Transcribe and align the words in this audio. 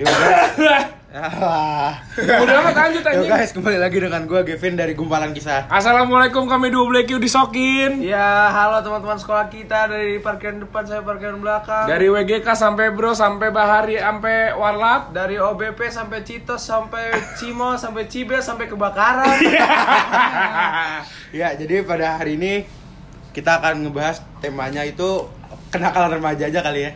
Ah. 0.00 2.00
Udah 2.16 2.54
amat 2.64 2.72
lanjut 2.72 3.02
Yo 3.02 3.10
anjing. 3.20 3.28
guys, 3.28 3.50
kembali 3.52 3.76
lagi 3.76 3.98
dengan 4.00 4.24
gue 4.24 4.40
Gavin 4.46 4.78
dari 4.78 4.96
Gumpalan 4.96 5.36
Kisah. 5.36 5.68
Assalamualaikum 5.68 6.48
kami 6.48 6.72
dua 6.72 6.88
Black 6.88 7.10
disokin. 7.10 8.00
Ya, 8.00 8.48
halo 8.48 8.80
teman-teman 8.80 9.20
sekolah 9.20 9.52
kita 9.52 9.90
dari 9.90 10.22
parkiran 10.22 10.62
depan 10.62 10.88
saya 10.88 11.04
parkiran 11.04 11.36
belakang. 11.36 11.84
Dari 11.84 12.08
WGK 12.08 12.46
sampai 12.46 12.94
Bro 12.96 13.12
sampai 13.12 13.52
Bahari 13.52 14.00
sampai 14.00 14.56
Warlap. 14.56 15.12
dari 15.12 15.36
OBP 15.36 15.92
sampai 15.92 16.24
Citos 16.24 16.64
sampai 16.64 17.12
Cimo 17.36 17.76
sampai 17.76 18.08
Cibe 18.08 18.40
sampai 18.40 18.70
kebakaran. 18.70 19.28
Ya, 21.30 21.54
jadi 21.54 21.84
pada 21.84 22.18
hari 22.18 22.40
ini 22.40 22.64
kita 23.30 23.62
akan 23.62 23.86
ngebahas 23.86 24.18
temanya 24.40 24.82
itu 24.82 25.28
kenakalan 25.70 26.18
remaja 26.18 26.48
aja 26.48 26.64
kali 26.64 26.88
ya. 26.88 26.92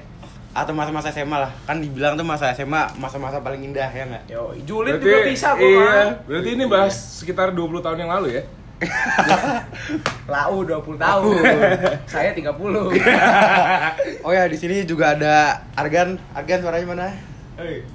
Atau 0.54 0.70
masa-masa 0.70 1.10
SMA 1.10 1.34
lah. 1.34 1.50
Kan 1.66 1.82
dibilang 1.82 2.14
tuh 2.14 2.22
masa 2.22 2.54
SMA 2.54 2.86
masa-masa 3.02 3.42
paling 3.42 3.66
indah 3.66 3.90
ya 3.90 4.06
nggak? 4.06 4.22
Yo, 4.30 4.54
julid 4.62 5.02
juga 5.02 5.26
bisa 5.26 5.58
gua. 5.58 5.66
iya. 5.66 5.82
mah. 5.82 6.10
Berarti 6.30 6.50
ini 6.54 6.64
bahas 6.70 6.94
sekitar 6.94 7.50
20 7.50 7.82
tahun 7.82 7.98
yang 8.06 8.10
lalu 8.14 8.38
ya. 8.38 8.42
Lau 10.32 10.62
20 10.62 10.94
tahun. 10.94 11.34
saya 12.14 12.30
30. 12.30 12.54
Oh 14.24 14.32
ya, 14.32 14.46
di 14.46 14.56
sini 14.56 14.86
juga 14.86 15.18
ada 15.18 15.66
Argan. 15.74 16.16
Argan 16.32 16.62
suaranya 16.62 16.86
mana? 16.86 17.08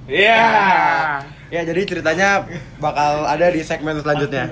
Iya. 0.06 0.44
Ya, 1.50 1.62
jadi 1.64 1.82
ceritanya 1.88 2.44
bakal 2.78 3.24
ada 3.24 3.48
di 3.50 3.64
segmen 3.64 4.04
selanjutnya. 4.04 4.52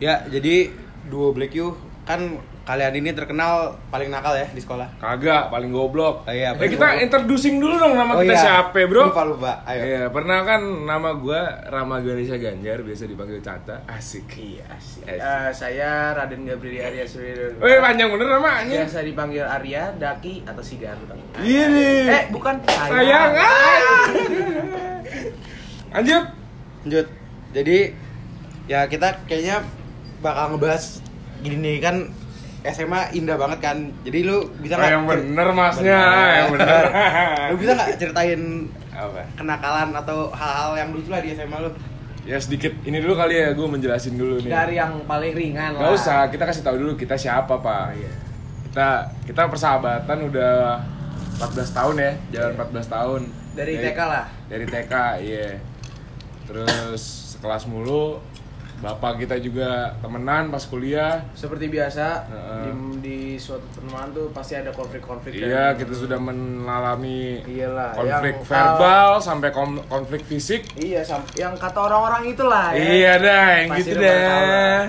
Ya, 0.00 0.24
jadi 0.32 0.72
duo 1.12 1.36
Black 1.36 1.52
You 1.52 1.76
kan 2.08 2.40
kalian 2.68 3.00
ini 3.00 3.16
terkenal 3.16 3.80
paling 3.88 4.12
nakal 4.12 4.36
ya 4.36 4.44
di 4.52 4.60
sekolah. 4.60 5.00
Kagak, 5.00 5.48
paling 5.48 5.72
goblok. 5.72 6.28
Oh 6.28 6.34
iya, 6.36 6.52
eh 6.52 6.60
paling 6.60 6.76
kita 6.76 6.84
goblok. 6.84 7.04
introducing 7.08 7.54
dulu 7.56 7.80
dong 7.80 7.96
nama 7.96 8.12
Oh 8.12 8.20
kita 8.20 8.36
iya. 8.36 8.44
siapa, 8.44 8.76
Bro? 8.84 9.08
Lupa 9.08 9.24
lupa. 9.24 9.52
Ayo. 9.64 9.80
Iya, 9.88 10.02
pernah 10.12 10.44
kan 10.44 10.60
nama 10.84 11.16
gua 11.16 11.64
Rama 11.64 12.04
Ganesha 12.04 12.36
Ganjar, 12.36 12.84
biasa 12.84 13.08
dipanggil 13.08 13.40
Cata. 13.40 13.80
Asik. 13.88 14.28
Iya, 14.36 14.68
sih. 14.84 15.00
Asik. 15.00 15.16
Eh, 15.16 15.48
saya 15.56 16.12
Raden 16.12 16.44
Gabriel 16.44 16.92
Arya 16.92 17.08
Surya. 17.08 17.56
Weh, 17.56 17.80
panjang 17.80 18.12
bener 18.12 18.28
namanya. 18.36 18.84
Biasa 18.84 19.00
dipanggil 19.00 19.48
Arya, 19.48 19.88
Daki, 19.96 20.44
atau 20.44 20.60
si 20.60 20.76
Ganteng. 20.76 21.16
Iya 21.40 21.64
nih. 21.72 22.04
Eh, 22.04 22.22
bukan 22.28 22.60
sayang. 22.68 23.32
ah. 23.32 24.04
Lanjut. 25.96 26.24
Lanjut. 26.84 27.06
Jadi 27.56 27.78
ya 28.68 28.84
kita 28.84 29.24
kayaknya 29.24 29.64
bakal 30.20 30.52
ngebahas 30.52 31.00
gini 31.40 31.56
nih 31.56 31.76
kan 31.80 31.96
SMA 32.70 33.00
indah 33.12 33.34
banget 33.34 33.58
kan. 33.60 33.76
Jadi 34.02 34.18
lu 34.22 34.38
bisa 34.58 34.74
Oh, 34.74 34.78
nggak 34.78 34.90
yang 34.90 35.02
cer- 35.02 35.10
bener 35.14 35.48
masnya, 35.50 36.00
Bener. 36.00 36.30
yang 36.34 36.48
bener. 36.52 36.84
lu 37.50 37.56
bisa 37.56 37.72
nggak 37.72 37.90
ceritain 37.96 38.42
Apa? 38.90 39.20
kenakalan 39.34 39.88
atau 39.92 40.18
hal-hal 40.30 40.70
yang 40.76 40.88
lucu 40.90 41.08
lah 41.08 41.20
di 41.20 41.30
SMA 41.30 41.58
lu? 41.58 41.70
Ya 42.22 42.36
sedikit 42.36 42.76
ini 42.82 42.98
dulu 42.98 43.14
kali 43.14 43.34
ya, 43.34 43.48
gue 43.50 43.66
menjelasin 43.66 44.14
dulu 44.14 44.36
nih. 44.38 44.50
Dari 44.50 44.74
yang 44.76 45.00
paling 45.02 45.32
ringan 45.32 45.72
lah. 45.74 45.80
Gak 45.82 45.92
usah, 45.96 46.20
kita 46.28 46.44
kasih 46.44 46.60
tahu 46.60 46.76
dulu 46.76 46.92
kita 46.92 47.16
siapa 47.16 47.56
pak. 47.56 47.96
Iya. 47.96 48.12
Kita 48.68 48.88
kita 49.24 49.42
persahabatan 49.48 50.28
udah 50.28 50.76
14 51.40 51.72
tahun 51.72 51.94
ya, 51.96 52.12
jalan 52.30 52.52
14 52.54 52.84
tahun. 52.86 53.20
Dari 53.56 53.74
TK 53.80 53.98
lah. 53.98 54.24
Dari 54.44 54.66
TK, 54.66 54.92
iya. 55.20 55.48
Terus 56.44 57.02
sekelas 57.32 57.64
mulu, 57.64 58.20
bapak 58.78 59.18
kita 59.18 59.36
juga 59.38 59.90
temenan 59.98 60.48
pas 60.48 60.62
kuliah. 60.62 61.26
Seperti 61.34 61.66
biasa 61.66 62.06
Heeh. 62.24 62.62
di, 62.62 62.70
di 63.00 63.18
suatu 63.34 63.66
pertemuan 63.68 64.06
tuh 64.12 64.30
pasti 64.30 64.54
ada 64.54 64.70
konflik-konflik. 64.70 65.34
Iya, 65.36 65.74
dan- 65.74 65.76
kita 65.76 65.94
sudah 65.96 66.14
mengalami 66.16 67.42
Iyalah, 67.42 67.90
konflik 67.92 68.36
yang- 68.36 68.46
verbal 68.46 69.10
sampai 69.18 69.50
kom- 69.50 69.82
konflik 69.84 70.22
fisik. 70.22 70.62
Iya, 70.74 71.02
sam- 71.02 71.26
yang 71.34 71.54
kata 71.54 71.78
orang-orang 71.80 72.22
itulah 72.28 72.70
ya. 72.70 72.78
Iya 72.78 73.12
dah, 73.18 73.46
yang 73.56 73.68
Pasti 73.68 73.82
gitu 73.84 73.94
dah. 73.98 74.80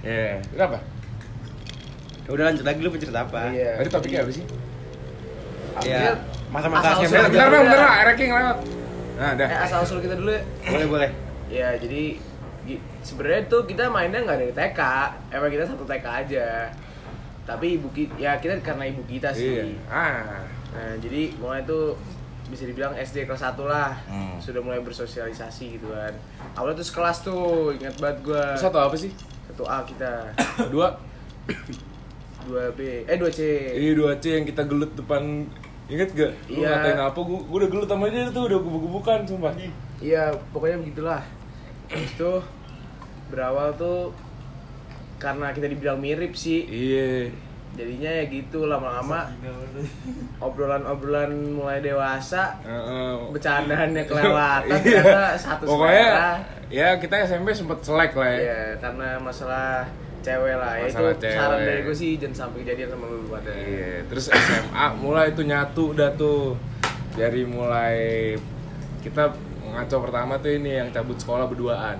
Iya, 0.00 0.30
kenapa? 0.48 0.78
Ya 2.24 2.30
udah 2.30 2.44
lanjut 2.48 2.64
lagi 2.64 2.78
lu 2.80 2.88
mau 2.88 2.96
cerita 2.96 3.20
apa? 3.20 3.40
Iya. 3.50 3.70
Tadi 3.76 3.88
topiknya 3.90 4.20
apa 4.22 4.30
sih? 4.30 4.44
Ya, 5.82 6.14
masa-masa 6.48 6.86
Asal 6.94 7.02
SMA. 7.02 7.18
usul 7.18 7.30
Bentar 7.34 7.48
bentar 7.50 7.80
ranking 8.06 8.30
lewat. 8.30 8.58
Nah, 9.14 9.32
dah. 9.34 9.48
Eh, 9.48 9.58
asal 9.60 9.78
usul 9.82 9.98
kita 9.98 10.14
dulu 10.14 10.30
ya. 10.30 10.42
Boleh 10.64 10.86
boleh. 10.86 11.10
Ya, 11.50 11.68
jadi 11.76 12.16
sebenarnya 13.00 13.44
tuh 13.44 13.62
kita 13.62 13.86
mainnya 13.86 14.20
nggak 14.20 14.38
dari 14.38 14.52
TK, 14.52 14.80
emang 15.30 15.48
kita 15.48 15.64
satu 15.64 15.84
TK 15.84 16.06
aja. 16.22 16.46
Tapi 17.42 17.76
ibu 17.76 17.88
kita, 17.90 18.12
ya 18.16 18.32
kita 18.34 18.56
karena 18.58 18.84
ibu 18.84 19.04
kita 19.04 19.28
Iya. 19.30 19.36
sih. 19.36 19.76
Ah. 19.86 20.40
Nah, 20.70 20.92
jadi 20.96 21.36
mulai 21.36 21.60
tuh 21.62 21.92
bisa 22.44 22.64
dibilang 22.64 22.92
SD 22.92 23.24
kelas 23.24 23.40
1 23.42 23.64
lah 23.64 23.96
Hmm. 24.04 24.36
sudah 24.36 24.60
mulai 24.60 24.76
bersosialisasi 24.78 25.80
gitu 25.80 25.88
kan 25.88 26.12
awalnya 26.52 26.76
tuh 26.76 26.86
sekelas 26.86 27.18
tuh 27.22 27.44
ingat 27.72 27.96
banget 27.96 28.20
gua 28.22 28.52
Satu 28.52 28.76
apa 28.78 28.92
sih? 28.92 29.08
satu 29.46 29.64
A 29.64 29.80
kita 29.82 30.28
Dua. 30.68 30.92
2 32.44 32.76
B 32.76 32.80
eh 33.02 33.16
2 33.16 33.24
C 33.30 33.40
Ini 33.72 33.96
dua 33.96 34.12
C 34.18 34.24
yang 34.34 34.44
kita 34.44 34.60
gelut 34.64 34.92
depan 34.92 35.48
Ingat 35.84 36.12
gak? 36.12 36.32
Lu 36.46 36.60
Iya. 36.60 36.68
ngatain 36.74 37.00
apa? 37.02 37.16
Gua, 37.18 37.40
gua 37.40 37.56
udah 37.58 37.70
gelut 37.70 37.88
sama 37.88 38.08
dia 38.08 38.28
tuh, 38.28 38.44
udah 38.44 38.58
gebuk-gebukan 38.58 39.18
sumpah 39.24 39.52
Iya, 39.96 40.24
pokoknya 40.50 40.76
begitulah. 40.78 41.22
Terus 41.94 42.12
tuh 42.14 42.38
berawal 43.26 43.72
tuh 43.74 44.10
karena 45.16 45.50
kita 45.50 45.66
dibilang 45.66 45.96
mirip 45.96 46.34
sih. 46.34 46.64
Iya 46.64 47.30
Jadinya 47.74 48.06
ya 48.12 48.24
gitu 48.28 48.66
lama-lama 48.66 49.26
obrolan-obrolan 50.46 51.34
mulai 51.50 51.78
dewasa, 51.80 52.54
Heeh. 52.60 53.30
bercandaannya 53.30 54.02
kelewatan 54.08 54.78
Iya. 54.78 55.02
ternyata 55.02 55.34
satu 55.34 55.62
Pokoknya 55.66 56.06
selera. 56.06 56.30
ya 56.70 56.88
kita 56.96 57.14
SMP 57.24 57.50
sempet 57.50 57.82
selek 57.82 58.12
lah 58.14 58.28
ya 58.28 58.38
Iya, 58.38 58.60
karena 58.78 59.08
masalah 59.18 59.90
cewek 60.20 60.54
lah. 60.54 60.72
Ya 60.72 60.80
itu 60.80 60.94
Masalah 60.94 61.14
cewek. 61.16 61.34
saran 61.34 61.60
dari 61.60 61.80
gue 61.82 61.96
sih 61.96 62.10
jangan 62.14 62.36
sampai 62.36 62.58
kejadian 62.62 62.88
sama 62.88 63.04
lu 63.06 63.26
pada. 63.26 63.50
Iya, 63.50 63.90
terus 64.06 64.24
SMA 64.28 64.86
mulai 64.96 65.26
tuh 65.32 65.44
nyatu 65.44 65.84
dah 65.92 66.10
tuh 66.14 66.54
dari 67.12 67.42
mulai 67.42 67.98
kita 69.00 69.34
ngaco 69.74 69.96
pertama 70.00 70.32
tuh 70.36 70.50
ini 70.52 70.70
yang 70.76 70.88
cabut 70.88 71.16
sekolah 71.16 71.44
berduaan 71.44 71.98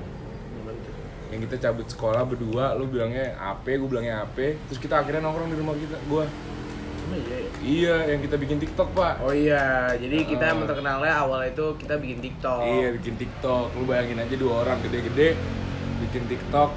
yang 1.27 1.41
kita 1.43 1.57
cabut 1.61 1.85
sekolah 1.85 2.23
berdua 2.23 2.73
lu 2.73 2.87
bilangnya 2.87 3.35
AP 3.35 3.67
gue 3.75 3.89
bilangnya 3.89 4.23
AP 4.23 4.39
terus 4.65 4.79
kita 4.79 4.95
akhirnya 4.97 5.19
nongkrong 5.21 5.49
di 5.49 5.57
rumah 5.57 5.75
kita 5.75 5.99
gua 6.05 6.25
Emang 7.05 7.21
iya 7.21 7.37
ya? 7.37 7.51
iya 7.61 7.97
yang 8.09 8.21
kita 8.23 8.37
bikin 8.37 8.57
TikTok 8.59 8.89
pak 8.93 9.21
Oh 9.21 9.29
iya, 9.29 9.93
jadi 9.93 10.25
kita 10.25 10.41
Ah. 10.43 10.53
emang 10.53 10.65
terkenalnya 10.65 11.13
awal 11.19 11.45
itu 11.45 11.77
kita 11.77 11.95
bikin 11.95 12.17
TikTok. 12.19 12.65
iya 12.65 12.89
bikin 12.93 13.15
TikTok 13.15 13.75
lu 13.75 13.85
bayangin 13.85 14.17
aja 14.19 14.35
dua 14.35 14.65
orang 14.65 14.81
gede-gede 14.81 15.37
bikin 16.01 16.23
TikTok 16.27 16.71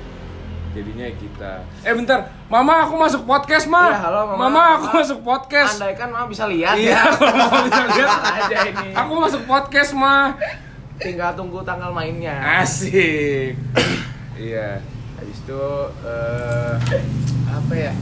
jadinya 0.69 1.07
kita 1.11 1.51
eh 1.81 1.93
bentar 1.95 2.19
mama 2.45 2.83
aku 2.83 2.93
masuk 2.95 3.23
podcast 3.23 3.65
mah 3.65 3.87
Iya, 3.87 3.99
halo, 4.03 4.19
Mama. 4.27 4.37
mama 4.43 4.61
aku 4.75 4.85
masuk 4.95 5.19
podcast 5.21 5.73
Andai 5.75 5.93
kan 5.93 6.09
mah 6.09 6.25
bisa 6.25 6.43
lihat 6.45 6.75
iya 6.75 6.97
ya. 6.97 7.01
kalau 7.07 7.33
mau 7.47 7.61
bisa 7.63 7.83
lihat 7.87 8.19
aja 8.19 8.57
ini. 8.67 8.87
aku 8.91 9.11
masuk 9.15 9.41
podcast 9.43 9.91
mah 9.93 10.35
tinggal 10.97 11.31
tunggu 11.33 11.61
tanggal 11.61 11.89
mainnya. 11.89 12.35
asik 12.59 13.53
iya 14.39 14.81
Habis 15.13 15.37
itu 15.39 15.63
eh, 16.03 16.73
apa 17.47 17.73
ya? 17.73 17.93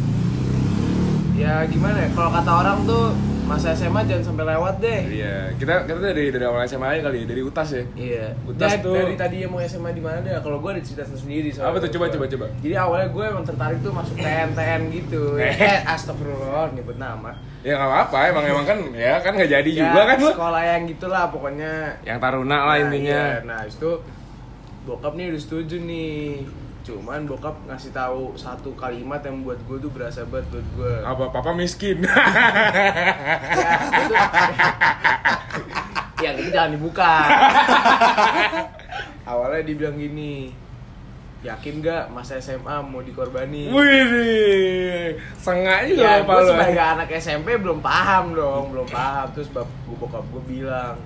Ya 1.33 1.63
gimana 1.65 1.97
ya? 1.97 2.09
Kalau 2.11 2.27
kata 2.29 2.51
orang 2.53 2.77
tuh 2.83 3.11
masa 3.45 3.71
SMA 3.71 4.01
jangan 4.03 4.23
sampai 4.25 4.45
lewat 4.47 4.81
deh. 4.81 5.01
iya 5.13 5.53
kita 5.53 5.85
kita 5.85 5.99
dari 6.01 6.27
dari 6.27 6.43
awal 6.43 6.65
SMA 6.65 6.87
aja 6.89 7.05
kali 7.05 7.21
ya, 7.21 7.25
dari 7.25 7.41
utas 7.41 7.67
ya 7.69 7.83
Iya. 7.93 8.25
Utas 8.43 8.69
Dan 8.73 8.79
tuh- 8.81 8.97
dari 8.97 9.15
tadi 9.15 9.37
mau 9.45 9.61
SMA 9.61 9.91
di 9.91 10.01
mana 10.01 10.17
deh? 10.19 10.33
Kalau 10.35 10.57
gue 10.57 10.71
ada 10.71 10.81
cerita 10.81 11.05
sendiri 11.05 11.49
soalnya. 11.49 11.71
Apa 11.71 11.77
tuh? 11.79 11.89
Coba, 11.93 12.05
coba, 12.09 12.25
coba. 12.25 12.45
Jadi 12.59 12.75
awalnya 12.75 13.07
gue 13.07 13.23
emang 13.23 13.45
tertarik 13.45 13.79
tuh 13.79 13.91
masuk 13.91 14.15
TN 14.17 14.49
TN 14.51 14.81
gitu. 14.91 15.23
Eh. 15.37 15.53
eh, 15.71 15.79
astagfirullah 15.85 16.73
nyebut 16.73 16.97
nama. 16.97 17.31
Ya 17.65 17.73
nggak 17.73 17.89
apa-apa 17.89 18.19
emang 18.29 18.45
emang 18.45 18.61
kan 18.63 18.77
ya 18.93 19.17
kan 19.17 19.33
nggak 19.33 19.49
jadi 19.51 19.65
Ya, 19.67 19.81
juga 19.83 20.01
kan 20.05 20.17
lu 20.21 20.29
sekolah 20.29 20.61
yang 20.63 20.81
gitulah 20.85 21.23
pokoknya 21.27 21.73
yang 22.03 22.17
taruna 22.19 22.57
lah 22.63 22.77
Nah, 22.77 22.83
intinya 22.85 23.21
iya. 23.33 23.41
Nah, 23.41 23.65
itu 23.65 23.89
bokap 24.85 25.17
nih 25.17 25.33
udah 25.33 25.41
setuju 25.41 25.81
nih. 25.81 26.45
Cuman 26.85 27.25
bokap 27.25 27.57
ngasih 27.65 27.89
tahu 27.89 28.37
satu 28.37 28.69
kalimat 28.75 29.17
yang 29.19 29.41
buat 29.41 29.57
gue 29.59 29.77
tuh 29.79 29.89
berasa 29.89 30.21
banget 30.23 30.45
buat 30.53 30.67
gue. 30.77 30.93
apa 31.01 31.25
papa 31.33 31.51
miskin 31.51 32.05
Ya, 32.05 33.69
itu 33.97 34.13
yang 36.21 36.35
itu 36.37 36.49
jangan 36.49 36.71
dibuka. 36.71 37.13
Awalnya 39.25 39.65
dibilang 39.65 39.97
gini, 39.97 40.53
yakin 41.45 41.77
gak 41.79 42.09
masa 42.09 42.35
SMA 42.35 42.81
mau 42.81 42.99
dikorbanin? 42.99 43.69
Wih, 43.69 45.13
sengak 45.35 45.85
juga 45.85 46.01
ya, 46.01 46.13
apa 46.19 46.31
gue 46.33 46.49
sebagai 46.49 46.83
anak 46.83 47.09
SMP 47.13 47.53
belum 47.55 47.79
paham 47.79 48.33
dong, 48.33 48.63
belum 48.71 48.87
paham. 48.87 49.29
Terus 49.31 49.47
bap 49.49 49.69
bokap 49.87 50.25
gue 50.27 50.43
bilang, 50.43 50.97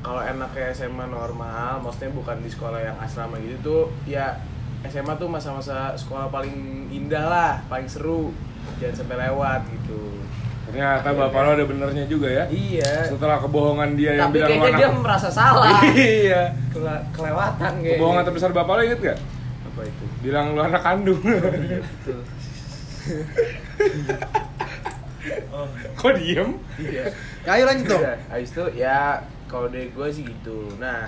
kalau 0.00 0.20
enaknya 0.20 0.74
SMA 0.74 1.06
normal, 1.06 1.78
maksudnya 1.80 2.10
bukan 2.10 2.36
di 2.38 2.50
sekolah 2.50 2.82
yang 2.82 2.96
asrama 2.98 3.38
gitu 3.38 3.56
tuh, 3.62 3.82
ya 4.04 4.42
SMA 4.84 5.14
tuh 5.14 5.30
masa-masa 5.30 5.94
sekolah 5.94 6.28
paling 6.28 6.54
indah 6.90 7.24
lah, 7.24 7.52
paling 7.64 7.86
seru, 7.86 8.34
jangan 8.76 8.94
sampai 8.98 9.16
lewat 9.22 9.60
gitu. 9.70 10.18
Ternyata 10.64 11.12
bapak 11.12 11.40
lo 11.40 11.50
ada 11.52 11.64
benernya 11.64 12.04
juga 12.04 12.24
ya. 12.24 12.44
iya 12.48 13.04
Setelah 13.04 13.36
kebohongan 13.38 13.94
dia 13.94 14.16
yang 14.16 14.32
tapi 14.32 14.40
bilang 14.40 14.48
kayaknya 14.50 14.72
dia 14.74 14.88
merasa 14.90 15.28
salah 15.28 15.76
Iya. 15.92 16.42
Kele- 16.72 17.04
kelewatan 17.12 17.72
kayaknya 17.78 17.94
Kebohongan 17.94 18.24
terbesar 18.24 18.50
bapak 18.50 18.72
lo 18.72 18.82
inget 18.82 19.00
gak? 19.04 19.18
Apa 19.74 19.82
itu 19.84 20.04
Bilang 20.20 20.54
lo 20.54 20.62
anak 20.62 20.80
kandung. 20.80 21.18
Betul. 21.18 22.20
Kok 25.94 26.12
diem? 26.14 26.50
iya 26.78 27.04
Ya, 27.44 27.50
ayo 27.52 27.64
lanjut 27.64 27.86
dong. 27.90 28.00
Udah, 28.00 28.16
habis 28.30 28.50
itu 28.50 28.64
ya 28.74 29.20
kalau 29.44 29.68
dari 29.68 29.88
gue 29.88 30.08
sih 30.08 30.24
gitu 30.24 30.72
nah 30.76 31.04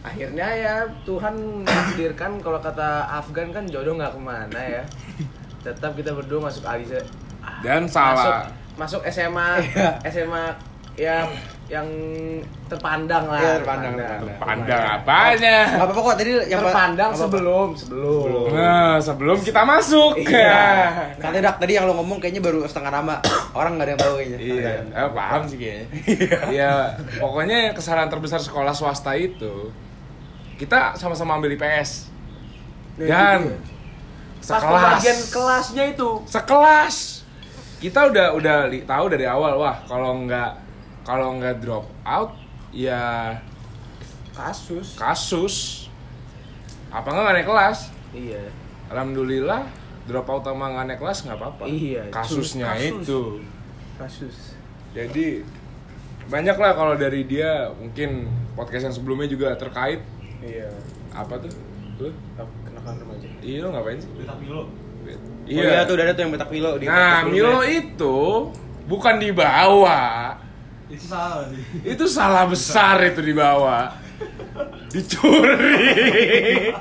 akhirnya 0.00 0.46
ya 0.46 0.74
Tuhan 1.02 1.34
mentakdirkan 1.62 2.38
kalau 2.38 2.58
kata 2.58 2.82
Afgan 3.12 3.50
kan 3.50 3.64
jodoh 3.64 3.94
nggak 3.94 4.12
ke 4.12 4.20
mana 4.20 4.58
ya 4.58 4.82
tetap 5.60 5.94
kita 5.94 6.10
berdua 6.10 6.42
masuk 6.42 6.62
Alisa 6.62 6.98
Dan 7.58 7.86
salah. 7.86 8.46
masuk, 8.76 9.02
masuk 9.02 9.02
SMA 9.08 9.48
Iya. 9.64 9.88
SMA 10.04 10.44
ya 10.94 11.16
yang 11.66 11.82
terpandang 12.66 13.26
lah 13.26 13.42
Iya, 13.42 13.52
terpandang, 13.58 13.94
Pandang 14.38 14.82
apanya? 14.96 15.56
Gak 15.66 15.82
apa-apa 15.82 16.00
kok 16.00 16.16
tadi 16.16 16.30
yang 16.46 16.60
terpandang 16.62 17.10
apa-apa. 17.10 17.22
sebelum 17.26 17.68
sebelum 17.74 18.46
Nah, 18.48 18.94
sebelum 18.98 19.38
kita 19.40 19.62
masuk. 19.62 20.14
Iya. 20.16 20.62
Katanya 21.18 21.42
dak 21.44 21.56
tadi 21.58 21.74
yang 21.74 21.84
lo 21.84 21.94
ngomong 21.96 22.18
kayaknya 22.18 22.38
baru 22.40 22.62
setengah 22.64 22.92
nama. 22.92 23.18
Orang 23.58 23.74
nggak 23.74 23.82
ada 23.82 23.92
yang 23.92 24.00
tahu 24.00 24.14
kayaknya. 24.14 24.38
Iya, 24.38 24.70
eh, 24.86 25.10
paham 25.10 25.42
sih 25.44 25.56
kayaknya. 25.56 25.86
Iya, 26.54 26.72
pokoknya 27.18 27.58
kesalahan 27.72 28.06
terbesar 28.06 28.38
sekolah 28.38 28.70
swasta 28.70 29.12
itu 29.12 29.74
kita 30.56 30.94
sama-sama 30.94 31.34
ambil 31.34 31.50
IPS. 31.52 32.14
Nah, 32.96 33.04
Dan 33.04 33.40
sekelas. 34.38 34.62
pembagian 34.62 35.18
kelasnya 35.28 35.84
itu 35.88 36.10
Sekelas. 36.24 36.96
Kita 37.76 38.06
udah 38.06 38.26
udah 38.32 38.56
li- 38.66 38.82
tahu 38.82 39.10
dari 39.10 39.26
awal 39.26 39.58
wah 39.58 39.76
kalau 39.84 40.22
nggak 40.22 40.65
kalau 41.06 41.38
nggak 41.38 41.62
drop 41.62 41.86
out 42.02 42.34
ya 42.68 43.38
kasus 44.34 44.98
kasus. 44.98 45.56
Apa 46.90 47.08
nggak 47.08 47.22
nggak 47.22 47.34
naik 47.36 47.48
kelas? 47.48 47.78
iya 48.10 48.42
Alhamdulillah 48.88 49.66
drop 50.04 50.26
out 50.26 50.42
sama 50.44 50.66
nggak 50.68 50.86
naik 50.88 51.00
kelas 51.00 51.18
nggak 51.22 51.38
apa-apa. 51.38 51.62
Iya, 51.66 52.02
Kasusnya 52.10 52.74
kasus. 52.74 53.02
itu. 53.02 53.22
kasus 53.96 54.36
Jadi 54.92 55.40
banyak 56.26 56.56
lah 56.56 56.72
kalau 56.74 56.94
dari 56.94 57.22
dia 57.22 57.70
mungkin 57.72 58.26
podcast 58.52 58.90
yang 58.90 58.94
sebelumnya 58.94 59.26
juga 59.26 59.54
terkait 59.54 60.02
iya 60.42 60.68
apa 61.10 61.38
tuh? 61.38 61.50
Lu? 61.96 62.10
kenakan 62.36 62.92
remaja 63.00 63.28
Iya 63.40 63.58
lo 63.62 63.68
ngapain 63.72 63.96
sih? 63.96 64.10
Betak 64.12 64.36
Milo. 64.36 64.62
Iya. 65.46 65.62
Oh, 65.62 65.70
iya 65.70 65.80
tuh 65.86 65.94
udah 65.96 66.04
ada 66.04 66.12
tuh 66.12 66.22
yang 66.26 66.32
betak 66.34 66.50
Milo 66.50 66.70
di 66.76 66.84
Nah. 66.84 67.22
Milo 67.24 67.62
itu 67.62 68.18
bukan 68.84 69.14
dibawa. 69.16 70.34
Itu 70.86 71.02
salah 71.04 71.44
sih. 71.46 71.62
Itu 71.82 72.04
salah 72.06 72.44
besar 72.46 72.96
itu 73.04 73.20
dibawa. 73.20 73.90
Dicuri. 74.88 76.72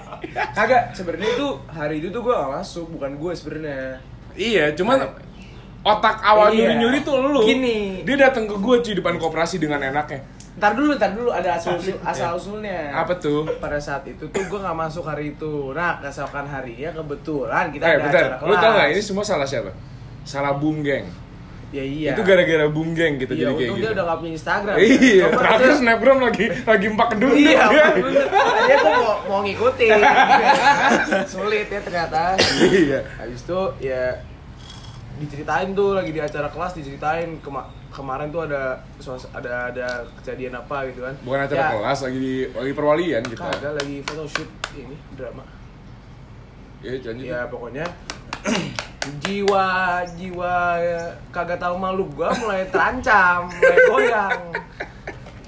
kagak 0.51 0.91
sebenarnya 0.91 1.29
itu 1.31 1.47
hari 1.67 1.95
itu 1.97 2.07
tuh 2.07 2.21
gue 2.21 2.31
gak 2.31 2.51
masuk 2.53 2.85
bukan 2.91 3.11
gue 3.13 3.31
sebenarnya 3.33 3.99
iya, 4.33 4.71
cuman 4.71 5.03
otak 5.81 6.17
awal 6.19 6.49
Iya. 6.49 6.75
nyuri-nyuri 6.75 6.99
tuh 7.01 7.15
lu. 7.21 7.41
Gini. 7.43 8.01
Dia 8.01 8.15
datang 8.19 8.45
ke 8.45 8.55
gua 8.55 8.79
cuy 8.79 8.93
depan 8.93 9.15
koperasi 9.15 9.57
dengan 9.57 9.79
enaknya. 9.81 10.23
ntar 10.55 10.71
dulu 10.71 10.95
ntar 10.95 11.11
dulu 11.11 11.29
ada 11.29 11.59
asal 11.59 11.75
usul 11.75 11.99
asal 12.01 12.31
usulnya 12.33 12.87
Apa 12.95 13.19
tuh? 13.19 13.43
pada 13.59 13.75
saat 13.75 14.07
itu 14.07 14.23
tuh 14.25 14.39
gue 14.41 14.55
gak 14.57 14.71
masuk 14.73 15.03
hari 15.03 15.35
itu 15.35 15.71
nah 15.71 15.99
keesokan 15.99 16.47
harinya 16.47 16.95
kebetulan 16.95 17.67
kita 17.69 17.83
Eh, 17.83 17.91
ada 17.91 17.99
bentar. 18.01 18.21
acara 18.23 18.35
kelas 18.39 18.47
Lu 18.47 18.55
tau 18.55 18.71
gak 18.73 18.87
ini 18.89 19.01
semua 19.03 19.23
salah 19.23 19.43
siapa? 19.43 19.71
Salah 20.23 20.55
Bung 20.55 20.79
Geng. 20.79 21.03
Ya 21.75 21.83
iya 21.83 22.11
Itu 22.15 22.23
gara-gara 22.23 22.65
Bung 22.67 22.95
Geng 22.95 23.19
gitu 23.19 23.33
iya 23.33 23.45
jadi 23.45 23.53
kayak 23.53 23.69
gitu. 23.69 23.81
dia 23.81 23.91
udah 23.91 24.03
gak 24.05 24.17
punya 24.17 24.33
Instagram 24.33 24.75
Iya, 24.77 25.23
Coba 25.25 25.35
terakhir 25.37 25.67
dia- 25.67 25.77
snapgram 25.77 26.17
lagi 26.21 26.45
lagi 26.63 26.85
empat 26.87 27.07
kedua. 27.11 27.31
Iya, 27.35 27.63
bener. 27.95 28.25
Tadinya 28.25 28.75
gue 28.77 28.93
mau, 28.95 29.15
mau 29.25 29.39
ngikutin. 29.41 29.91
Sulit 31.33 31.67
ya 31.67 31.79
ternyata. 31.79 32.21
Iya. 32.61 32.99
Habis 33.17 33.41
itu 33.41 33.59
ya 33.81 34.03
diceritain 35.15 35.71
tuh 35.71 35.93
lagi 35.93 36.09
di 36.09 36.19
acara 36.19 36.47
kelas 36.47 36.71
diceritain 36.73 37.39
kema- 37.39 37.67
kemarin 37.87 38.27
tuh 38.27 38.43
ada 38.43 38.83
ada 39.31 39.51
ada 39.69 39.87
kejadian 40.19 40.55
apa 40.55 40.87
gitu 40.89 41.03
kan. 41.03 41.15
Bukan 41.21 41.39
acara 41.41 41.59
Ya, 41.61 41.67
kelas 41.73 41.99
lagi 42.01 42.17
di 42.17 42.33
lagi 42.49 42.71
perwalian 42.71 43.23
kita. 43.25 43.43
Kagak 43.49 43.73
lagi 43.75 43.95
photoshoot 44.01 44.47
ini 44.73 44.95
drama. 45.13 45.43
Ya, 46.79 46.91
lanjut. 46.95 47.15
Ya 47.21 47.39
pokoknya 47.45 47.85
jiwa 49.25 49.65
jiwa 50.15 50.53
kagak 51.33 51.57
tahu 51.57 51.75
malu 51.75 52.05
gua 52.13 52.31
mulai 52.37 52.69
terancam, 52.69 53.49
mulai 53.49 53.79
goyang 53.89 54.41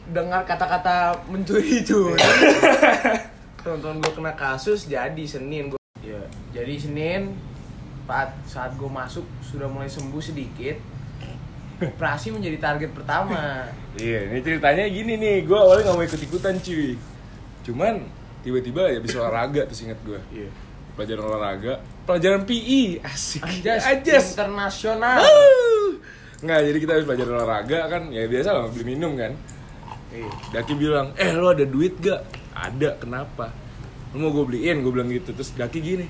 dengar 0.09 0.41
kata-kata 0.44 1.13
mencuri 1.29 1.85
itu. 1.85 2.18
Tonton 3.62 4.01
gua 4.01 4.12
kena 4.12 4.33
kasus 4.33 4.89
jadi 4.89 5.24
Senin 5.29 5.71
gua. 5.71 5.81
Ya, 6.01 6.21
jadi 6.53 6.74
Senin 6.79 7.38
saat 8.09 8.33
saat 8.50 8.71
gua 8.75 9.06
masuk 9.06 9.24
sudah 9.45 9.69
mulai 9.69 9.88
sembuh 9.88 10.21
sedikit. 10.21 10.77
Operasi 11.77 12.33
menjadi 12.33 12.57
target 12.57 12.89
pertama. 12.89 13.69
Iya, 14.01 14.33
ini 14.33 14.41
ceritanya 14.41 14.89
gini 14.89 15.13
nih, 15.13 15.45
gue 15.45 15.53
awalnya 15.53 15.94
gak 15.94 15.97
mau 15.97 16.06
ikut-ikutan 16.09 16.57
cuy 16.57 16.97
Cuman 17.62 18.01
tiba-tiba 18.41 18.89
ya 18.89 18.97
bisa 18.97 19.21
olahraga 19.21 19.62
terus 19.69 19.85
inget 19.85 20.00
gue 20.01 20.18
Iya. 20.33 20.50
Pelajaran 20.97 21.23
olahraga, 21.29 21.73
pelajaran 22.09 22.41
PI, 22.49 23.05
asik 23.05 23.45
Anjas, 23.45 23.85
Anjas 23.85 24.25
internasional. 24.33 25.21
Wuh. 25.21 26.01
Nggak, 26.41 26.59
jadi 26.65 26.77
kita 26.81 26.91
habis 26.97 27.05
belajar 27.05 27.27
olahraga 27.38 27.79
kan, 27.85 28.03
ya 28.09 28.25
biasa 28.25 28.49
lah 28.49 28.65
beli 28.73 28.97
minum 28.97 29.13
kan 29.13 29.38
Iya. 30.07 30.31
Daki 30.55 30.73
bilang, 30.79 31.11
eh 31.19 31.35
lo 31.35 31.51
ada 31.51 31.67
duit 31.67 31.99
gak? 31.99 32.23
Ada, 32.55 32.95
kenapa? 32.97 33.51
Lu 34.15 34.23
mau 34.23 34.31
gue 34.31 34.55
beliin, 34.55 34.79
gue 34.79 34.89
bilang 34.89 35.11
gitu 35.11 35.35
Terus 35.35 35.51
Daki 35.51 35.83
gini 35.83 36.07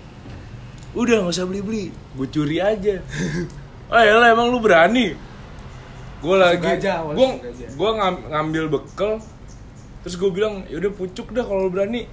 Udah 0.94 1.26
gak 1.26 1.34
usah 1.34 1.50
beli-beli, 1.50 1.90
gue 1.92 2.28
curi 2.30 2.62
aja 2.62 3.02
Oh 3.92 3.98
ya 3.98 4.22
emang 4.30 4.54
lu 4.54 4.62
berani? 4.62 5.18
Gue 6.22 6.36
lagi, 6.38 6.78
gue 7.74 7.90
ngambil 8.30 8.64
bekal 8.70 9.18
Terus 10.06 10.16
gue 10.16 10.30
bilang, 10.30 10.64
yaudah 10.70 10.94
pucuk 10.94 11.34
dah 11.34 11.44
kalau 11.44 11.68
berani 11.68 12.06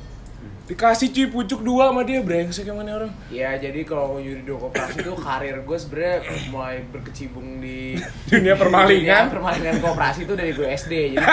Dikasih 0.64 1.12
cuy 1.12 1.26
pucuk 1.28 1.61
dua 1.61 1.93
sama 1.93 2.08
dia, 2.08 2.25
brengsek 2.25 2.64
yang 2.64 2.81
mana 2.81 2.96
orang 2.96 3.12
Ya 3.28 3.52
jadi 3.61 3.84
kalau 3.84 4.16
Yuri 4.16 4.49
do 4.49 4.56
koperasi 4.56 5.05
itu 5.05 5.12
karir 5.12 5.61
gue 5.61 5.76
sebenarnya 5.76 6.25
mulai 6.49 6.81
berkecimpung 6.88 7.60
di 7.60 8.00
Dunia 8.32 8.56
permalingan 8.56 9.29
dunia 9.29 9.34
permalingan 9.36 9.77
koperasi 9.84 10.24
itu 10.24 10.32
dari 10.32 10.56
gue 10.56 10.65
SD. 10.65 11.20
Jadi 11.20 11.27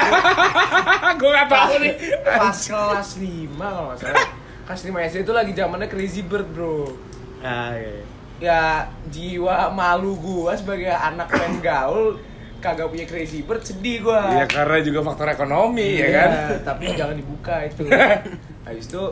gue 1.16 1.30
gak 1.32 1.48
tau 1.48 1.74
nih 1.80 1.94
pas 2.28 2.60
kelas 2.60 3.10
5 3.24 3.56
kalau 3.56 3.84
nggak 3.88 4.00
salah. 4.04 4.28
Kelas 4.68 4.82
5 4.84 5.08
SD 5.16 5.18
itu 5.24 5.32
lagi 5.32 5.52
zamannya 5.56 5.88
Crazy 5.88 6.22
Bird 6.28 6.48
bro. 6.52 6.92
Ah, 7.40 7.72
iya. 7.80 8.04
Ya 8.44 8.62
jiwa 9.08 9.72
malu 9.72 10.20
gue 10.20 10.52
sebagai 10.60 10.92
anak 10.92 11.32
pengen 11.32 11.64
gaul 11.64 12.20
kagak 12.60 12.92
punya 12.92 13.08
Crazy 13.08 13.48
Bird 13.48 13.64
sedih 13.64 14.04
gue. 14.04 14.22
Ya 14.36 14.44
karena 14.44 14.84
juga 14.84 15.08
faktor 15.08 15.32
ekonomi 15.32 16.04
ya 16.04 16.08
kan 16.20 16.30
Tapi 16.68 17.00
jangan 17.00 17.16
dibuka 17.16 17.64
itu. 17.64 17.88
Habis 18.68 18.86
itu 18.94 19.04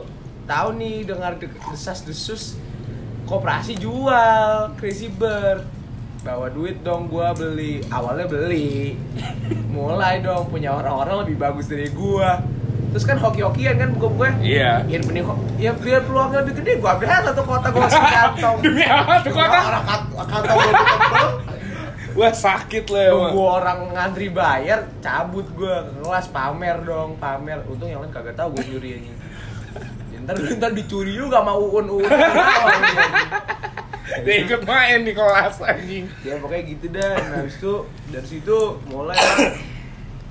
tahu 0.50 0.68
nih 0.74 1.06
dengar 1.06 1.32
de- 1.36 1.46
desas-desus 1.64 2.58
koperasi 3.22 3.78
jual 3.78 4.74
Crazy 4.74 5.06
Bird. 5.08 5.62
Bawa 6.20 6.50
duit 6.50 6.82
dong 6.82 7.06
gua 7.06 7.30
beli. 7.30 7.80
Awalnya 7.86 8.26
beli. 8.26 8.98
Mulai 9.72 10.20
dong 10.20 10.50
punya 10.50 10.74
orang-orang 10.74 11.24
lebih 11.24 11.38
bagus 11.38 11.64
dari 11.64 11.88
gua. 11.88 12.42
Terus 12.90 13.06
kan 13.06 13.16
hoki-hokian 13.16 13.78
kan 13.78 13.94
buka-buka. 13.94 14.34
Iya 14.36 14.82
Ya 14.84 14.98
benih 14.98 15.22
ho- 15.22 15.38
ya 15.56 15.70
biar 15.72 16.02
peluangnya 16.02 16.42
lebih 16.42 16.58
gede 16.58 16.72
gua 16.76 16.92
ambil 16.92 17.06
satu 17.06 17.42
kota 17.42 17.66
gua 17.70 17.86
masuk 17.86 18.02
kantong. 18.18 18.56
Demi 18.60 18.82
apa 18.82 19.14
tuh 19.22 19.30
kota? 19.30 19.58
Orang 19.62 19.84
kant- 19.86 20.10
kantong 20.26 20.58
Wah 22.10 22.34
sakit 22.34 22.90
lah 22.90 23.02
emang 23.06 23.22
Nunggu 23.30 23.42
orang 23.46 23.78
ngantri 23.94 24.28
bayar, 24.28 24.82
cabut 24.98 25.46
gua 25.54 25.86
ke 25.86 26.02
kelas 26.02 26.26
pamer 26.28 26.82
dong, 26.82 27.14
pamer. 27.16 27.62
Untung 27.64 27.86
yang 27.86 28.02
lain 28.02 28.10
kagak 28.10 28.34
tahu 28.34 28.50
gua 28.50 28.64
nyuri 28.66 28.90
ini. 28.98 29.10
Ntar 30.30 30.56
ntar 30.58 30.72
dicuri 30.72 31.12
juga 31.12 31.42
sama 31.42 31.52
uun 31.58 31.86
uun. 31.90 32.06
Dia 34.26 34.36
ikut 34.42 34.66
main 34.66 35.06
di 35.06 35.14
kelas 35.14 35.62
anjing 35.62 36.04
ya 36.26 36.34
pokoknya 36.36 36.62
gitu 36.66 36.86
dah. 36.90 37.14
Nah, 37.30 37.36
habis 37.40 37.56
itu 37.56 37.74
dari 38.10 38.26
situ 38.26 38.58
mulai 38.90 39.16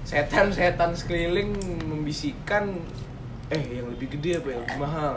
setan-setan 0.03 0.91
sekeliling 0.93 1.55
membisikkan 1.87 2.75
eh 3.49 3.63
yang 3.79 3.87
lebih 3.89 4.13
gede 4.17 4.43
apa 4.43 4.47
yang 4.51 4.61
lebih 4.67 4.77
mahal. 4.77 5.15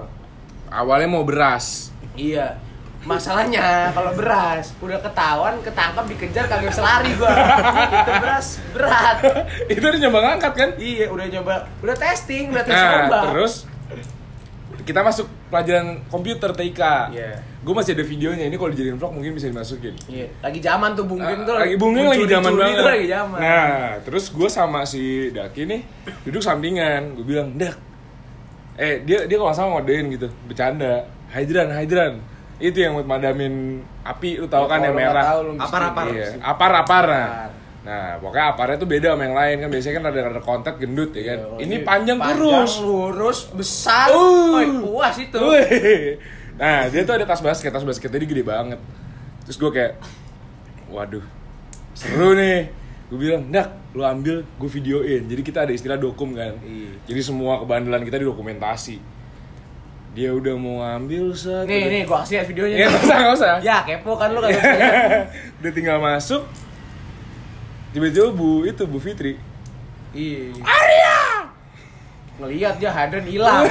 Awalnya 0.72 1.08
mau 1.10 1.24
beras 1.26 1.92
Iya. 2.14 2.56
Masalahnya 3.02 3.90
kalau 3.90 4.14
beras 4.14 4.78
udah 4.78 5.02
ketahuan, 5.02 5.58
ketangkap, 5.58 6.06
dikejar 6.06 6.46
kagak 6.46 6.70
bisa 6.70 6.86
lari 6.86 7.10
gua. 7.18 7.34
Itu 7.34 8.12
beras 8.14 8.48
berat. 8.70 9.16
Itu 9.74 9.82
udah 9.82 10.00
nyoba 10.06 10.18
ngangkat 10.22 10.52
kan? 10.54 10.70
Iya, 10.78 11.10
udah 11.10 11.26
nyoba, 11.26 11.54
udah 11.82 11.96
testing, 11.98 12.54
udah 12.54 12.62
tes 12.62 12.70
Nah 12.78 13.10
coba. 13.10 13.20
terus 13.34 13.66
Kita 14.82 15.00
masuk 15.00 15.24
pelajaran 15.46 16.02
komputer 16.06 16.50
TIK. 16.50 16.82
Iya. 17.10 17.32
Gue 17.62 17.70
masih 17.70 17.94
ada 17.94 18.02
videonya. 18.02 18.44
Ini 18.44 18.56
kalau 18.56 18.70
dijadiin 18.70 18.98
vlog 18.98 19.12
mungkin 19.12 19.32
bisa 19.32 19.46
dimasukin. 19.46 19.94
Iya, 20.04 20.26
lagi 20.38 20.58
zaman 20.58 20.92
tuh 20.92 21.06
Bungkin 21.06 21.36
Ah, 21.38 21.46
tuh 21.46 21.54
lagi 21.54 21.74
bungeng 21.76 22.06
lagi 22.06 22.26
zaman 22.26 22.52
banget. 22.52 22.82
lagi 22.82 23.06
zaman. 23.06 23.38
Nah, 23.38 23.72
terus 24.02 24.24
gue 24.28 24.48
sama 24.48 24.82
si 24.82 25.02
Daki 25.30 25.62
nih 25.64 25.80
duduk 26.22 26.42
sampingan. 26.42 27.14
Gue 27.14 27.24
bilang, 27.28 27.54
Dak, 27.54 27.78
eh 28.74 29.00
dia 29.00 29.24
dia 29.24 29.36
kalau 29.36 29.52
salah 29.52 29.70
ngodein 29.76 30.10
gitu, 30.10 30.26
bercanda. 30.44 31.06
Hydran, 31.30 31.70
hydran. 31.70 32.12
Itu 32.58 32.78
yang 32.78 32.94
buat 32.94 33.06
madamin 33.06 33.78
api, 34.02 34.38
lu 34.38 34.46
tahu 34.46 34.66
Ya, 34.66 34.68
kan 34.68 34.78
yang 34.82 34.94
merah. 34.94 35.24
tahu 35.24 35.40
Apar-apar. 35.56 36.04
Iya, 36.10 36.28
apar-apar 36.40 37.04
nah. 37.06 37.28
Nah, 37.82 38.14
pokoknya 38.22 38.46
aparnya 38.54 38.76
tuh 38.78 38.86
beda 38.86 39.18
sama 39.18 39.22
yang 39.26 39.34
lain 39.34 39.56
kan 39.58 39.68
biasanya 39.74 39.94
kan 39.98 40.04
ada 40.14 40.20
ada 40.30 40.42
kontak 40.42 40.74
gendut 40.78 41.10
ya 41.18 41.34
kan. 41.34 41.38
Iya, 41.58 41.66
ini 41.66 41.76
panjang, 41.82 42.18
kurus. 42.22 42.78
lurus, 42.78 43.38
besar. 43.50 44.06
Uh. 44.14 44.54
Woi, 44.54 44.66
puas 44.86 45.16
itu. 45.18 45.38
Wih. 45.42 46.22
Nah, 46.54 46.86
dia 46.86 47.02
tuh 47.02 47.14
ada 47.18 47.26
tas 47.26 47.42
basket, 47.42 47.74
tas 47.74 47.82
basketnya 47.82 48.22
dia 48.22 48.28
gede 48.30 48.44
banget. 48.46 48.78
Terus 49.42 49.56
gue 49.58 49.70
kayak, 49.74 49.92
waduh, 50.94 51.26
seru 51.98 52.38
nih. 52.38 52.70
Gue 53.10 53.18
bilang, 53.18 53.50
Dak, 53.50 53.92
lu 53.98 54.06
ambil, 54.06 54.46
gue 54.46 54.70
videoin. 54.70 55.26
Jadi 55.26 55.42
kita 55.42 55.66
ada 55.66 55.72
istilah 55.74 55.98
dokum 55.98 56.38
kan. 56.38 56.54
Iya. 56.62 56.96
Jadi 57.10 57.20
semua 57.20 57.66
kebandelan 57.66 58.06
kita 58.06 58.22
didokumentasi. 58.22 58.96
Dia 60.12 60.30
udah 60.30 60.54
mau 60.54 60.84
ngambil 60.86 61.34
set. 61.34 61.64
Nih, 61.66 61.82
udah- 61.82 61.90
nih, 61.90 62.02
gua 62.04 62.18
kasih 62.22 62.34
lihat 62.38 62.46
videonya. 62.52 62.76
Ya, 62.78 62.86
nggak 62.88 63.02
usah, 63.02 63.16
nggak 63.16 63.34
usah. 63.34 63.52
Ya, 63.64 63.76
kepo 63.82 64.12
kan 64.14 64.28
lu 64.30 64.40
bisa. 64.44 64.60
Udah 65.64 65.72
tinggal 65.72 65.98
masuk. 65.98 66.44
Tiba-tiba 67.92 68.28
Bu, 68.30 68.64
itu 68.64 68.82
Bu 68.84 68.99
Fitri. 68.99 69.37
Iya. 70.12 70.52
Arya. 70.61 71.16
Ngelihat 72.34 72.75
dia 72.76 72.90
hadron 72.90 73.25
hilang. 73.25 73.68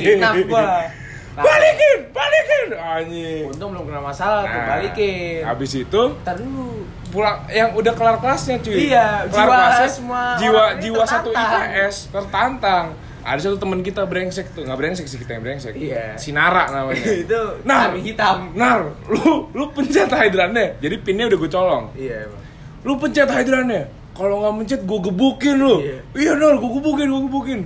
Kidnap 0.00 0.34
gua. 0.46 0.64
Nah, 1.34 1.42
Balikin, 1.42 2.14
balikin. 2.14 2.66
Anjing. 2.78 3.42
Untung 3.50 3.74
belum 3.74 3.90
kena 3.90 3.98
masalah, 3.98 4.46
tuh 4.46 4.54
Nah, 4.54 4.70
balikin. 4.70 5.42
Habis 5.42 5.72
itu 5.74 6.02
Ntar 6.22 6.38
dulu. 6.38 6.86
pulang 7.10 7.42
yang 7.50 7.74
udah 7.74 7.90
kelar 7.90 8.22
kelasnya 8.22 8.62
cuy. 8.62 8.86
Iya, 8.86 9.26
kelar 9.26 9.42
jiwa 9.42 9.50
kelasnya, 9.50 9.88
semua 9.90 10.22
jiwa 10.38 10.64
jiwa 10.78 11.02
satu. 11.02 11.34
IPS 11.34 12.14
tertantang. 12.14 12.94
Ada 13.26 13.40
satu 13.40 13.58
teman 13.58 13.82
kita 13.82 14.06
brengsek 14.06 14.54
tuh, 14.54 14.62
nggak 14.62 14.78
brengsek 14.78 15.10
sih 15.10 15.18
kita 15.18 15.34
yang 15.34 15.42
brengsek. 15.42 15.74
Iya. 15.74 16.14
Sinara 16.14 16.70
namanya. 16.70 17.02
itu 17.26 17.40
Nah. 17.66 17.90
kami 17.90 17.98
hitam. 18.04 18.54
Nar, 18.54 18.94
lu 19.10 19.50
lu 19.50 19.64
pencet 19.74 20.06
hydrannya. 20.06 20.78
Jadi 20.78 21.02
pinnya 21.02 21.26
udah 21.26 21.38
gue 21.40 21.50
colong. 21.50 21.84
Iya, 21.98 22.30
emang. 22.30 22.42
Lu 22.84 23.00
pencet 23.00 23.26
hydrannya. 23.26 23.88
Kalau 24.14 24.44
nggak 24.44 24.54
mencet 24.54 24.80
gue 24.86 24.98
gebukin 25.10 25.56
lu. 25.58 25.82
Iya. 25.82 25.98
Iya, 26.14 26.32
Nar, 26.38 26.60
gue 26.62 26.70
gebukin, 26.70 27.06
gue 27.10 27.22
gebukin. 27.26 27.60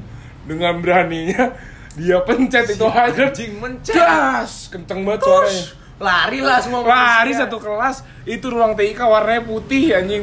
Dengan 0.49 0.81
beraninya 0.81 1.53
dia 1.99 2.23
pencet 2.25 2.73
itu 2.73 2.87
hydran. 2.89 3.35
Anjing 3.35 3.53
mencet. 3.61 3.95
Gas, 3.99 4.73
kenceng 4.73 5.05
banget 5.05 5.27
suaranya. 5.27 5.65
Lari 5.99 6.39
lah 6.39 6.63
semua 6.63 6.87
Lari 6.87 7.35
manusia. 7.35 7.43
satu 7.45 7.59
kelas, 7.59 8.07
itu 8.23 8.47
ruang 8.47 8.79
TIK 8.79 9.03
warnanya 9.03 9.43
putih 9.43 9.99
anjing. 9.99 10.23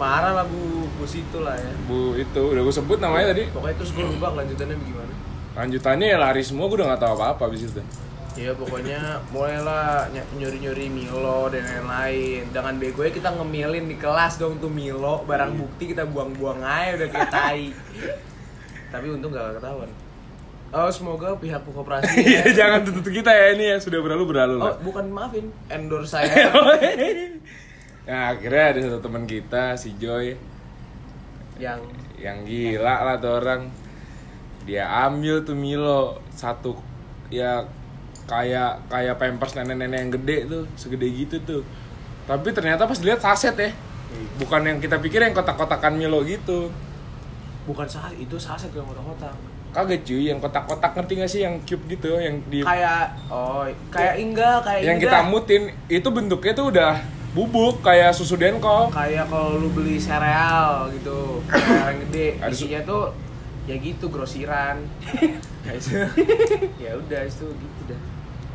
Marah 0.00 0.32
lah 0.32 0.48
bu, 0.48 0.88
bu 0.96 1.04
situ 1.04 1.38
lah 1.44 1.54
ya. 1.54 1.70
Bu 1.84 2.16
itu 2.16 2.40
udah 2.40 2.62
gue 2.64 2.74
sebut 2.74 2.98
namanya 2.98 3.36
tadi. 3.36 3.46
Pokoknya 3.52 3.76
terus 3.78 3.92
gue 3.92 4.02
lupa 4.02 4.32
kelanjutannya 4.32 4.74
bagaimana. 4.80 5.14
Lanjutannya 5.54 6.06
ya 6.08 6.18
lari 6.18 6.42
semua 6.42 6.66
gue 6.66 6.82
udah 6.82 6.96
gak 6.96 7.02
tahu 7.04 7.12
apa-apa 7.20 7.42
abis 7.52 7.70
itu. 7.70 7.82
Iya 8.34 8.50
pokoknya 8.58 9.22
mulailah 9.30 10.10
nyuri-nyuri 10.10 10.90
Milo 10.90 11.46
dan 11.54 11.62
lain-lain. 11.62 12.50
Dengan 12.50 12.74
begonya 12.82 13.12
kita 13.14 13.30
ngemilin 13.30 13.86
di 13.86 13.94
kelas 13.94 14.42
dong 14.42 14.58
tuh 14.58 14.66
Milo 14.66 15.22
Barang 15.22 15.54
bukti 15.54 15.94
kita 15.94 16.02
buang-buang 16.02 16.58
aja 16.58 16.98
udah 16.98 17.08
kayak 17.14 17.30
tai. 17.30 17.70
Tapi 18.90 19.06
untung 19.14 19.30
gak 19.30 19.62
ketahuan. 19.62 19.90
Oh 20.74 20.90
semoga 20.90 21.38
pihak 21.38 21.62
koperasi 21.62 22.18
Iya 22.34 22.50
jangan 22.50 22.82
tutup 22.82 23.06
kita 23.06 23.30
ya 23.30 23.54
ini 23.54 23.70
ya. 23.70 23.76
Sudah 23.78 24.02
berlalu 24.02 24.34
berlalu 24.34 24.58
Oh 24.58 24.74
bukan 24.82 25.06
maafin, 25.14 25.54
endorse 25.70 26.18
saya. 26.18 26.50
Nah 28.04 28.36
akhirnya 28.36 28.64
ada 28.68 28.80
satu 28.84 29.00
teman 29.00 29.24
kita 29.24 29.80
si 29.80 29.96
Joy. 29.96 30.36
Yang? 31.56 31.88
Yang 32.20 32.38
gila 32.44 32.96
lah 33.00 33.16
tuh 33.16 33.40
orang. 33.40 33.72
Dia 34.68 35.08
ambil 35.08 35.40
tuh 35.40 35.56
Milo 35.56 36.20
satu 36.28 36.76
ya 37.32 37.64
kayak 38.24 38.88
kayak 38.88 39.14
pampers 39.20 39.52
nenek-nenek 39.56 39.98
yang 40.00 40.12
gede 40.12 40.36
tuh 40.48 40.62
segede 40.76 41.06
gitu 41.12 41.36
tuh. 41.44 41.62
Tapi 42.24 42.52
ternyata 42.56 42.88
pas 42.88 42.96
dilihat 42.96 43.20
saset 43.20 43.54
ya. 43.56 43.70
Bukan 44.40 44.62
yang 44.64 44.78
kita 44.78 44.96
pikir 45.02 45.20
yang 45.20 45.34
kotak-kotakan 45.34 45.98
Milo 45.98 46.22
gitu. 46.24 46.70
bukan 47.64 47.88
saset, 47.88 48.20
itu 48.20 48.36
saset 48.36 48.68
yang 48.76 48.84
kotak-kotak 48.84 49.32
Kagak 49.72 50.04
cuy, 50.04 50.28
yang 50.28 50.36
kotak-kotak 50.36 50.92
ngerti 50.94 51.12
gak 51.16 51.30
sih 51.32 51.40
yang 51.42 51.56
cube 51.64 51.80
gitu 51.88 52.12
yang 52.20 52.36
di 52.52 52.60
Kayak, 52.60 53.16
oh 53.32 53.64
kayak 53.88 54.20
Ingga, 54.20 54.60
kayak 54.60 54.80
yang 54.84 54.98
kita 55.00 55.18
mutin 55.26 55.72
itu 55.88 56.08
bentuknya 56.12 56.52
tuh 56.52 56.68
udah 56.68 56.92
bubuk 57.34 57.82
kayak 57.82 58.14
susu 58.14 58.38
denko. 58.38 58.92
kayak 58.94 59.26
kalau 59.26 59.58
lu 59.58 59.66
beli 59.74 59.98
sereal 59.98 60.86
gitu 60.94 61.42
sereal 61.50 61.90
yang 61.90 62.00
gede 62.06 62.26
isinya 62.46 62.80
tuh 62.86 63.10
ya 63.66 63.74
gitu 63.80 64.06
grosiran 64.06 64.78
ya 65.66 65.74
ya 66.78 66.90
udah 66.94 67.20
itu 67.26 67.46
gitu 67.50 67.80
dah 67.90 68.00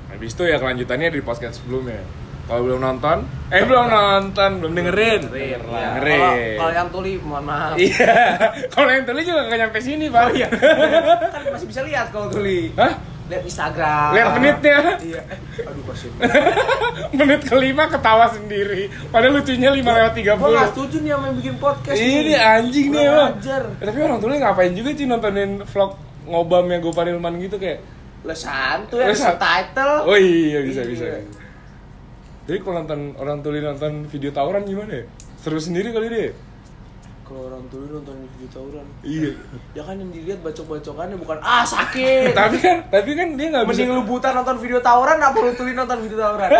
Habis 0.10 0.32
itu 0.32 0.44
ya 0.44 0.58
kelanjutannya 0.58 1.10
di 1.10 1.22
podcast 1.22 1.60
sebelumnya. 1.60 2.02
Kalau 2.44 2.66
belum 2.66 2.82
nonton, 2.82 3.18
eh 3.48 3.62
belum 3.62 3.86
nonton, 3.88 4.50
belum 4.58 4.74
dengerin. 4.74 5.22
Dengerin, 5.24 5.60
ya. 5.62 5.90
Dengerin. 5.94 6.58
Kalau- 6.58 6.74
yang 6.74 6.90
tuli 6.90 7.12
mohon 7.20 7.46
maaf 7.46 7.78
Iya. 7.78 8.14
Kalau 8.74 8.90
yang 8.90 9.06
tuli 9.06 9.22
juga 9.22 9.46
gak 9.46 9.60
nyampe 9.60 9.80
sini, 9.80 10.06
Pak. 10.10 10.22
Oh 10.24 10.32
iya. 10.34 10.48
kan 11.34 11.42
masih 11.48 11.68
bisa 11.68 11.82
lihat 11.86 12.10
kalau 12.10 12.26
tuli 12.28 12.74
Hah? 12.74 12.98
lihat 13.30 13.46
Instagram 13.46 14.10
Lihat 14.12 14.30
menitnya. 14.34 14.78
iya 15.00 15.22
aduh 15.62 15.84
kasihan 15.86 16.18
Menit 17.14 17.42
kelima 17.46 17.86
ketawa 17.86 18.26
sendiri. 18.28 18.90
Padahal 19.08 19.38
lucunya 19.38 19.70
5 19.70 19.86
lewat 19.86 20.14
30. 20.18 20.34
gua 20.34 20.50
nggak 20.50 20.70
setuju 20.74 20.96
nih 21.00 21.12
sama 21.14 21.24
yang 21.24 21.38
bikin 21.38 21.56
podcast 21.56 21.94
Ini 21.96 22.20
nih. 22.26 22.38
anjing 22.42 22.88
nih 22.90 23.04
emang. 23.06 23.32
Eh, 23.38 23.86
Tapi 23.86 23.98
orang 24.02 24.18
tuli 24.18 24.36
ngapain 24.36 24.74
juga 24.74 24.90
sih 24.92 25.06
nontonin 25.06 25.62
vlog 25.64 25.92
ngobamnya 26.26 26.78
Gopar 26.80 27.06
Ilman 27.06 27.38
gitu 27.38 27.62
kayak 27.62 27.86
lah 28.20 28.36
santuy 28.36 29.06
san- 29.12 29.36
subtitle 29.36 30.04
Oh 30.04 30.16
iya 30.16 30.60
bisa 30.62 30.84
bisa. 30.84 31.06
Iya. 31.06 31.24
bisa. 31.24 31.40
Jadi 32.46 32.58
kalau 32.60 32.82
nonton 32.82 33.00
orang 33.16 33.40
tuli 33.40 33.60
nonton 33.60 34.04
video 34.06 34.30
tawuran 34.30 34.66
gimana 34.66 34.92
ya? 34.92 35.06
Seru 35.38 35.56
sendiri 35.56 35.90
kali 35.90 36.08
deh. 36.08 36.32
kalau 37.22 37.46
orang 37.46 37.62
tuli 37.70 37.86
nonton 37.88 38.18
video 38.28 38.50
tawuran 38.50 38.86
Iya. 39.00 39.32
ya 39.78 39.82
kan 39.84 39.96
yang 39.96 40.10
dilihat 40.10 40.42
bacok-bacokannya 40.42 41.16
bukan 41.16 41.38
ah 41.40 41.62
sakit 41.62 42.34
tapi 42.42 42.58
kan 42.58 42.90
tapi 42.90 43.14
kan 43.14 43.38
dia 43.38 43.48
nggak 43.54 43.70
bisa 43.70 43.86
Mending 43.86 43.92
lu 43.94 44.04
buta 44.04 44.34
nonton 44.34 44.58
video 44.58 44.82
tawuran 44.82 45.22
apa 45.22 45.38
lu 45.38 45.54
tuli 45.54 45.72
nonton 45.72 46.02
video 46.02 46.18
tawuran? 46.18 46.50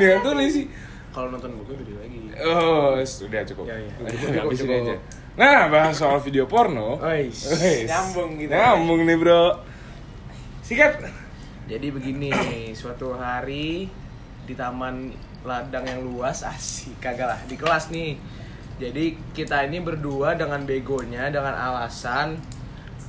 Dia 0.00 0.18
tuh 0.20 0.32
sih. 0.48 0.66
Kalau 1.12 1.28
nonton 1.30 1.52
gue 1.52 1.64
beda 1.68 1.94
lagi. 2.00 2.18
Oh, 2.44 2.96
sudah 3.00 3.40
cukup. 3.44 3.64
Ya, 3.68 3.76
ya. 3.76 3.92
Lanjut, 4.00 4.18
Cukup, 4.20 4.40
habisin 4.44 4.66
cukup. 4.66 4.80
aja. 4.84 4.94
Nah, 5.36 5.68
bahas 5.68 6.00
soal 6.00 6.16
video 6.24 6.48
porno. 6.48 6.96
Ois, 6.96 7.36
Wes. 7.60 7.84
nyambung 7.84 8.40
gitu. 8.40 8.56
Nyambung 8.56 9.04
nih, 9.04 9.16
Bro. 9.20 9.60
Sikat. 10.64 11.04
Jadi 11.68 11.92
begini, 11.92 12.32
suatu 12.72 13.12
hari 13.12 13.84
di 14.48 14.54
taman 14.56 15.12
ladang 15.44 15.84
yang 15.84 16.00
luas 16.00 16.40
asik 16.40 16.96
kagak 17.04 17.28
lah 17.28 17.40
di 17.44 17.52
kelas 17.52 17.92
nih. 17.92 18.16
Jadi 18.80 19.12
kita 19.36 19.68
ini 19.68 19.84
berdua 19.84 20.40
dengan 20.40 20.64
begonya 20.64 21.28
dengan 21.28 21.52
alasan 21.52 22.40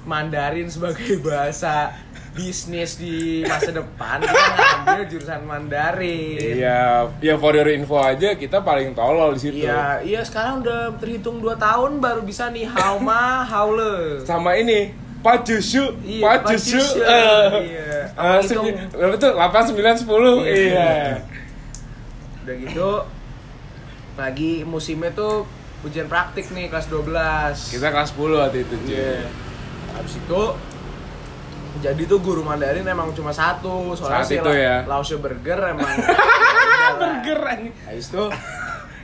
Mandarin 0.03 0.67
sebagai 0.67 1.23
bahasa 1.23 1.95
bisnis 2.37 3.01
di 3.01 3.41
masa 3.41 3.73
depan 3.73 4.21
kita 4.21 4.45
ngambil 4.85 5.01
jurusan 5.09 5.41
Mandarin. 5.49 6.37
Iya, 6.37 7.09
ya 7.17 7.33
for 7.41 7.57
your 7.57 7.65
info 7.73 7.97
aja 7.97 8.37
kita 8.37 8.61
paling 8.61 8.93
tolol 8.93 9.33
di 9.33 9.41
situ. 9.41 9.65
Iya, 9.65 10.05
iya 10.05 10.21
sekarang 10.21 10.61
udah 10.61 10.93
terhitung 11.01 11.41
2 11.41 11.57
tahun 11.57 11.97
baru 11.97 12.21
bisa 12.21 12.53
nih 12.53 12.69
hauma 12.69 13.41
haule. 13.41 14.21
Sama 14.21 14.53
ini 14.53 14.93
Pak 15.17 15.49
Jushu, 15.49 15.97
Iya, 16.05 16.21
Pak 16.21 16.37
Pak 16.45 16.49
Jushu. 16.53 16.77
Jushu. 16.77 17.01
Eh, 17.01 17.49
Iya. 17.65 17.99
hitung? 18.45 18.65
berapa 18.93 19.15
tuh? 19.17 19.31
8 19.33 19.73
9 19.73 19.97
10. 19.97 20.35
Iya. 20.45 20.53
Iya. 20.53 20.93
Udah 22.45 22.55
gitu 22.61 22.89
lagi 24.13 24.61
musimnya 24.61 25.09
tuh 25.13 25.49
ujian 25.81 26.05
praktik 26.05 26.53
nih 26.53 26.69
kelas 26.69 26.85
12. 26.89 27.73
Kita 27.73 27.89
kelas 27.89 28.13
10 28.13 28.37
waktu 28.37 28.61
itu. 28.61 28.75
Iya. 28.93 29.25
Habis 29.97 30.21
itu 30.21 30.41
jadi 31.77 32.01
tuh 32.03 32.19
guru 32.19 32.41
Mandarin 32.41 32.83
emang 32.83 33.11
cuma 33.11 33.29
satu 33.29 33.93
soalnya 33.93 34.21
Saat 34.21 34.27
si 34.27 34.35
itu 34.35 34.47
La- 34.47 34.57
ya. 34.57 34.75
Laosio 34.83 35.17
Burger 35.17 35.59
emang 35.67 35.87
Burger 36.97 37.39
anjing. 37.45 37.73
Habis 37.83 38.07
itu 38.07 38.23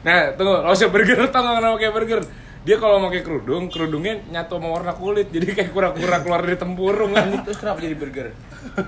Nah, 0.03 0.35
tunggu, 0.35 0.59
Laosnya 0.59 0.89
burger 0.89 1.15
tau 1.27 1.39
gak 1.41 1.55
kenapa 1.57 1.77
kayak 1.77 1.93
burger? 1.93 2.19
Dia 2.63 2.75
kalau 2.75 2.99
pakai 3.01 3.23
kerudung, 3.23 3.67
kerudungnya 3.67 4.19
nyatu 4.29 4.55
sama 4.55 4.71
warna 4.71 4.91
kulit, 4.91 5.27
jadi 5.29 5.51
kayak 5.53 5.71
kura-kura 5.71 6.19
keluar 6.19 6.39
dari 6.39 6.55
tempurung 6.55 7.11
anjing. 7.13 7.39
terus 7.41 7.55
kenapa 7.55 7.79
jadi 7.79 7.95
burger? 7.95 8.27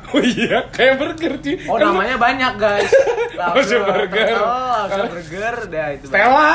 Oh 0.09 0.19
iya, 0.19 0.67
kayak 0.69 0.95
burger 0.95 1.39
cuy. 1.39 1.55
Oh 1.65 1.75
Kan- 1.75 1.87
namanya 1.89 2.15
banyak 2.15 2.53
guys. 2.55 2.91
Laosio 3.39 3.79
Burger. 3.81 4.27
Oh, 4.33 4.47
Laosio 4.81 5.03
Burger, 5.07 5.55
dah 5.67 5.87
itu. 5.91 6.05
Stella. 6.07 6.51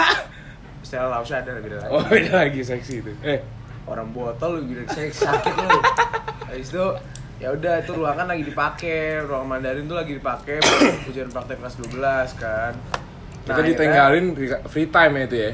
Stella 0.80 1.06
Laosio 1.10 1.34
ada 1.36 1.50
beda 1.56 1.76
lagi. 1.78 1.90
Oh, 1.90 2.02
beda 2.02 2.32
lagi 2.40 2.60
seksi 2.60 2.94
itu. 2.98 3.12
Eh, 3.20 3.40
orang 3.84 4.08
botol 4.10 4.56
lu 4.56 4.66
bilang 4.66 4.86
saya 4.86 5.08
sakit 5.08 5.54
lu 5.54 5.68
habis 6.42 6.68
itu 6.68 6.84
ya 7.36 7.48
udah 7.50 7.74
itu 7.78 7.92
ruangan 7.92 8.26
lagi 8.26 8.44
dipakai 8.44 8.98
ruang 9.22 9.46
Mandarin 9.46 9.84
tuh 9.84 9.94
lagi 9.94 10.12
dipakai 10.14 10.60
ujian 11.08 11.28
praktek 11.28 11.56
kelas 11.56 11.74
12 11.78 11.96
kan 12.36 12.72
Kita 13.40 13.50
akhirnya- 13.50 13.68
ditenggalin 13.70 14.24
di- 14.30 14.62
free 14.66 14.86
time 14.86 15.12
ya 15.14 15.22
itu 15.22 15.36
ya. 15.38 15.50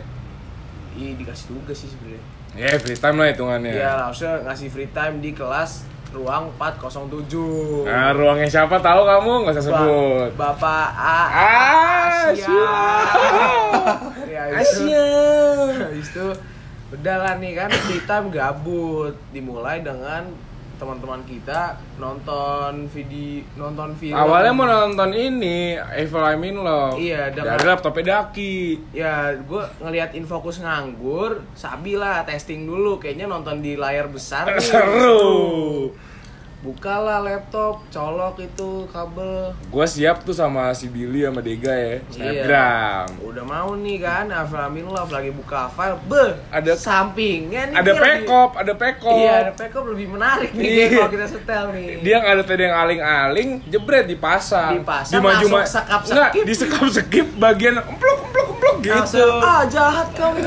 iya 0.94 1.10
dikasih 1.14 1.44
tugas 1.48 1.76
sih 1.76 1.88
sebenarnya 1.88 2.22
Ya 2.56 2.72
free 2.74 2.96
time 2.96 3.16
lah 3.16 3.28
hitungannya. 3.28 3.68
Iya, 3.70 3.92
harusnya 4.02 4.40
ngasih 4.42 4.68
free 4.68 4.88
time 4.88 5.20
di 5.20 5.30
kelas 5.30 5.84
ruang 6.08 6.48
407. 6.56 7.84
Nah, 7.84 8.10
ruangnya 8.10 8.48
siapa 8.48 8.80
tahu 8.80 9.04
kamu 9.04 9.44
nggak 9.44 9.52
usah 9.52 9.60
Ba- 9.60 9.68
sebut. 9.76 10.30
Bapak 10.34 10.86
A 10.90 11.18
Ah, 11.28 12.32
Asia. 12.32 12.48
ya, 14.26 14.42
itu, 14.48 14.56
Asia. 14.56 15.04
habis 15.84 16.08
itu 16.08 16.26
udah 16.88 17.16
lah 17.18 17.34
nih 17.36 17.52
kan 17.56 17.70
free 17.82 18.02
time 18.02 18.30
gabut 18.30 19.14
dimulai 19.30 19.82
dengan 19.82 20.30
teman-teman 20.76 21.24
kita 21.24 21.72
nonton 21.96 22.84
video 22.86 23.40
nonton 23.56 23.96
film 23.96 24.12
Awalnya 24.12 24.52
mau 24.52 24.68
nonton 24.68 25.08
ini 25.10 25.72
Evil 25.72 26.20
I'm 26.20 26.44
in 26.44 26.60
Love. 26.60 27.00
Iya, 27.00 27.32
dengan- 27.32 27.56
dari 27.56 27.64
laptopnya 27.64 28.04
Daki. 28.20 28.56
ya 28.92 29.32
gue 29.34 29.62
ngelihat 29.80 30.12
infokus 30.12 30.60
nganggur 30.60 31.48
sabi 31.56 31.96
lah 31.96 32.22
testing 32.22 32.68
dulu 32.68 33.00
kayaknya 33.00 33.24
nonton 33.24 33.58
di 33.58 33.72
layar 33.74 34.06
besar 34.06 34.44
Seru. 34.60 35.96
Bukalah 36.66 37.22
laptop 37.22 37.78
colok 37.86 38.36
itu 38.38 38.70
kabel 38.88 39.54
Gua 39.66 39.86
siap 39.86 40.20
tuh 40.20 40.32
sama 40.32 40.72
si 40.72 40.86
Billy 40.86 41.22
sama 41.22 41.38
Dega 41.38 41.70
ya. 41.70 41.94
Snapgram. 42.08 43.06
udah 43.22 43.44
mau 43.44 43.70
nih 43.72 43.98
kan 43.98 44.26
Love 44.26 45.12
lagi 45.12 45.30
buka 45.30 45.68
file 45.68 45.94
be 46.04 46.24
Ada- 46.48 46.74
sampingnya 46.74 47.70
nih 47.70 47.76
Ada 47.76 47.84
dia 47.84 47.94
lagi- 47.94 48.04
pekop, 48.24 48.50
ada 48.56 48.72
pekop. 48.74 49.14
iya 49.14 49.34
ada 49.40 49.52
pekop 49.52 49.84
lebih 49.86 50.08
menarik 50.08 50.50
nih 50.50 50.66
Iya. 50.66 50.86
kalau 50.98 51.10
kita 51.12 51.26
setel 51.28 51.64
nih 51.70 51.86
Dia 52.00 52.16
nggak 52.18 52.32
ada 52.32 52.44
tadi 52.44 52.62
yang 52.62 52.76
aling-aling, 52.76 53.48
jebret 53.66 54.04
dipasang. 54.04 54.72
Dipasang, 54.76 55.14
Dimaju- 55.14 55.46
masuk 55.46 55.52
ma- 55.52 55.68
sekap-sekip. 55.68 56.14
Nggak, 56.16 56.30
di 56.42 56.54
sekap-sekip 56.54 57.26
bagian 57.36 57.74
emplok 57.78 58.18
emplok 58.24 58.46
emplok 58.50 58.76
gitu. 58.80 58.94
Langsung, 58.96 59.34
ah 59.38 59.62
jahat 59.66 60.08
kamu 60.12 60.38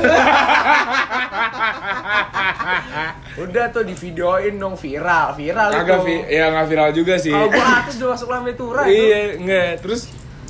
udah 3.40 3.64
tuh 3.70 3.82
di 3.82 3.94
videoin 3.94 4.54
dong 4.54 4.74
viral 4.74 5.32
viral 5.32 5.70
Agak 5.72 6.02
itu 6.02 6.09
vi- 6.10 6.24
ya 6.28 6.44
nggak 6.48 6.66
viral 6.66 6.90
juga 6.92 7.14
sih. 7.16 7.30
kalau 7.30 7.48
gua 7.48 7.66
artis 7.76 7.94
udah 7.96 8.10
masuk 8.10 8.28
lambe 8.28 8.52
tura 8.52 8.82
Iya, 8.84 9.18
enggak. 9.36 9.70
Terus 9.80 10.00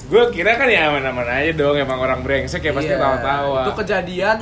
gue 0.07 0.23
kira 0.31 0.55
kan 0.55 0.67
ya 0.67 0.89
aman-aman 0.89 1.23
aja 1.25 1.53
dong 1.55 1.77
emang 1.77 1.99
orang 1.99 2.21
brengsek 2.21 2.61
ya 2.61 2.73
pasti 2.73 2.91
Iya, 2.91 2.99
tawa-tawa. 2.99 3.63
Itu 3.63 3.73
kejadian 3.77 4.39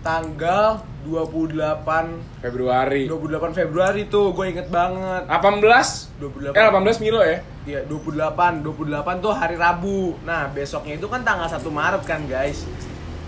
tanggal 0.00 0.80
28 1.02 2.40
Februari. 2.40 3.04
28 3.04 3.52
Februari 3.54 4.02
tuh, 4.06 4.32
gue 4.32 4.46
inget 4.46 4.68
banget. 4.68 5.24
18 5.26 6.08
28. 6.16 6.52
Eh 6.52 6.62
18 6.62 7.00
Milo 7.00 7.20
ya? 7.20 7.38
Iya, 7.62 7.80
28. 7.84 8.60
28 8.60 9.16
tuh 9.18 9.32
hari 9.32 9.56
Rabu. 9.56 10.16
Nah, 10.22 10.48
besoknya 10.48 10.96
itu 10.96 11.04
kan 11.04 11.20
tanggal 11.20 11.44
1 11.46 11.68
Maret 11.68 12.02
kan, 12.02 12.24
guys. 12.24 12.64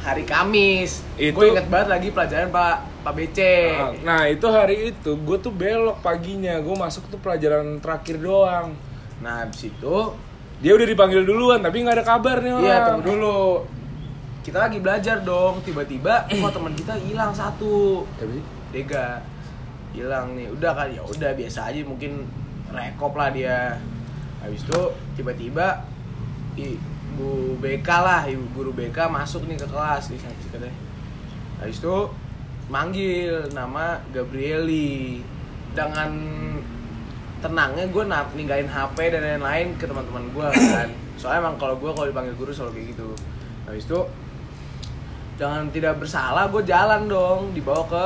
Hari 0.02 0.24
Kamis. 0.24 1.06
Itu- 1.14 1.32
Gue 1.32 1.50
inget 1.50 1.66
banget 1.66 1.88
lagi 1.88 2.08
pelajaran 2.10 2.50
Pak 2.50 2.76
Pak 3.02 3.12
BC. 3.12 3.38
Nah 4.02 4.26
itu 4.26 4.46
hari 4.46 4.76
itu 4.90 5.10
gue 5.16 5.38
tuh 5.38 5.50
belok 5.50 5.98
paginya 6.00 6.58
Gue 6.58 6.74
masuk 6.74 7.06
tuh 7.06 7.18
pelajaran 7.18 7.78
terakhir 7.78 8.18
doang 8.18 8.74
Nah, 9.18 9.42
habis 9.42 9.66
itu 9.66 9.96
Dia 10.58 10.72
udah 10.72 10.84
dipanggil 10.84 11.22
duluan 11.22 11.58
tapi 11.58 11.82
nggak 11.82 11.96
ada 11.96 12.06
kabar 12.08 12.38
nih 12.38 12.50
orang 12.52 12.62
Iya, 12.64 12.78
tunggu 12.84 13.02
dulu. 13.04 13.42
Kita 14.42 14.58
lagi 14.60 14.78
belajar 14.78 15.22
dong. 15.22 15.62
Tiba-tiba 15.62 16.26
kok 16.26 16.50
teman 16.52 16.74
kita 16.74 16.94
hilang 16.98 17.30
satu. 17.30 18.02
Sih? 18.18 18.42
Dega 18.70 19.22
hilang 19.92 20.32
nih 20.32 20.48
udah 20.48 20.72
kan 20.72 20.88
ya 20.88 21.02
udah 21.04 21.30
biasa 21.32 21.68
aja 21.68 21.84
mungkin 21.84 22.24
rekop 22.70 23.12
lah 23.12 23.28
dia 23.28 23.76
habis 24.40 24.64
itu 24.64 24.80
tiba-tiba 25.12 25.84
ibu 27.12 27.60
BK 27.60 27.88
lah 27.88 28.24
ibu 28.24 28.42
guru 28.56 28.72
BK 28.72 29.12
masuk 29.12 29.44
nih 29.44 29.60
ke 29.60 29.68
kelas 29.68 30.08
di 30.08 30.16
sana 30.16 30.32
katanya 30.48 30.72
habis 31.60 31.78
itu 31.78 31.96
manggil 32.72 33.52
nama 33.52 34.00
Gabrieli. 34.08 35.20
Dengan 35.72 36.12
tenangnya 37.40 37.88
gue 37.88 38.04
ninggalin 38.36 38.68
HP 38.68 38.96
dan 39.08 39.20
lain-lain 39.24 39.76
ke 39.76 39.84
teman-teman 39.88 40.24
gue 40.32 40.46
kan. 40.52 40.88
Soalnya 41.20 41.48
emang 41.48 41.56
kalau 41.60 41.76
gue 41.80 41.90
kalau 41.92 42.08
dipanggil 42.08 42.36
guru 42.36 42.52
selalu 42.52 42.80
kayak 42.80 42.86
gitu. 42.96 43.08
Habis 43.68 43.84
itu 43.88 44.00
dengan 45.40 45.64
tidak 45.72 45.96
bersalah 45.96 46.48
gue 46.52 46.62
jalan 46.64 47.08
dong 47.08 47.56
dibawa 47.56 47.82
ke 47.88 48.04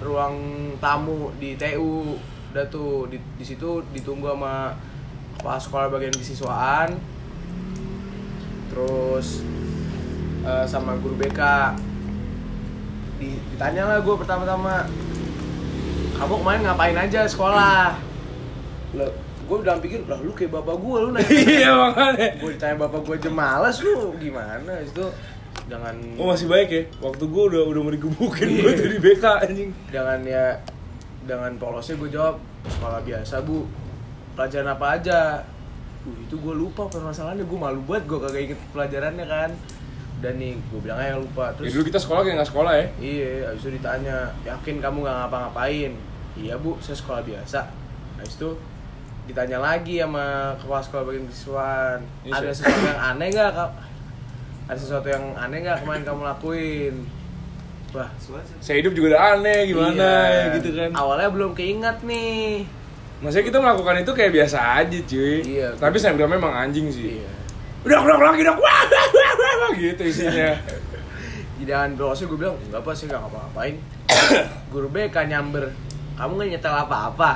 ruang 0.00 0.36
tamu 0.80 1.28
di 1.36 1.60
TU 1.60 2.16
udah 2.50 2.66
tuh 2.72 3.06
di, 3.12 3.20
di 3.36 3.44
situ 3.44 3.84
ditunggu 3.92 4.32
sama 4.32 4.74
kepala 5.38 5.60
sekolah 5.60 5.86
bagian 5.92 6.16
kesiswaan 6.16 6.96
terus 9.20 9.44
eh, 10.48 10.64
sama 10.64 10.96
guru 10.96 11.12
BK 11.20 11.36
Di- 13.20 13.36
ditanya 13.52 13.84
lah 13.84 13.98
gue 14.00 14.14
pertama-tama 14.16 14.88
kamu 16.16 16.40
kemarin 16.40 16.60
ngapain 16.64 16.96
aja 16.96 17.24
sekolah? 17.28 17.96
Lo 18.96 19.04
gue 19.44 19.56
udah 19.60 19.76
pikir 19.76 20.04
lah 20.08 20.20
lu 20.24 20.32
kayak 20.32 20.52
bapak 20.52 20.76
gue 20.76 20.96
lu 21.00 21.08
nanya. 21.12 21.32
Iya 21.60 21.70
makanya. 21.76 22.28
Gue 22.40 22.50
ditanya 22.56 22.76
bapak 22.80 23.00
gue 23.04 23.14
aja 23.20 23.30
males 23.32 23.76
lu 23.84 24.16
gimana? 24.16 24.72
Itu 24.80 25.12
jangan 25.68 25.96
Oh 26.16 26.28
masih 26.32 26.48
baik 26.48 26.68
ya? 26.72 26.82
Waktu 27.04 27.24
gue 27.28 27.42
udah 27.52 27.62
udah 27.68 27.80
mau 27.84 27.92
digebukin 27.92 28.48
gue 28.56 28.72
dari 28.72 28.98
BK 29.00 29.24
anjing. 29.44 29.70
Dengan 29.92 30.20
ya 30.24 30.64
dengan 31.28 31.52
polosnya 31.60 32.00
gue 32.00 32.08
jawab 32.08 32.36
sekolah 32.68 33.04
biasa 33.04 33.44
bu. 33.44 33.68
Pelajaran 34.32 34.68
apa 34.72 34.86
aja 34.96 35.18
uh, 36.02 36.16
itu 36.18 36.34
gue 36.34 36.54
lupa 36.54 36.86
permasalahannya. 36.86 37.44
Gue 37.44 37.58
malu 37.58 37.80
banget 37.84 38.04
gue 38.06 38.18
kagak 38.18 38.42
inget 38.46 38.60
pelajarannya 38.70 39.26
kan. 39.26 39.50
Dan 40.20 40.36
nih 40.36 40.52
gue 40.60 40.80
bilang 40.80 41.00
aja 41.00 41.16
lupa. 41.16 41.48
Ya 41.50 41.56
terus 41.56 41.72
dulu 41.72 41.84
kita 41.88 41.98
sekolah 41.98 42.20
kayak 42.20 42.36
nggak 42.36 42.50
sekolah 42.52 42.72
ya? 42.74 42.86
Iya 42.98 43.30
habis 43.48 43.62
itu 43.62 43.70
ditanya 43.74 44.16
yakin 44.44 44.76
kamu 44.78 44.96
nggak 45.00 45.16
ngapa-ngapain? 45.16 45.92
Iya 46.36 46.54
bu 46.56 46.76
saya 46.78 46.96
sekolah 46.96 47.20
biasa. 47.24 47.60
Habis 48.20 48.36
itu 48.36 48.50
ditanya 49.24 49.58
lagi 49.58 49.96
sama 49.96 50.26
kepala 50.58 50.82
sekolah 50.82 51.04
bagian 51.06 51.24
kesiswaan 51.24 52.00
Iya, 52.26 52.32
ada 52.34 52.50
sesuatu 52.50 52.82
yang 52.82 53.00
aneh 53.00 53.28
nggak 53.30 53.50
Kak? 53.54 53.70
ada 54.66 54.78
sesuatu 54.78 55.06
yang 55.06 55.24
aneh 55.34 55.58
nggak 55.62 55.78
kemarin 55.82 56.02
kamu 56.02 56.22
lakuin? 56.26 56.94
Wah. 57.90 58.10
Saya 58.58 58.76
hidup 58.78 58.92
juga 58.92 59.14
udah 59.14 59.22
aneh 59.34 59.66
gimana 59.66 59.98
Iya. 59.98 60.30
ya 60.30 60.44
gitu 60.58 60.68
kan? 60.74 60.90
Awalnya 60.94 61.28
belum 61.30 61.50
keinget 61.54 61.96
nih. 62.02 62.66
Maksudnya 63.20 63.46
kita 63.52 63.58
melakukan 63.60 63.96
itu 64.00 64.12
kayak 64.16 64.32
biasa 64.32 64.58
aja 64.80 64.98
cuy 65.04 65.36
Iya. 65.44 65.68
Tapi 65.76 65.96
snapgram 66.00 66.32
memang 66.40 66.52
anjing 66.52 66.88
sih 66.88 67.20
Iya. 67.20 67.30
Udah 67.84 67.98
udah 68.04 68.16
lagi 68.32 68.44
dong 68.44 68.60
wah 68.60 68.84
wah 68.88 69.06
wah 69.12 69.32
wah 69.36 69.52
wah 69.64 69.70
gitu 69.76 70.02
isinya 70.04 70.56
dalam 71.70 71.94
dosen 71.94 72.26
gue 72.26 72.34
bilang, 72.34 72.58
enggak 72.66 72.82
apa 72.82 72.90
sih, 72.98 73.06
enggak 73.06 73.22
ngapa-ngapain. 73.22 73.74
Guru 74.74 74.88
BK 74.90 75.16
nyamber, 75.30 75.70
kamu 76.18 76.32
nggak 76.34 76.50
nyetel 76.58 76.74
apa-apa. 76.74 77.30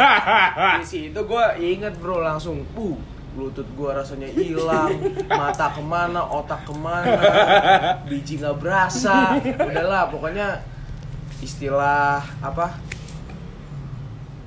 Di 0.80 0.86
situ 0.86 1.20
gue 1.26 1.44
inget 1.58 1.98
bro 1.98 2.22
langsung, 2.22 2.62
uh, 2.62 2.96
lutut 3.34 3.66
gue 3.74 3.90
rasanya 3.90 4.30
hilang, 4.30 4.94
mata 5.26 5.74
ke 5.74 5.82
mana, 5.82 6.22
otak 6.22 6.62
ke 6.62 6.74
mana, 6.78 7.18
biji 8.08 8.38
nggak 8.38 8.54
berasa. 8.62 9.34
Udahlah, 9.42 10.14
pokoknya 10.14 10.62
istilah 11.42 12.22
apa? 12.38 12.78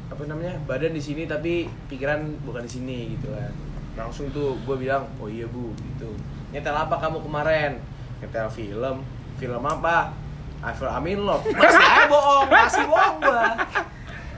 Apa 0.10 0.26
namanya 0.26 0.58
badan 0.65 0.98
di 0.98 1.02
sini 1.02 1.30
tapi 1.30 1.69
pikiran 1.86 2.26
bukan 2.41 2.65
di 2.65 2.72
sini 2.72 2.98
gitu 3.13 3.30
kan. 3.32 3.54
Langsung 3.93 4.34
tuh 4.34 4.58
gue 4.65 4.76
bilang 4.76 5.06
oh 5.22 5.30
iya 5.30 5.45
bu 5.45 5.72
gitu. 5.78 6.10
Nyetel 6.50 6.74
apa 6.74 6.98
kamu 6.98 7.22
kemarin? 7.22 7.78
Nyetel 8.19 8.50
film. 8.50 9.06
Film 9.38 9.63
apa? 9.63 10.12
Avril 10.60 10.91
Amin 10.91 11.19
Love. 11.24 11.48
Masih 11.56 11.80
aja 11.80 12.06
bohong 12.12 12.48
masih 12.52 12.84
bohong 12.84 13.17
gue 13.24 13.43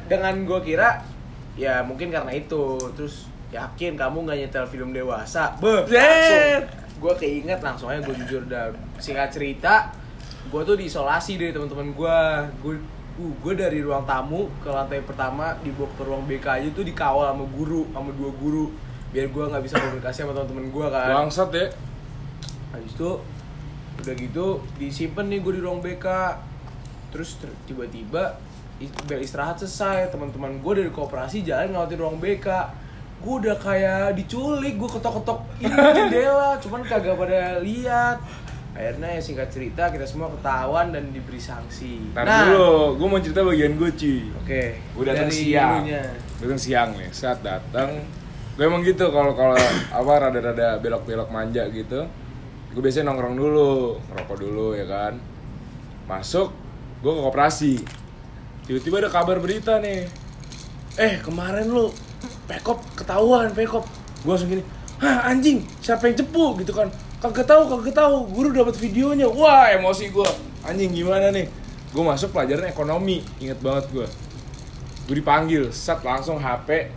dengan 0.05 0.33
gue 0.45 0.59
kira 0.61 1.01
ya 1.55 1.81
mungkin 1.81 2.13
karena 2.13 2.35
itu. 2.35 2.77
Terus 2.93 3.31
yakin 3.49 3.97
kamu 3.97 4.27
nggak 4.27 4.37
nyetel 4.45 4.65
film 4.69 4.93
dewasa? 4.93 5.57
Beh 5.57 5.87
langsung. 5.87 6.67
Gue 7.01 7.13
keinget 7.17 7.59
langsung 7.65 7.89
aja 7.89 8.03
gue 8.05 8.15
jujur 8.27 8.45
dah. 8.45 8.69
Singkat 9.01 9.29
cerita 9.33 9.89
gue 10.51 10.61
tuh 10.67 10.75
diisolasi 10.75 11.39
dari 11.39 11.55
teman-teman 11.55 11.95
gue 11.95 12.17
gue 12.59 12.75
uh, 13.19 13.33
gue 13.43 13.53
dari 13.57 13.79
ruang 13.83 14.05
tamu 14.07 14.47
ke 14.63 14.69
lantai 14.69 15.03
pertama 15.03 15.57
dibawa 15.59 15.89
ke 15.97 16.01
ruang 16.05 16.23
BK 16.29 16.45
aja 16.47 16.69
tuh 16.71 16.85
dikawal 16.85 17.33
sama 17.33 17.45
guru 17.51 17.87
sama 17.91 18.11
dua 18.15 18.31
guru. 18.37 18.71
Biar 19.11 19.27
gue 19.27 19.43
nggak 19.43 19.63
bisa 19.63 19.75
komunikasi 19.79 20.23
sama 20.23 20.31
teman-teman 20.37 20.67
gue 20.71 20.85
kan. 20.87 21.07
Bangsat 21.11 21.49
ya. 21.51 21.67
Habis 22.71 22.93
itu 22.95 23.11
udah 24.01 24.13
gitu 24.17 24.45
disimpan 24.79 25.25
nih 25.27 25.39
gue 25.43 25.53
di 25.59 25.61
ruang 25.61 25.83
BK 25.83 26.07
terus 27.11 27.35
ter- 27.37 27.53
tiba-tiba 27.67 28.39
bel 29.09 29.19
istirahat 29.19 29.59
selesai. 29.59 30.13
Teman-teman 30.13 30.63
gue 30.63 30.73
dari 30.79 30.91
kooperasi 30.93 31.43
jalan 31.43 31.75
ngelewatin 31.75 31.99
ruang 31.99 32.17
BK 32.21 32.47
gue 33.21 33.35
udah 33.45 33.57
kayak 33.61 34.17
diculik 34.17 34.81
gue 34.81 34.89
ketok-ketok 34.89 35.39
jendela 35.61 36.57
cuman 36.57 36.81
kagak 36.81 37.13
pada 37.13 37.61
lihat 37.61 38.17
akhirnya 38.81 39.13
ya 39.13 39.21
singkat 39.21 39.53
cerita 39.53 39.93
kita 39.93 40.09
semua 40.09 40.33
ketahuan 40.33 40.89
dan 40.89 41.13
diberi 41.13 41.37
sanksi. 41.37 42.17
Ntar 42.17 42.25
dulu, 42.25 42.97
gue 42.97 43.07
mau 43.13 43.21
cerita 43.21 43.45
bagian 43.45 43.77
gue 43.77 43.89
cuy 43.93 44.19
oke. 44.41 44.63
Gue 44.97 45.03
datang 45.05 45.29
siang. 45.29 45.85
ilunya. 45.85 46.03
Datang 46.41 46.57
siang 46.57 46.89
nih, 46.97 47.13
saat 47.13 47.45
datang. 47.45 48.01
Gue 48.57 48.65
emang 48.65 48.81
gitu 48.81 49.05
kalau 49.13 49.37
kalau 49.37 49.53
apa 49.93 50.11
rada-rada 50.17 50.81
belok-belok 50.81 51.29
manja 51.29 51.61
gitu. 51.69 52.09
Gue 52.73 52.81
biasanya 52.81 53.13
nongkrong 53.13 53.37
dulu, 53.37 54.01
ngerokok 54.09 54.37
dulu 54.41 54.67
ya 54.73 54.89
kan. 54.89 55.13
Masuk, 56.09 56.49
gue 57.05 57.11
ke 57.13 57.21
koperasi. 57.21 57.73
Tiba-tiba 58.65 59.05
ada 59.05 59.13
kabar 59.13 59.37
berita 59.37 59.77
nih. 59.77 60.09
Eh 60.97 61.21
kemarin 61.21 61.69
lu 61.69 61.93
Pekop 62.49 62.81
ketahuan 62.97 63.53
Pekop. 63.53 63.85
Gue 64.25 64.33
langsung 64.33 64.49
gini 64.49 64.65
Hah 65.01 65.29
anjing 65.29 65.65
siapa 65.81 66.09
yang 66.09 66.17
cepu? 66.17 66.57
Gitu 66.57 66.73
kan 66.73 66.89
Kagak 67.21 67.45
tahu 67.45 67.61
kagak 67.69 67.93
tahu. 67.93 68.15
Guru 68.33 68.49
dapat 68.49 68.73
videonya. 68.81 69.29
Wah 69.29 69.69
emosi 69.77 70.09
gue 70.09 70.29
Anjing 70.65 70.89
gimana 70.89 71.29
nih? 71.29 71.45
Gue 71.93 72.01
masuk 72.01 72.33
pelajaran 72.33 72.65
ekonomi. 72.65 73.21
Ingat 73.37 73.61
banget 73.61 73.85
gue 73.93 74.07
gue 75.05 75.15
dipanggil. 75.21 75.69
Set 75.69 76.01
langsung 76.01 76.41
HP 76.41 76.89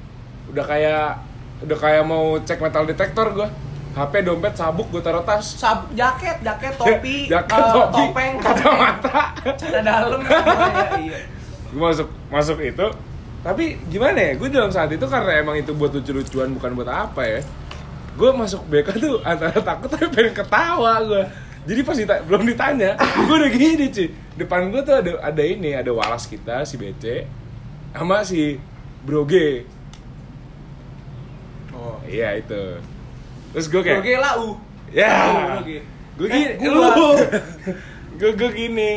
udah 0.49 0.65
kayak 0.65 1.21
udah 1.65 1.79
kayak 1.81 2.05
mau 2.09 2.37
cek 2.41 2.61
metal 2.61 2.85
detektor 2.85 3.33
gue 3.33 3.49
HP 3.95 4.13
dompet 4.25 4.57
sabuk 4.57 4.89
gue 4.89 5.05
taruh 5.05 5.21
tas. 5.29 5.45
Sab 5.45 5.93
jaket, 5.93 6.41
jaket, 6.41 6.73
topi, 6.81 7.29
jaket 7.29 7.61
eh, 7.61 7.71
topi 7.71 8.03
topeng, 8.11 8.33
kacamata. 8.41 9.21
Celana 9.55 9.93
dalam, 10.03 10.21
iya. 11.05 11.19
gue 11.71 11.79
masuk 11.79 12.09
masuk 12.33 12.59
itu. 12.65 12.87
Tapi 13.45 13.77
gimana 13.93 14.19
ya? 14.19 14.33
Gue 14.41 14.49
dalam 14.49 14.73
saat 14.73 14.89
itu 14.89 15.05
karena 15.05 15.45
emang 15.45 15.55
itu 15.61 15.77
buat 15.77 15.93
lucu-lucuan 15.93 16.57
bukan 16.57 16.71
buat 16.75 16.89
apa 16.89 17.23
ya 17.23 17.41
gue 18.15 18.31
masuk 18.31 18.63
BK 18.67 18.89
tuh 18.97 19.17
antara 19.23 19.55
takut 19.57 19.89
tapi 19.89 20.07
pengen 20.09 20.33
ketawa 20.33 21.03
gue 21.03 21.23
jadi 21.65 21.81
pas 21.81 21.97
dita- 21.97 22.23
belum 22.23 22.45
ditanya 22.45 22.95
gue 22.97 23.35
udah 23.35 23.51
gini 23.51 23.87
cuy 23.89 24.09
depan 24.35 24.69
gue 24.69 24.81
tuh 24.81 24.95
ada 24.95 25.11
ada 25.21 25.43
ini 25.43 25.73
ada 25.73 25.91
walas 25.91 26.25
kita 26.25 26.63
si 26.63 26.75
BC 26.75 27.27
sama 27.93 28.23
si 28.23 28.59
Broge 29.01 29.67
Oh, 31.75 31.99
iya 32.07 32.33
itu. 32.35 32.79
Terus 33.51 33.67
gue 33.67 33.83
kayak 33.83 34.01
lah, 34.17 34.39
uh. 34.39 34.55
ya. 34.89 35.11
Oke. 35.59 35.83
gue 36.17 36.27
Eh, 36.31 36.55
gini 36.57 36.65
gua. 36.65 36.95
lu 36.95 37.11
gue 38.19 38.31
gue 38.33 38.51
gini. 38.55 38.91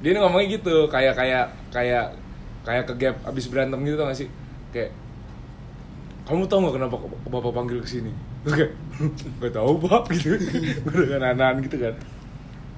Dia 0.00 0.10
ngomongnya 0.18 0.58
gitu 0.58 0.90
kayak 0.90 1.14
kayak 1.14 1.46
kayak 1.70 2.06
kayak 2.60 2.84
ke 2.84 2.94
gap 2.98 3.16
abis 3.22 3.46
berantem 3.46 3.80
gitu 3.80 3.96
tau 3.96 4.10
gak 4.10 4.18
sih? 4.18 4.28
Kayak 4.70 4.90
kamu 6.30 6.46
tau 6.46 6.62
gak 6.62 6.78
kenapa 6.78 6.94
bapak 7.26 7.50
panggil 7.50 7.82
ke 7.82 7.88
sini 7.90 8.14
Terus 8.46 8.54
kayak 8.54 8.72
gak 9.42 9.52
tau 9.52 9.74
pak 9.82 10.06
gitu. 10.14 10.38
Gue 10.86 11.10
dengan 11.10 11.34
anan 11.34 11.58
gitu 11.66 11.76
kan. 11.76 11.94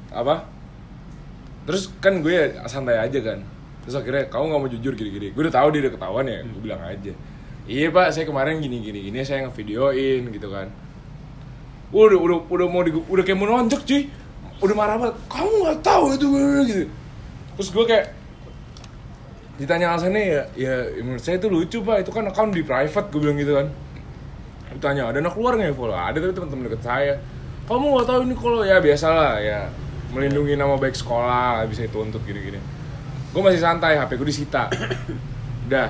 Apa? 0.08 0.48
Terus 1.68 1.92
kan 2.00 2.24
gue 2.24 2.56
santai 2.66 2.96
aja 2.96 3.18
kan. 3.20 3.38
Terus 3.84 3.94
akhirnya 4.00 4.24
kamu 4.32 4.44
nggak 4.50 4.60
mau 4.64 4.70
jujur? 4.72 4.92
gini-gini. 4.96 5.28
Gue 5.36 5.46
udah 5.46 5.54
tahu 5.54 5.68
dia 5.76 5.80
udah 5.86 5.92
ketahuan 5.94 6.24
ya 6.26 6.40
gue 6.42 6.60
bilang 6.64 6.82
aja. 6.82 7.12
Iya 7.68 7.94
pak 7.94 8.10
saya 8.10 8.24
kemarin 8.26 8.58
gini 8.58 8.82
gini 8.82 8.98
gini 9.06 9.20
saya 9.22 9.46
ngevideoin 9.46 10.32
gitu 10.32 10.48
kan. 10.50 10.72
Udah 11.92 12.18
udah 12.18 12.38
udah 12.48 12.66
mau 12.66 12.82
di, 12.82 12.90
udah 12.90 13.22
kayak 13.22 13.38
mau 13.38 13.46
nonjok 13.46 13.82
cuy. 13.84 14.08
Udah 14.64 14.74
marah 14.74 14.96
banget. 14.96 15.16
Kamu 15.28 15.52
nggak 15.62 15.78
tahu 15.84 16.04
itu 16.16 16.26
gitu. 16.66 16.84
Terus 17.60 17.68
gue 17.68 17.84
kayak 17.84 18.06
ditanya 19.60 19.92
alasannya 19.92 20.22
ya 20.24 20.42
ya 20.56 20.74
menurut 21.04 21.20
saya 21.20 21.36
itu 21.36 21.48
lucu 21.52 21.78
pak. 21.84 22.06
Itu 22.06 22.10
kan 22.14 22.24
account 22.28 22.56
di 22.56 22.62
private 22.64 23.06
gue 23.12 23.20
bilang 23.20 23.36
gitu 23.36 23.52
kan. 23.56 23.66
Ditanya 24.72 25.12
ada 25.12 25.18
anak 25.20 25.36
keluar 25.36 25.60
nggak 25.60 25.70
ya 25.70 25.76
follow 25.76 25.96
ada 25.96 26.16
tapi 26.16 26.32
teman-teman 26.32 26.64
deket 26.72 26.82
saya. 26.82 27.14
Kamu 27.68 27.84
nggak 27.96 28.06
tahu 28.08 28.20
ini 28.26 28.34
kalau 28.34 28.60
ya 28.64 28.76
biasalah 28.80 29.38
ya 29.38 29.60
melindungi 30.12 30.56
nama 30.56 30.76
baik 30.76 30.96
sekolah 30.96 31.64
bisa 31.68 31.84
dituntut 31.84 32.20
gini-gini. 32.24 32.60
Gue 33.32 33.40
masih 33.40 33.60
santai 33.60 33.96
hp 33.96 34.10
gue 34.12 34.28
disita. 34.28 34.68
Udah 35.68 35.88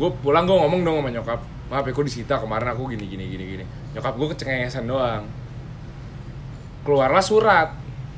gue 0.00 0.08
pulang 0.24 0.44
gue 0.48 0.56
ngomong 0.56 0.80
dong 0.84 0.96
sama 1.00 1.10
nyokap. 1.12 1.40
"Ma, 1.68 1.80
hp 1.80 1.88
gue 1.92 2.04
disita 2.08 2.40
kemarin 2.40 2.72
aku 2.72 2.92
gini 2.92 3.04
gini 3.08 3.24
gini 3.28 3.44
gini. 3.56 3.64
Nyokap 3.96 4.14
gue 4.16 4.28
kecengengesan 4.36 4.84
doang. 4.84 5.24
Keluarlah 6.84 7.24
surat 7.24 7.68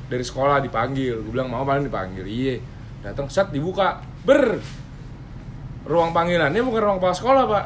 dari 0.07 0.23
sekolah 0.23 0.59
dipanggil. 0.63 1.23
Gue 1.23 1.31
bilang 1.31 1.51
mau 1.51 1.63
paling 1.63 1.87
dipanggil. 1.87 2.23
Iya. 2.27 2.55
Datang 3.03 3.27
set 3.27 3.51
dibuka 3.51 3.99
ber. 4.23 4.59
Ruang 5.83 6.15
panggilannya 6.15 6.63
bukan 6.63 6.79
ruang 6.79 6.97
kepala 7.03 7.15
sekolah 7.15 7.43
pak. 7.47 7.65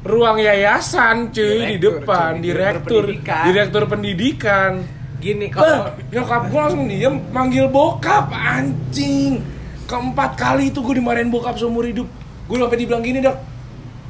Ruang 0.00 0.40
yayasan 0.40 1.30
cuy 1.30 1.76
di 1.76 1.78
Direktur, 1.78 2.02
depan. 2.02 2.32
cuy. 2.34 2.42
direktur. 2.42 3.02
Direktur 3.04 3.04
pendidikan. 3.06 3.44
direktur 3.46 3.82
pendidikan. 3.86 4.72
Gini 5.20 5.46
kalau 5.52 5.92
nyokap 6.08 6.42
gue 6.48 6.60
langsung 6.60 6.84
diem 6.88 7.14
manggil 7.30 7.66
bokap 7.68 8.32
anjing. 8.32 9.44
Keempat 9.84 10.34
kali 10.34 10.72
itu 10.72 10.80
gue 10.80 10.96
dimarahin 10.96 11.28
bokap 11.28 11.60
seumur 11.60 11.84
hidup. 11.84 12.08
Gue 12.48 12.56
sampai 12.58 12.78
dibilang 12.80 13.04
gini 13.04 13.20
dak 13.20 13.36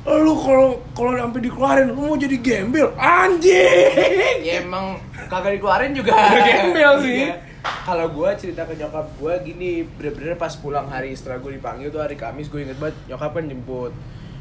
lu 0.01 0.33
kalau 0.33 0.81
kalau 0.97 1.13
sampai 1.13 1.45
dikeluarin 1.45 1.93
lu 1.93 2.09
mau 2.09 2.17
jadi 2.17 2.37
gembel? 2.41 2.89
Anjing. 2.97 4.41
Ya 4.41 4.65
emang 4.65 4.97
kagak 5.29 5.61
dikeluarin 5.61 5.93
juga. 5.93 6.17
Gembel 6.41 6.93
sih. 7.05 7.50
Kalau 7.61 8.07
gue 8.13 8.31
cerita 8.37 8.65
ke 8.65 8.77
nyokap 8.77 9.07
gue 9.17 9.35
gini 9.45 9.85
bener-bener 9.85 10.37
pas 10.37 10.53
pulang 10.57 10.89
hari 10.89 11.13
setelah 11.13 11.41
gue 11.41 11.57
dipanggil 11.57 11.89
tuh 11.93 12.01
hari 12.01 12.17
Kamis 12.17 12.49
gue 12.49 12.65
inget 12.65 12.77
banget 12.81 12.97
nyokap 13.09 13.37
kan 13.37 13.45
jemput. 13.49 13.93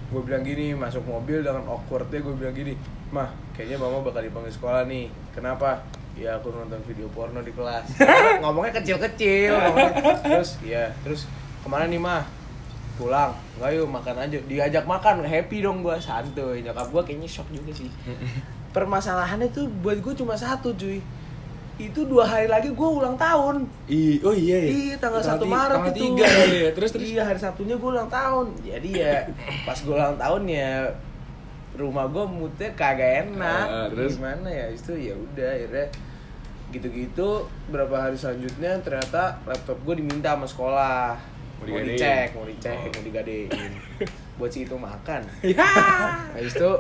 Gue 0.09 0.21
bilang 0.25 0.43
gini 0.43 0.75
masuk 0.75 1.03
mobil 1.05 1.43
dengan 1.43 1.63
awkwardnya 1.67 2.19
gue 2.19 2.35
bilang 2.35 2.55
gini 2.55 2.73
mah 3.09 3.31
kayaknya 3.55 3.81
mama 3.81 4.03
bakal 4.03 4.23
dipanggil 4.23 4.51
sekolah 4.51 4.87
nih. 4.87 5.11
Kenapa? 5.35 5.83
Ya 6.19 6.35
aku 6.35 6.51
nonton 6.51 6.79
video 6.83 7.07
porno 7.11 7.39
di 7.43 7.51
kelas. 7.55 7.95
Ngomongnya 8.43 8.75
kecil-kecil 8.83 9.55
ngomongnya. 9.55 10.19
terus 10.19 10.59
ya 10.63 10.91
terus 11.03 11.27
ke 11.63 11.67
mana 11.67 11.87
nih 11.87 11.99
mah 11.99 12.23
pulang. 12.99 13.35
Nggak 13.59 13.69
yuk 13.75 13.87
makan 13.87 14.15
aja. 14.19 14.37
Diajak 14.47 14.83
makan 14.87 15.23
happy 15.23 15.63
dong 15.63 15.83
gue 15.83 15.95
santuy. 15.99 16.59
Nyokap 16.63 16.87
gue 16.91 17.01
kayaknya 17.07 17.27
shock 17.27 17.47
juga 17.51 17.71
sih. 17.71 17.91
Permasalahannya 18.75 19.51
tuh 19.51 19.67
buat 19.83 19.99
gue 19.99 20.13
cuma 20.15 20.35
satu 20.35 20.75
cuy 20.75 20.99
itu 21.79 22.03
dua 22.03 22.21
hari 22.23 22.45
lagi 22.45 22.69
gue 22.69 22.89
ulang 22.91 23.15
tahun. 23.15 23.63
I, 23.87 24.19
oh 24.19 24.31
iya 24.31 24.57
iya. 24.61 24.95
Tanggal 24.95 25.23
Tanggal 25.23 25.39
1 25.39 25.41
ti- 25.41 25.49
Maret 25.49 25.71
tanggal 25.73 25.89
itu. 25.89 25.99
tiga 26.01 26.27
ya. 26.27 26.69
Terus, 26.69 26.89
terus? 26.91 27.07
iya 27.07 27.21
hari 27.23 27.39
Sabtunya 27.39 27.75
gue 27.75 27.89
ulang 27.89 28.09
tahun. 28.09 28.45
Jadi 28.61 28.89
ya 28.93 29.15
pas 29.65 29.77
gue 29.77 29.91
ulang 29.91 30.15
tahun 30.15 30.43
ya 30.45 30.71
rumah 31.73 32.05
gue 32.05 32.25
moodnya 32.25 32.69
kagak 32.73 33.11
enak. 33.25 33.65
Ah, 33.65 33.87
terus? 33.87 34.15
gimana 34.15 34.45
ya 34.45 34.67
itu 34.67 34.91
ya 34.93 35.15
udah 35.15 35.49
akhirnya 35.49 35.87
gitu-gitu 36.69 37.29
berapa 37.67 37.95
hari 37.97 38.13
selanjutnya 38.13 38.77
ternyata 38.79 39.39
laptop 39.43 39.79
gue 39.81 39.95
diminta 39.97 40.35
sama 40.35 40.45
sekolah. 40.45 41.15
Mau 41.57 41.65
mau, 41.65 41.79
dicek 41.81 42.27
mau 42.33 42.43
dicek 42.43 42.75
Oh. 42.77 42.87
mau 42.89 43.03
digadein. 43.03 43.49
Buat 44.37 44.51
si 44.51 44.63
itu 44.63 44.75
makan. 44.75 45.23
Ya. 45.41 45.63
Habis 46.31 46.53
itu 46.53 46.71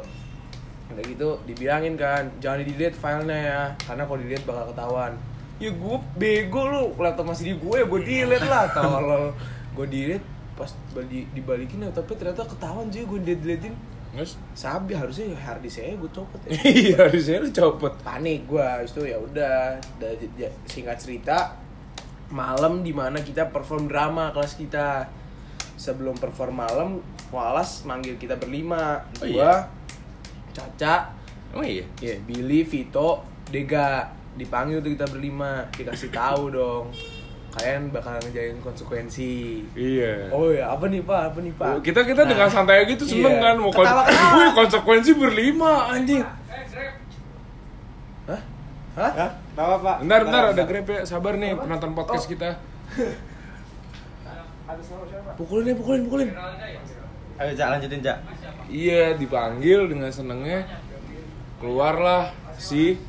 udah 0.89 1.03
gitu 1.05 1.29
dibilangin 1.45 1.93
kan 1.93 2.25
jangan 2.41 2.65
di 2.65 2.73
delete 2.73 2.97
filenya 2.97 3.37
ya 3.37 3.61
karena 3.85 4.03
kalau 4.09 4.19
di 4.19 4.25
delete 4.25 4.45
bakal 4.45 4.65
ketahuan. 4.73 5.13
Ya 5.59 5.69
gue 5.75 5.97
bego 6.15 6.61
lu 6.71 6.83
laptop 6.95 7.25
masih 7.29 7.53
di 7.53 7.55
gue 7.59 7.79
gue 7.85 7.99
delete 8.01 8.47
lah. 8.49 8.71
Tolol 8.73 9.35
gue 9.77 9.85
delete 9.85 10.25
pas 10.57 10.71
bali, 10.91 11.23
dibalikin 11.31 11.87
laptopnya 11.87 12.15
ternyata 12.19 12.43
ketahuan 12.49 12.87
juga 12.91 13.05
gue 13.15 13.19
delete 13.23 13.43
deletein 13.45 13.75
terus? 14.09 14.41
Sabi 14.57 14.97
harusnya 14.97 15.29
hard 15.37 15.61
disk 15.61 15.79
saya 15.79 15.93
gue 15.93 16.11
copot 16.11 16.39
ya. 16.43 16.51
Iya 16.81 16.95
harusnya 17.05 17.35
lu 17.45 17.49
copot. 17.53 17.93
Panik 18.01 18.49
gue 18.49 18.67
itu 18.83 19.01
ya 19.05 19.17
udah 19.21 19.77
singkat 20.65 20.97
cerita 20.97 21.55
malam 22.33 22.81
di 22.81 22.93
mana 22.93 23.21
kita 23.21 23.53
perform 23.53 23.85
drama 23.85 24.33
kelas 24.33 24.57
kita. 24.57 25.05
Sebelum 25.79 26.19
perform 26.19 26.59
malam 26.59 26.89
Walas 27.29 27.85
manggil 27.85 28.17
kita 28.17 28.35
berlima. 28.35 29.05
Oh, 29.21 29.29
gua 29.29 29.29
iya? 29.29 29.53
Caca. 30.59 30.95
Oh 31.49 31.63
iya? 31.63 31.87
Ya 31.97 32.19
Billy 32.21 32.61
Vito 32.61 33.23
Dega. 33.47 34.11
Dipanggil 34.35 34.79
tuh 34.79 34.91
kita 34.93 35.07
berlima. 35.07 35.63
Dikasih 35.71 36.11
tahu 36.11 36.51
dong. 36.51 36.91
Kalian 37.49 37.89
bakal 37.89 38.21
ngejain 38.21 38.61
konsekuensi. 38.61 39.65
Iya. 39.73 40.29
Oh 40.29 40.53
ya 40.53 40.69
apa 40.69 40.85
nih 40.85 41.01
pak? 41.01 41.33
Apa 41.33 41.39
nih 41.41 41.53
pak? 41.55 41.81
Kita 41.81 42.05
kita 42.05 42.21
Nah, 42.23 42.29
dengan 42.29 42.45
santai 42.47 42.85
gitu 42.85 43.03
seneng 43.03 43.41
iya. 43.41 43.45
kan? 43.49 43.55
Mau 43.57 43.73
kon. 43.73 43.87
Wih, 44.37 44.49
konsekuensi 44.53 45.11
berlima 45.17 45.89
anjing. 45.89 46.21
Hah? 48.29 48.41
Hah? 48.93 49.11
Hah? 49.17 49.31
Apa, 49.57 49.75
Pak? 49.81 49.95
Bentar, 50.05 50.21
bentar, 50.23 50.43
ada 50.53 50.63
grab 50.63 50.87
ya. 50.87 51.01
Sabar 51.03 51.35
nih 51.35 51.51
penonton 51.51 51.91
podcast 51.91 52.27
Oh. 52.27 52.31
kita. 52.31 52.49
Pukulin 55.35 55.71
ya, 55.71 55.75
pukulin, 55.75 56.01
pukulin. 56.05 56.29
Ayo, 57.39 57.51
Cak, 57.55 57.67
lanjutin, 57.71 58.03
Cak. 58.03 58.17
Iya, 58.67 59.15
dipanggil 59.15 59.87
dengan 59.87 60.11
senengnya. 60.11 60.67
Keluarlah 61.57 62.35
si 62.59 62.99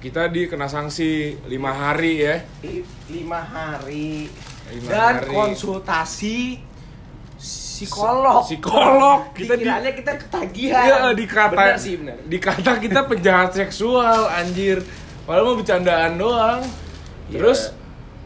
kita 0.00 0.28
dikena 0.28 0.64
sanksi 0.64 1.36
lima 1.44 1.72
hari 1.72 2.24
ya. 2.24 2.36
Li- 2.64 2.84
lima 3.08 3.40
hari 3.40 4.28
Lima 4.66 4.88
dan 4.88 5.14
hari. 5.22 5.30
konsultasi 5.30 6.58
psikolog 7.36 8.42
Psikolog. 8.42 9.30
Kita 9.30 9.54
di 9.54 9.62
dikiranya 9.62 9.92
kita 9.92 10.12
ketagihan 10.18 10.84
Iya, 10.88 10.96
dikata 11.12 11.52
benar 11.54 11.76
sih 11.76 11.94
benar 12.00 12.16
dikata 12.24 12.72
kita 12.80 13.00
penjahat 13.04 13.50
seksual 13.54 14.32
anjir. 14.32 14.80
Padahal 15.22 15.44
mau 15.44 15.56
bercandaan 15.56 16.16
doang. 16.16 16.60
Iya. 17.28 17.36
Terus 17.36 17.60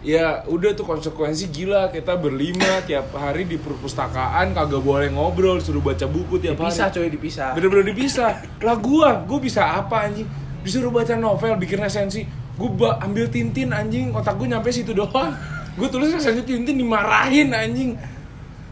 ya 0.01 0.45
udah 0.49 0.73
tuh 0.73 0.85
konsekuensi 0.89 1.53
gila. 1.53 1.93
Kita 1.93 2.17
berlima 2.17 2.81
tiap 2.85 3.13
hari 3.17 3.45
di 3.45 3.61
perpustakaan 3.61 4.57
kagak 4.57 4.81
boleh 4.81 5.09
ngobrol 5.13 5.61
suruh 5.61 5.85
baca 5.85 6.09
buku 6.09 6.41
tiap 6.41 6.57
Dipisah 6.57 6.89
hari 6.89 6.97
coy, 6.97 7.09
dipisah. 7.13 7.51
bener-bener 7.57 7.87
dipisah. 7.93 8.31
Lah 8.65 8.77
gua 8.77 9.25
gua 9.25 9.39
bisa 9.41 9.63
apa 9.65 10.09
anjing? 10.09 10.29
Disuruh 10.61 10.93
baca 10.93 11.17
novel 11.17 11.57
bikin 11.61 11.81
resensi. 11.81 12.25
Gua 12.57 13.01
ambil 13.01 13.29
tintin 13.33 13.73
anjing. 13.73 14.13
Otak 14.13 14.37
gua 14.37 14.59
nyampe 14.59 14.69
situ 14.73 14.93
doang. 14.93 15.33
Gua 15.77 15.89
tulis 15.89 16.13
resensi 16.13 16.45
tintin 16.45 16.77
dimarahin 16.77 17.53
anjing 17.53 17.97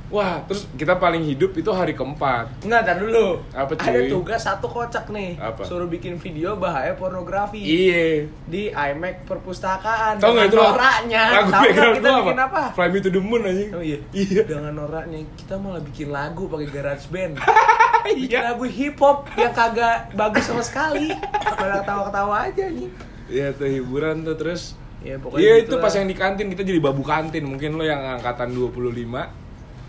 wah 0.09 0.40
terus 0.42 0.64
kita 0.73 0.94
paling 0.94 1.21
hidup 1.23 1.53
itu 1.53 1.68
hari 1.68 1.92
keempat 1.92 2.49
Enggak, 2.61 2.81
tar 2.83 2.97
dulu. 2.97 3.44
Apa, 3.51 3.73
Ada 3.75 3.99
cuy? 3.99 4.09
tugas 4.09 4.40
satu 4.40 4.66
kocak 4.66 5.05
nih. 5.09 5.37
Apa? 5.37 5.62
Suruh 5.62 5.85
bikin 5.85 6.16
video 6.16 6.55
bahaya 6.55 6.92
pornografi. 6.92 7.61
iya 7.61 8.25
Di 8.42 8.68
iMac 8.68 9.25
perpustakaan. 9.25 10.16
Tau 10.16 10.33
Dengan 10.33 10.38
gak 10.38 10.49
itu 10.49 10.57
noraknya. 10.59 11.23
lagu 11.31 11.51
Tahu 11.51 11.62
background 11.62 11.94
kita 11.94 12.09
gua 12.09 12.18
bikin 12.23 12.40
apa? 12.40 12.62
Fly 12.73 12.88
Me 12.88 12.99
to 12.99 13.11
the 13.11 13.21
Moon 13.21 13.42
anjing 13.42 13.71
Oh 13.71 13.83
iya. 13.83 13.99
Iya. 14.11 14.42
Dengan 14.44 14.73
noraknya 14.75 15.18
kita 15.35 15.55
malah 15.57 15.83
bikin 15.83 16.09
lagu 16.09 16.42
pakai 16.47 16.68
garage 16.68 17.07
band. 17.09 17.33
bikin 18.09 18.29
Iya. 18.31 18.40
lagu 18.47 18.64
hip 18.64 18.97
hop 18.97 19.29
yang 19.35 19.53
kagak 19.53 19.97
bagus 20.12 20.44
sama 20.44 20.62
sekali. 20.62 21.12
Pada 21.51 21.81
ketawa-ketawa 21.81 22.49
aja 22.49 22.64
nih. 22.66 22.88
Iya 23.29 23.53
tuh 23.53 23.66
hiburan 23.66 24.23
tuh 24.23 24.35
terus 24.35 24.73
Ya 24.99 25.14
pokoknya 25.14 25.38
Iya 25.38 25.55
gitu 25.61 25.68
itu 25.68 25.75
pas 25.79 25.88
lah. 25.88 25.99
yang 26.01 26.09
di 26.09 26.16
kantin 26.16 26.47
kita 26.49 26.62
jadi 26.62 26.81
babu 26.81 27.03
kantin 27.03 27.44
mungkin 27.44 27.71
lo 27.73 27.85
yang 27.85 28.03
angkatan 28.14 28.51
25 28.51 29.47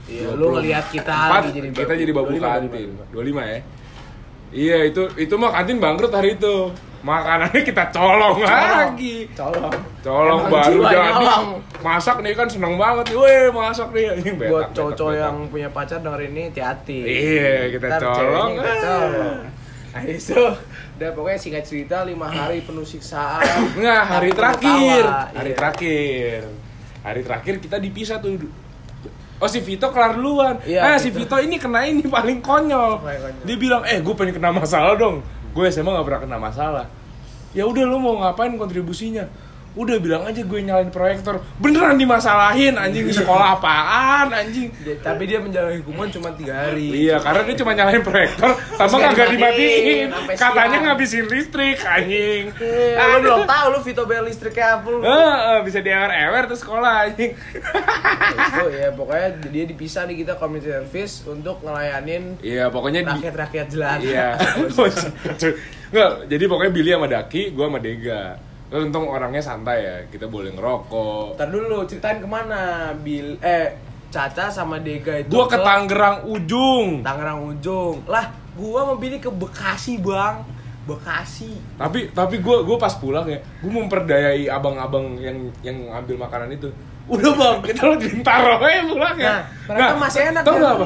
Iya, 0.10 0.34
lu 0.34 0.46
ngelihat 0.52 0.86
kita 0.90 1.14
lagi 1.30 1.50
jadi 1.54 1.68
kita 1.72 1.94
jadi 1.96 2.12
babu 2.12 2.34
25, 2.34 2.42
kantin 2.42 2.90
25 3.14 3.46
ya 3.46 3.60
Iya 4.50 4.78
itu 4.84 5.04
itu 5.16 5.34
mah 5.36 5.54
kantin 5.54 5.78
bangkrut 5.78 6.10
hari 6.10 6.34
itu 6.34 6.74
makanannya 7.00 7.62
kita 7.62 7.94
colong, 7.94 8.42
lagi 8.42 9.30
Colong. 9.32 9.72
colong 10.02 10.42
Emang 10.42 10.52
baru 10.52 10.80
jadi 10.84 11.10
nyolong. 11.16 11.48
masak 11.80 12.18
nih 12.20 12.34
kan 12.34 12.48
seneng 12.50 12.76
banget 12.76 13.14
weh 13.14 13.48
masak 13.50 13.94
nih 13.94 14.10
anjing 14.10 14.36
betak, 14.36 14.74
Buat 14.74 14.98
betak. 14.98 15.14
yang 15.16 15.36
punya 15.48 15.70
pacar 15.70 16.02
denger 16.02 16.22
ini 16.26 16.42
hati-hati. 16.50 17.00
Iya, 17.00 17.54
kita 17.72 17.86
Ntar 17.88 18.02
colong. 18.04 18.52
Kita 18.52 18.74
colong. 18.82 19.38
Nah, 19.90 20.04
itu 20.04 20.42
udah 20.98 21.10
pokoknya 21.14 21.40
singkat 21.40 21.64
cerita 21.64 21.98
lima 22.04 22.28
hari 22.28 22.62
penuh 22.62 22.84
siksaan. 22.84 23.48
Enggak, 23.74 24.02
hari 24.04 24.30
terakhir. 24.34 25.02
ketawa. 25.02 25.32
Hari 25.32 25.46
Iya. 25.46 25.56
terakhir. 25.56 26.40
Hari 27.00 27.22
terakhir 27.24 27.54
kita 27.60 27.78
dipisah 27.78 28.18
tuh. 28.18 28.34
Oh 29.40 29.48
si 29.48 29.64
Vito 29.64 29.88
kelar 29.88 30.20
duluan. 30.20 30.60
Iya, 30.68 30.84
ah 30.84 30.98
si 31.00 31.10
Vito. 31.16 31.32
Vito 31.32 31.36
ini 31.40 31.56
kena 31.56 31.88
ini 31.88 32.04
paling 32.04 32.44
konyol. 32.44 33.00
Paling 33.00 33.22
konyol. 33.24 33.44
Dia 33.48 33.56
bilang, 33.56 33.82
"Eh, 33.88 34.04
gue 34.04 34.14
pengen 34.16 34.36
kena 34.36 34.52
masalah 34.52 35.00
dong." 35.00 35.24
Gue 35.56 35.72
SMA 35.72 35.96
gak 35.96 36.06
pernah 36.06 36.22
kena 36.28 36.38
masalah. 36.38 36.86
Ya 37.56 37.66
udah 37.66 37.84
lu 37.88 37.98
mau 37.98 38.20
ngapain 38.22 38.54
kontribusinya? 38.60 39.26
Udah 39.72 39.98
bilang 39.98 40.26
aja 40.26 40.40
gue 40.40 40.60
nyalain 40.60 40.90
proyektor. 40.90 41.40
Beneran 41.58 41.96
dimasalahin 41.96 42.74
anjing 42.74 43.06
di 43.06 43.14
sekolah 43.14 43.56
apaan 43.56 44.28
anjing. 44.30 44.74
Dia- 44.80 44.98
tapi 45.00 45.24
dia 45.24 45.38
menjalani 45.38 45.80
hukuman 45.80 46.10
cuma 46.10 46.34
tiga 46.34 46.66
hari. 46.66 46.90
Iya, 47.06 47.18
karena 47.18 47.42
dia 47.44 47.56
cuma 47.56 47.72
nyalain 47.72 48.02
proyektor 48.02 48.50
sama 48.74 48.96
nggak 48.98 49.12
kagak 49.12 49.30
dimatiin, 49.32 50.08
Katanya 50.34 50.78
ngabisin 50.84 51.26
listrik 51.26 51.78
anjing. 51.80 52.50
Eh, 52.56 52.98
lu 53.14 53.18
belum 53.22 53.46
tahu 53.46 53.66
lu 53.70 53.80
Vito 53.80 54.04
bayar 54.04 54.24
listriknya 54.24 54.68
apa 54.76 54.88
lu. 54.88 55.00
Heeh, 55.00 55.58
bisa 55.62 55.80
diewer-ewer 55.80 56.44
tuh 56.46 56.58
sekolah 56.58 56.94
anjing. 57.06 57.32
itu 58.30 58.66
ya 58.74 58.90
pokoknya 58.92 59.28
dia 59.48 59.64
dipisah 59.66 60.04
nih 60.06 60.24
kita 60.24 60.34
community 60.36 60.70
service 60.70 61.24
untuk 61.24 61.62
ngelayanin 61.62 62.42
Iya, 62.42 62.68
pokoknya 62.68 63.02
di 63.02 63.12
rakyat-rakyat 63.22 63.68
jelata. 63.70 64.02
Iya. 64.02 64.28
Enggak, 65.90 66.12
jadi 66.30 66.44
pokoknya 66.46 66.72
Billy 66.72 66.92
sama 66.92 67.08
Daki, 67.08 67.42
gua 67.52 67.66
sama 67.68 67.80
Dega. 67.80 68.49
Terus 68.70 68.86
untung 68.86 69.10
orangnya 69.10 69.42
santai 69.42 69.82
ya, 69.82 69.96
kita 70.14 70.30
boleh 70.30 70.54
ngerokok. 70.54 71.42
Ntar 71.42 71.50
dulu 71.50 71.90
ceritain 71.90 72.22
ke 72.22 72.28
mana 72.30 72.94
Bil 72.94 73.42
eh 73.42 73.90
Caca 74.10 74.50
sama 74.50 74.82
Dega 74.82 75.22
itu 75.22 75.30
Gua 75.30 75.46
ke 75.46 75.58
Tangerang 75.58 76.26
ujung. 76.26 77.06
Tangerang 77.06 77.46
Ujung 77.46 78.02
lah 78.10 78.30
gua 78.58 78.90
mau 78.90 78.98
pilih 78.98 79.22
ke 79.22 79.30
Bekasi 79.30 80.02
bang 80.02 80.42
Bekasi 80.90 81.54
Tapi 81.78 82.10
tapi 82.10 82.42
gua 82.42 82.66
gua 82.66 82.78
pas 82.82 82.94
pulang 82.98 83.30
ya, 83.30 83.38
gua 83.62 83.72
memperdayai 83.78 84.50
abang-abang 84.50 85.14
yang 85.22 85.38
yang 85.62 85.78
ngambil 85.94 86.26
makanan 86.26 86.58
itu. 86.58 86.74
Udah 87.10 87.34
bang, 87.34 87.58
kita 87.66 87.82
lo 87.90 87.96
Bintaro 87.98 88.62
aja 88.62 88.82
pulang 88.86 89.18
ya. 89.18 89.26
Nah, 89.26 89.42
mereka 89.66 89.96
masih 89.98 90.22
enak 90.30 90.42
tau 90.46 90.54
nggak 90.58 90.74
apa? 90.78 90.86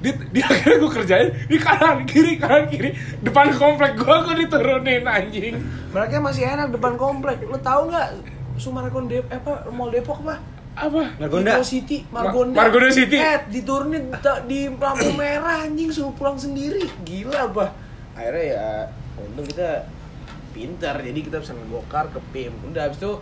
Di, 0.00 0.10
di 0.32 0.40
akhirnya 0.40 0.80
gue 0.80 0.90
kerjain 0.90 1.28
di 1.44 1.56
kanan 1.56 2.08
kiri 2.08 2.40
kanan 2.40 2.64
kiri 2.66 2.90
depan 3.20 3.52
komplek 3.52 3.94
gua 3.94 4.24
gua 4.24 4.32
diturunin 4.32 5.04
anjing. 5.04 5.60
mereka 5.92 6.16
masih 6.18 6.48
enak 6.48 6.72
depan 6.72 6.96
komplek 6.96 7.44
lu 7.44 7.56
tahu 7.56 7.92
nggak 7.92 8.08
Sumarekon 8.56 9.06
Dep 9.06 9.28
eh, 9.28 9.36
apa 9.36 9.68
Mall 9.68 9.88
Depok 9.88 10.24
apa 10.24 10.40
Apa? 10.70 11.02
Margonda. 11.18 11.52
Metro 11.52 11.64
City 11.66 12.00
Margonda 12.08 12.56
Margonda 12.56 12.88
City. 12.88 13.12
eh 13.14 13.44
diturunin 13.46 14.08
di 14.46 14.72
lampu 14.72 15.12
merah 15.12 15.64
anjing 15.64 15.90
suruh 15.90 16.14
pulang 16.14 16.36
sendiri 16.36 16.80
gila 17.04 17.52
apa 17.52 17.76
akhirnya 18.14 18.44
ya 18.46 18.66
untung 19.18 19.44
kita 19.44 19.84
pintar 20.50 20.96
jadi 20.96 21.20
kita 21.20 21.36
bisa 21.38 21.52
ngegokar 21.52 22.08
ke 22.08 22.20
PIM 22.32 22.56
udah 22.66 22.88
habis 22.88 22.96
itu 22.96 23.12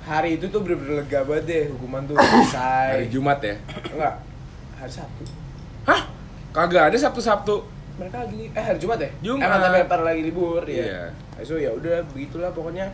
hari 0.00 0.38
itu 0.38 0.46
tuh 0.46 0.62
bener-bener 0.62 1.02
lega 1.02 1.20
banget 1.22 1.44
deh 1.44 1.62
hukuman 1.74 2.06
tuh 2.06 2.14
selesai 2.22 2.94
Hari 2.94 3.08
Jumat 3.10 3.38
ya. 3.40 3.54
enggak 3.90 4.14
hari 4.78 4.92
Sabtu? 4.94 5.24
Kagak 6.50 6.84
ada 6.88 6.96
Sabtu-Sabtu. 6.98 7.56
mereka 7.94 8.22
lagi 8.22 8.46
eh 8.48 8.62
hari 8.62 8.78
Jumat 8.78 8.94
ya 8.96 9.10
Jumat. 9.20 9.42
emang 9.42 9.60
tapi 9.60 9.78
ntar 9.82 10.00
lagi 10.00 10.22
libur 10.22 10.62
ya 10.62 10.84
Iya. 10.86 11.02
so 11.42 11.54
ya 11.54 11.70
udah 11.70 11.98
begitulah 12.08 12.46
pokoknya 12.48 12.86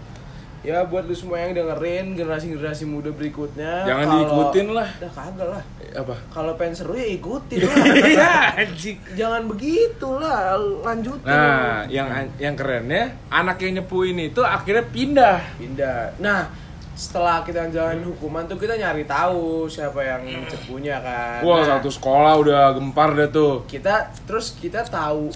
ya 0.60 0.80
buat 0.82 1.04
lu 1.04 1.12
semua 1.12 1.36
yang 1.38 1.52
dengerin 1.52 2.16
generasi 2.16 2.48
generasi 2.50 2.84
muda 2.84 3.10
berikutnya 3.10 3.84
Jangan 3.84 4.00
kalau- 4.02 4.16
diikutin 4.16 4.66
lah. 4.72 4.88
Dah 4.96 5.12
kagak 5.12 5.48
lah 5.50 5.62
Apa? 5.94 6.16
kalau 6.30 6.56
pengen 6.56 6.72
seru 6.74 6.96
ya 6.96 7.04
ikutin 7.10 7.60
lah 7.62 7.76
Iya, 8.00 8.32
anjing. 8.56 8.96
jangan 9.12 9.44
begitu 9.44 10.08
lah 10.14 10.56
lanjutin 10.80 11.28
Nah, 11.28 11.84
yang 11.86 12.08
yang 12.38 12.56
kerennya 12.56 13.12
anak 13.28 13.60
yang 13.60 13.76
nyepuin 13.78 14.16
itu 14.24 14.40
akhirnya 14.40 14.88
pindah. 14.88 15.36
pindah 15.54 16.16
nah 16.16 16.48
setelah 16.94 17.42
kita 17.42 17.66
jalanin 17.68 18.06
hukuman 18.06 18.46
tuh 18.46 18.54
kita 18.54 18.78
nyari 18.78 19.02
tahu 19.02 19.66
siapa 19.66 19.98
yang 19.98 20.22
cepunya 20.46 21.02
kan. 21.02 21.42
Wah, 21.42 21.60
Nah, 21.60 21.78
satu 21.78 21.90
sekolah 21.90 22.38
udah 22.38 22.62
gempar 22.72 23.12
deh 23.12 23.28
tuh. 23.28 23.66
kita 23.66 24.14
terus 24.24 24.54
kita 24.54 24.86
tahu. 24.86 25.34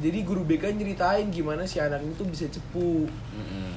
Jadi 0.00 0.18
guru 0.24 0.42
BK 0.42 0.72
nyeritain 0.74 1.28
gimana 1.28 1.62
si 1.62 1.76
anak 1.76 2.00
ini 2.00 2.16
tuh 2.16 2.24
bisa 2.24 2.48
cepu. 2.48 3.04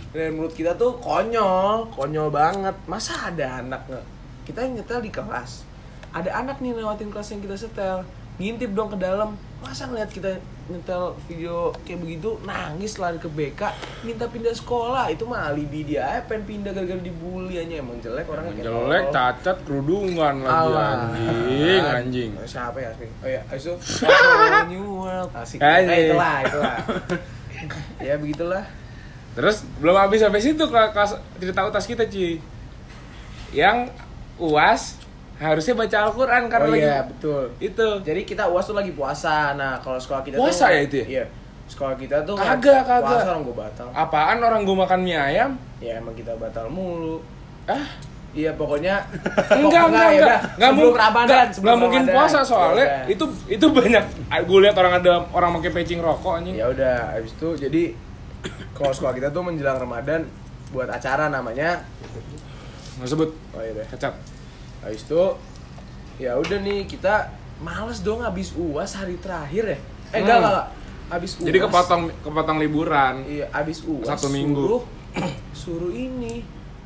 Dan 0.10 0.38
menurut 0.38 0.56
kita 0.56 0.74
tuh 0.74 0.98
konyol 0.98 1.92
konyol 1.92 2.32
banget. 2.32 2.74
Masa 2.88 3.30
ada 3.30 3.60
anak 3.60 3.86
nggak 3.86 4.06
kita 4.44 4.60
yang 4.64 4.74
nyetel 4.80 5.00
di 5.00 5.12
kelas. 5.12 5.68
Ada 6.14 6.34
anak 6.34 6.62
nih 6.62 6.74
lewatin 6.74 7.12
kelas 7.12 7.30
yang 7.30 7.42
kita 7.42 7.58
setel 7.58 8.02
ngintip 8.42 8.74
dong 8.74 8.90
ke 8.90 8.98
dalam 8.98 9.38
masa 9.62 9.88
ngeliat 9.88 10.10
kita 10.12 10.42
nyetel 10.68 11.16
video 11.28 11.76
kayak 11.84 12.00
begitu 12.00 12.40
nangis 12.48 12.96
lari 12.96 13.20
ke 13.20 13.28
BK 13.28 13.62
minta 14.08 14.26
pindah 14.32 14.56
sekolah 14.56 15.12
itu 15.12 15.28
mah 15.28 15.52
alibi 15.52 15.84
dia 15.84 16.08
aja 16.08 16.24
pengen 16.24 16.44
pindah 16.48 16.72
gara-gara 16.72 17.00
dibully 17.04 17.60
aja 17.60 17.84
emang 17.84 18.00
jelek 18.00 18.28
orangnya 18.28 18.60
kayak 18.60 18.68
Jelek, 18.68 19.04
cacat, 19.12 19.58
kerudungan 19.68 20.36
lagi 20.44 20.56
Alah. 20.56 20.92
anjing, 21.12 21.84
anjing. 21.84 22.32
Oh, 22.40 22.48
Siapa 22.48 22.80
ya? 22.80 22.92
Oh 22.96 23.28
ya, 23.28 23.42
itu 23.52 23.74
New 24.72 24.88
World 25.04 25.32
asik. 25.36 25.60
Eh, 25.60 25.80
itulah, 26.12 26.36
itulah. 26.48 26.78
ya 28.08 28.16
begitulah. 28.16 28.64
Terus 29.36 29.68
belum 29.84 29.96
habis 30.00 30.24
sampai 30.24 30.40
situ 30.40 30.64
ke 30.64 30.82
kelas 30.96 31.20
cerita 31.44 31.62
utas 31.68 31.84
kita, 31.84 32.08
Ci. 32.08 32.40
Yang 33.52 33.92
UAS 34.40 35.03
harusnya 35.42 35.74
baca 35.74 35.98
Al-Qur'an 36.10 36.44
karena 36.46 36.68
oh 36.68 36.74
lagi 36.74 36.86
iya, 36.86 37.00
betul. 37.06 37.44
itu. 37.58 37.88
Jadi 38.06 38.22
kita 38.24 38.44
UAS 38.50 38.70
tuh 38.70 38.78
lagi 38.78 38.92
puasa. 38.94 39.58
Nah, 39.58 39.82
kalau 39.82 39.98
sekolah 39.98 40.22
kita 40.22 40.38
Puasa 40.38 40.70
tuh 40.70 40.76
ya 40.76 40.82
itu 40.86 40.96
ya? 41.02 41.06
Iya. 41.10 41.26
Sekolah 41.64 41.96
kita 41.98 42.18
tuh 42.28 42.36
Kagak, 42.38 42.84
kagak. 42.86 43.08
Puasa 43.08 43.28
orang 43.34 43.44
gue 43.48 43.56
batal. 43.56 43.88
Apaan 43.92 44.38
orang 44.44 44.62
gua 44.68 44.78
makan 44.86 45.00
mie 45.02 45.18
ayam? 45.18 45.52
Ya 45.82 45.98
emang 45.98 46.14
kita 46.14 46.38
batal 46.38 46.70
mulu. 46.70 47.24
Ah, 47.66 47.88
Iya, 48.34 48.50
pokoknya 48.58 48.98
enggak 49.62 49.84
enggak 49.94 50.08
enggak 50.18 50.40
enggak 50.58 50.72
mungkin 50.74 50.98
Ramadan, 50.98 51.46
enggak, 51.54 51.78
mungkin 51.78 52.04
puasa 52.10 52.42
soalnya 52.42 52.82
Ya 52.82 52.90
udah. 53.06 53.14
itu 53.14 53.26
itu 53.46 53.66
banyak 53.70 54.04
gue 54.50 54.60
lihat 54.66 54.74
orang 54.74 54.94
ada 54.98 55.22
orang 55.30 55.62
pakai 55.62 55.70
pecing 55.70 56.02
rokok 56.02 56.42
anjing 56.42 56.58
ya 56.58 56.66
udah 56.66 57.14
habis 57.14 57.30
itu 57.38 57.50
jadi 57.54 57.94
kalau 58.74 58.90
sekolah 58.90 59.14
kita 59.14 59.30
tuh 59.30 59.46
menjelang 59.46 59.78
Ramadan 59.78 60.26
buat 60.74 60.90
acara 60.90 61.30
namanya 61.30 61.86
nggak 62.98 63.06
sebut 63.06 63.30
oh 63.54 63.62
iya 63.62 63.78
deh. 63.78 63.86
kecap 63.94 64.18
Habis 64.84 65.02
itu 65.04 65.24
ya 66.18 66.36
udah 66.36 66.60
nih 66.60 66.86
kita 66.86 67.32
males 67.60 68.00
dong 68.00 68.20
habis 68.20 68.52
UAS 68.54 68.94
hari 68.94 69.16
terakhir 69.18 69.64
ya. 69.66 69.78
Eh 69.78 69.82
Hmm. 70.14 70.20
enggak 70.20 70.38
enggak. 70.40 70.66
Habis 71.10 71.32
UAS. 71.36 71.46
jadi 71.46 71.58
kepotong 71.62 72.02
kepotong 72.20 72.58
liburan 72.58 73.14
Iya, 73.24 73.46
habis 73.50 73.82
UAS. 73.82 74.06
Satu 74.06 74.28
minggu. 74.28 74.60
Suruh, 74.60 74.84
suruh 75.64 75.92
ini 75.92 76.44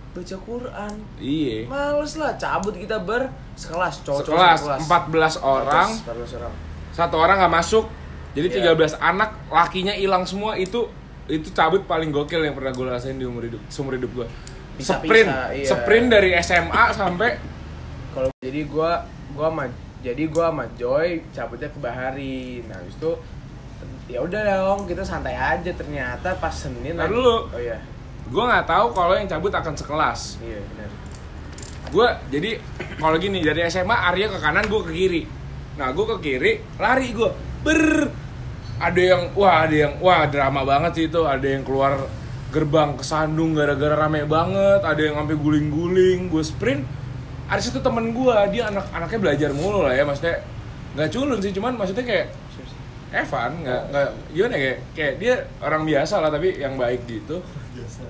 baca 0.09 0.37
Quran. 0.39 0.93
iya 1.17 1.65
Males 1.65 2.13
lah, 2.15 2.33
cabut 2.35 2.73
kita 2.73 2.97
ber 2.99 3.29
sekelas 3.53 4.01
cowok 4.01 4.21
sekelas 4.23 4.59
14 4.81 5.37
orang 5.37 5.89
14 5.93 6.33
orang. 6.35 6.53
satu 6.89 7.15
orang 7.15 7.37
nggak 7.37 7.53
masuk 7.55 7.85
jadi 8.33 8.47
Iya. 8.51 8.73
13 8.73 8.97
anak 8.97 9.37
lakinya 9.47 9.93
hilang 9.93 10.25
semua 10.25 10.53
itu 10.55 10.89
itu 11.27 11.49
cabut 11.51 11.85
paling 11.85 12.09
gokil 12.09 12.39
yang 12.39 12.53
pernah 12.53 12.69
gue 12.71 12.81
rasain 12.83 13.13
di 13.13 13.25
umur 13.25 13.45
hidup 13.45 13.61
seumur 13.67 13.93
hidup 13.93 14.09
gue 14.11 14.25
Bisa-bisa, 14.75 15.05
sprint 15.05 15.29
iya. 15.53 15.65
sprint 15.67 16.07
dari 16.07 16.29
SMA 16.35 16.83
sampai 16.91 17.29
kalau 18.17 18.29
jadi 18.41 18.65
gua 18.65 19.05
gua 19.37 19.53
sama 19.53 19.65
jadi 20.01 20.23
gua 20.33 20.49
sama 20.49 20.65
Joy 20.73 21.21
cabutnya 21.29 21.69
ke 21.69 21.77
Bahari. 21.77 22.65
Nah 22.65 22.81
habis 22.81 22.97
itu 22.97 23.11
ya 24.09 24.25
udah 24.25 24.41
dong 24.41 24.89
kita 24.89 25.05
santai 25.05 25.37
aja. 25.37 25.69
Ternyata 25.69 26.33
pas 26.41 26.49
Senin 26.49 26.97
lagi- 26.97 27.13
dulu. 27.13 27.45
oh 27.53 27.61
iya. 27.61 27.77
Gue 28.27 28.43
nggak 28.43 28.67
tahu 28.67 28.91
kalau 28.91 29.13
yang 29.15 29.29
cabut 29.29 29.53
akan 29.53 29.71
sekelas. 29.71 30.41
Iya 30.41 30.59
benar. 30.73 30.89
Gue 31.93 32.07
jadi 32.27 32.49
kalau 32.97 33.15
gini 33.21 33.39
dari 33.39 33.63
SMA 33.69 33.93
Arya 33.93 34.27
ke 34.27 34.41
kanan 34.41 34.65
gue 34.67 34.81
ke 34.83 34.91
kiri. 34.91 35.23
Nah 35.77 35.93
gue 35.93 36.05
ke 36.09 36.17
kiri 36.19 36.51
lari 36.81 37.13
gue 37.13 37.29
ber! 37.63 38.09
Ada 38.77 39.01
yang 39.01 39.21
wah 39.33 39.63
ada 39.63 39.75
yang 39.77 39.93
wah 40.03 40.27
drama 40.27 40.67
banget 40.67 40.91
sih 40.97 41.05
itu. 41.07 41.21
Ada 41.23 41.47
yang 41.47 41.63
keluar 41.63 42.03
gerbang 42.51 42.99
ke 42.99 43.03
Sandung 43.07 43.55
gara-gara 43.55 43.95
rame 43.95 44.27
banget. 44.27 44.83
Ada 44.83 45.01
yang 45.07 45.15
sampai 45.23 45.37
guling-guling. 45.39 46.27
Gue 46.27 46.43
sprint 46.43 46.83
ada 47.47 47.61
situ 47.63 47.79
temen 47.79 48.11
gue 48.11 48.35
dia 48.51 48.67
anak 48.67 48.85
anaknya 48.91 49.19
belajar 49.19 49.49
mulu 49.55 49.87
lah 49.87 49.95
ya 49.95 50.03
maksudnya 50.03 50.43
nggak 50.95 51.09
culun 51.11 51.39
sih 51.39 51.51
cuman 51.55 51.79
maksudnya 51.79 52.03
kayak 52.03 52.27
Evan 53.07 53.51
nggak 53.63 53.81
nggak 53.87 54.07
gimana 54.35 54.51
ya 54.51 54.59
kayak 54.59 54.77
kayak 54.91 55.13
dia 55.15 55.33
orang 55.63 55.83
biasa 55.87 56.19
lah 56.19 56.27
tapi 56.27 56.59
yang 56.59 56.75
baik 56.75 57.07
gitu 57.07 57.39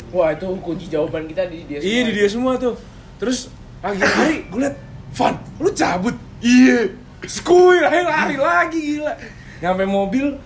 wah 0.09 0.33
itu 0.33 0.47
kunci 0.63 0.89
jawaban 0.89 1.27
kita 1.27 1.45
di 1.45 1.67
dia 1.67 1.77
Iya 1.77 2.01
semua. 2.01 2.07
di 2.07 2.11
dia 2.15 2.27
semua 2.27 2.53
tuh. 2.55 2.73
Terus 3.17 3.51
lagi 3.83 3.99
lari, 3.99 4.37
gue 4.49 4.59
liat, 4.61 4.75
Van, 5.13 5.35
lu 5.59 5.69
cabut. 5.73 6.15
Iya. 6.41 6.93
Skuy 7.25 7.81
lari, 7.81 8.01
lari 8.05 8.37
lagi 8.37 8.79
gila. 8.79 9.13
Nyampe 9.61 9.83
mobil, 9.85 10.37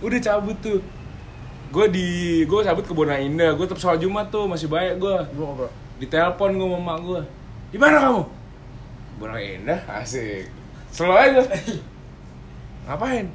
udah 0.00 0.20
cabut 0.22 0.56
tuh. 0.62 0.78
Gue 1.70 1.86
di, 1.90 2.08
gue 2.46 2.60
cabut 2.62 2.82
ke 2.86 2.94
Bona 2.94 3.18
Indah. 3.18 3.54
Gue 3.54 3.66
tetap 3.66 3.78
sholat 3.78 3.98
Jumat 4.02 4.30
tuh, 4.30 4.46
masih 4.46 4.66
baik 4.66 4.98
gue. 4.98 5.16
Gua 5.34 5.44
ngobrol. 5.46 5.70
Ditelepon 6.02 6.50
gue 6.56 6.66
sama 6.66 6.78
emak 6.82 6.98
gue. 7.02 7.20
Di 7.70 7.78
mana 7.78 7.96
kamu? 7.98 8.22
Bona 9.20 9.36
Indah, 9.36 9.76
asik. 9.86 10.48
Selalu 10.90 11.14
aja. 11.36 11.42
Ngapain? 12.88 13.26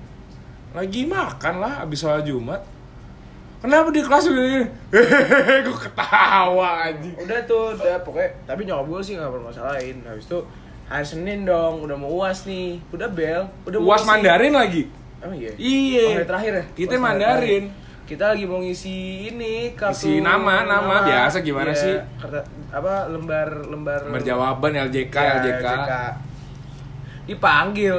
Lagi 0.73 1.01
makan 1.05 1.55
lah, 1.61 1.85
abis 1.85 2.01
sholat 2.01 2.25
Jumat. 2.25 2.59
Kenapa 3.61 3.89
di 3.89 4.01
kelas 4.01 4.25
gini? 4.27 4.61
Hehehe, 4.93 5.63
gue 5.63 5.77
ketawa 5.79 6.85
anjing. 6.85 7.15
udah 7.17 7.39
tuh 7.45 7.73
udah 7.73 7.97
pokoknya 8.01 8.29
tapi 8.45 8.61
nyokap 8.61 8.85
gue 8.85 8.99
sih 9.01 9.13
nggak 9.15 9.31
permasalahin 9.31 9.97
habis 10.05 10.25
itu 10.25 10.37
hari 10.85 11.01
Senin 11.01 11.49
dong 11.49 11.81
udah 11.81 11.97
mau 11.97 12.13
uas 12.21 12.45
nih 12.45 12.77
udah 12.93 13.09
bel 13.09 13.49
udah 13.65 13.79
mau 13.81 13.89
Uas 13.89 14.05
Mandarin 14.05 14.53
lagi. 14.53 14.85
emang 15.17 15.33
iya 15.33 15.49
Iya. 15.57 16.03
oh, 16.05 16.13
hari 16.13 16.27
terakhir 16.29 16.51
ya 16.53 16.63
Kita 16.77 16.93
Mandarin. 16.99 17.63
Kita 18.05 18.31
lagi 18.31 18.45
mau 18.45 18.61
ngisi 18.61 18.95
ini 19.27 19.73
kartu 19.73 19.97
Isi 19.97 20.21
nama, 20.21 20.61
nama, 20.61 21.01
biasa 21.01 21.41
gimana 21.41 21.73
Iya, 21.73 21.75
sih? 21.75 21.95
kartu- 22.15 22.45
apa 22.69 23.09
lembar 23.09 23.65
lembar 23.65 23.99
Berjawaban 24.07 24.71
LJK, 24.79 25.15
Iya, 25.15 25.33
LJK. 25.35 25.65
dipanggil 27.25 27.97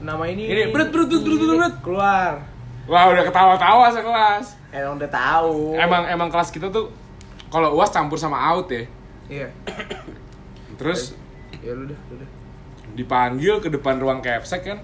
nama 0.00 0.24
ini 0.24 0.48
Ini, 0.48 0.62
brut, 0.72 0.88
brut, 0.88 1.08
brut, 1.08 1.22
brut, 1.22 1.40
brut. 1.50 1.74
keluar 1.80 2.40
Wah, 2.84 3.08
udah 3.08 3.22
ketawa-tawa 3.22 3.88
sekelas. 3.90 4.46
emang 4.68 4.96
udah 4.96 5.08
tahu 5.08 5.76
Emang 5.76 6.02
emang 6.06 6.28
kelas 6.28 6.48
kita 6.48 6.68
tuh 6.68 6.88
kalau 7.48 7.76
UAS 7.76 7.88
campur 7.88 8.16
sama 8.16 8.40
out 8.46 8.66
ya. 8.66 8.84
iya 9.26 9.48
Terus 10.74 11.12
ya 11.54 11.70
lu 11.70 11.86
dah 11.86 11.98
lu 12.10 12.14
dah 12.16 12.30
dipanggil 12.94 13.58
ke 13.58 13.68
depan 13.68 13.96
ruang 13.96 14.20
capsek 14.20 14.64
kan. 14.64 14.78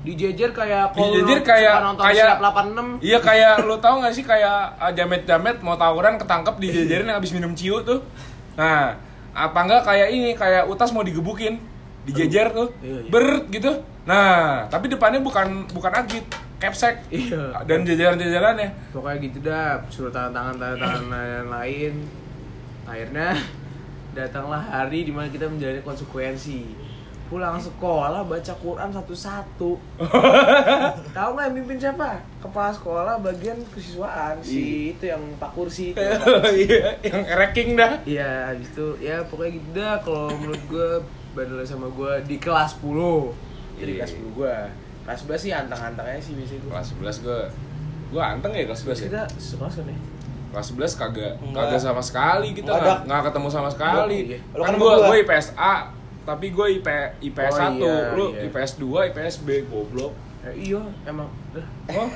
Dijejer 0.00 0.48
kayak 0.50 0.90
kalau 0.90 1.12
Dijejer 1.12 1.38
lu 1.38 1.44
kayak- 1.44 1.76
kayak- 1.94 2.16
siap 2.26 2.40
86 2.40 2.98
Iya 3.00 3.18
kayak 3.18 3.54
lo 3.62 3.76
tau 3.76 4.00
gak 4.00 4.10
sih 4.10 4.22
kayak 4.22 4.58
uh, 4.76 4.88
jamet-jamet 4.90 5.60
mau 5.60 5.74
tawuran 5.74 6.16
ketangkep 6.16 6.56
dijejerin 6.56 7.04
yang 7.06 7.16
habis 7.16 7.30
minum 7.30 7.52
ciu 7.52 7.80
tuh. 7.80 8.00
Nah, 8.54 8.96
apa 9.30 9.58
enggak 9.58 9.84
kayak 9.84 10.08
ini 10.08 10.32
kayak 10.32 10.64
utas 10.66 10.90
mau 10.90 11.00
digebukin 11.00 11.60
dijejer 12.02 12.48
tuh 12.50 12.72
Iya, 12.78 12.96
iya. 12.98 13.08
bert 13.08 13.44
gitu. 13.48 13.72
Nah, 14.02 14.64
tapi 14.66 14.88
depannya 14.88 15.20
bukan 15.20 15.68
bukan 15.68 15.92
agit, 15.94 16.24
capsek. 16.56 17.04
iya 17.10 17.60
Dan 17.62 17.84
jajaran-jajarannya. 17.84 18.90
pokoknya 18.90 19.16
gitu 19.20 19.38
dah 19.42 19.84
suruh 19.86 20.08
tanda 20.08 20.32
tangan 20.32 20.56
tanda 20.56 20.76
tangan 20.76 21.04
lain-lain 21.06 21.94
akhirnya 22.90 23.36
datanglah 24.16 24.58
hari 24.58 25.04
di 25.04 25.12
mana 25.12 25.28
kita 25.28 25.44
menjalani 25.44 25.78
konsekuensi 25.80 26.64
pulang 27.30 27.54
sekolah 27.54 28.26
baca 28.26 28.52
Quran 28.56 28.90
satu-satu 28.90 29.70
tahu 31.16 31.30
nggak 31.30 31.46
yang 31.46 31.54
mimpin 31.54 31.78
siapa 31.78 32.18
kepala 32.38 32.70
sekolah 32.70 33.14
bagian 33.18 33.54
kesiswaan 33.70 34.34
si 34.42 34.90
itu 34.90 35.06
yang 35.06 35.22
pak 35.36 35.54
kursi 35.54 35.94
itu 35.94 36.02
Iya, 36.60 36.98
yang 37.00 37.22
ranking 37.24 37.78
dah. 37.78 38.02
Iya, 38.02 38.50
habis 38.50 38.66
itu 38.68 38.98
ya 38.98 39.22
pokoknya 39.24 39.50
gitu 39.54 39.68
dah 39.72 39.94
kalau 40.00 40.26
menurut 40.32 40.62
gue 40.66 40.88
bandel 41.30 41.62
sama 41.62 41.86
gue 41.88 42.12
di 42.26 42.36
kelas 42.36 42.74
10 42.76 42.90
Jadi 43.78 43.90
Iya. 43.92 44.02
kelas 44.02 44.12
10 44.12 44.34
gue 44.34 44.54
Kelas 45.00 45.18
11 45.22 45.38
sih 45.38 45.52
antang-antangnya 45.52 46.18
sih 46.18 46.34
biasanya 46.34 46.60
gue 46.60 46.70
Kelas 46.72 46.88
11 46.92 47.24
gue 47.24 47.40
gue 48.10 48.22
anteng 48.22 48.50
ya 48.50 48.64
kelas 48.66 48.80
11 48.82 48.90
ya. 48.90 49.06
Kita 49.06 49.22
sekelas 49.38 49.74
kan 49.78 49.86
ya? 49.86 49.98
Kelas 50.50 50.66
11 50.68 50.98
kagak 50.98 51.32
Enggak. 51.38 51.62
kagak 51.62 51.80
sama 51.80 52.02
sekali 52.02 52.48
kita 52.50 52.66
Enggak 52.68 52.82
nggak 52.82 52.98
nggak 53.06 53.22
ketemu 53.30 53.48
sama 53.48 53.68
sekali. 53.70 54.18
Iya. 54.26 54.38
Lu 54.50 54.62
Kan 54.66 54.74
gue 54.74 54.92
gue 54.98 55.16
IPS 55.22 55.48
A 55.54 55.74
tapi 56.22 56.46
gue 56.48 56.66
IP, 56.74 56.88
IPS 57.22 57.54
Oh, 57.54 57.68
1, 57.70 57.76
iya, 57.76 57.96
lu 58.12 58.26
iya. 58.30 58.46
IPS 58.46 58.72
2, 58.76 59.08
IPS 59.08 59.34
B, 59.40 59.48
goblok. 59.64 60.12
Ya, 60.40 60.52
iya, 60.54 60.80
emang. 61.04 61.28
Oh, 61.90 62.08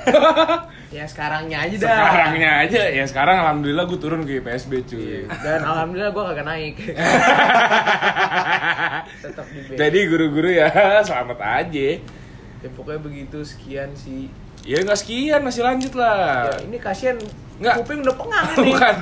Ya 0.95 1.05
sekarangnya 1.05 1.61
aja 1.61 1.75
dah 1.77 1.89
sekarangnya 1.91 2.51
aja 2.63 2.81
ya 2.87 3.03
sekarang 3.03 3.37
alhamdulillah 3.37 3.85
gue 3.85 3.99
turun 3.99 4.23
ke 4.23 4.39
IPS 4.39 4.63
B 4.65 4.81
cuy. 4.81 4.97
Iya. 4.97 5.21
Dan 5.37 5.61
alhamdulillah 5.61 6.09
gue 6.09 6.23
kagak 6.25 6.45
naik 6.45 6.75
Tetap 9.21 9.45
di 9.45 9.59
B 9.61 9.69
Jadi 9.75 9.99
guru-guru 10.07 10.49
ya 10.49 10.69
selamat 11.01 11.37
aja. 11.37 11.87
Ya 12.59 12.69
pokoknya 12.73 12.97
begitu, 12.99 13.37
sekian 13.41 13.93
sih 13.93 14.33
Ya 14.63 14.81
nggak 14.81 14.97
sekian 14.97 15.41
masih 15.41 15.61
lanjut 15.61 15.93
lah. 15.93 16.49
Ya 16.49 16.65
ini 16.65 16.77
kasihan 16.79 17.17
Nggak. 17.55 17.75
Kuping 17.77 17.99
udah 18.01 18.15
pengang 18.17 18.47
nih 18.57 18.73
Bukan. 18.73 18.93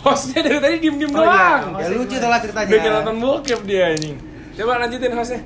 Hostnya 0.00 0.40
dari 0.40 0.58
tadi 0.58 0.76
diem-diem 0.80 1.12
Oh, 1.12 1.20
iya. 1.20 1.28
doang. 1.60 1.62
Ya 1.76 1.86
lucu 1.92 2.16
tuh 2.16 2.26
lah 2.26 2.40
ceritanya. 2.40 2.70
Udah 2.72 2.92
nonton 2.96 3.16
bokep 3.20 3.60
dia 3.62 3.92
anjing. 3.92 4.16
Coba 4.60 4.76
lanjutin 4.78 5.08
hostnya. 5.10 5.40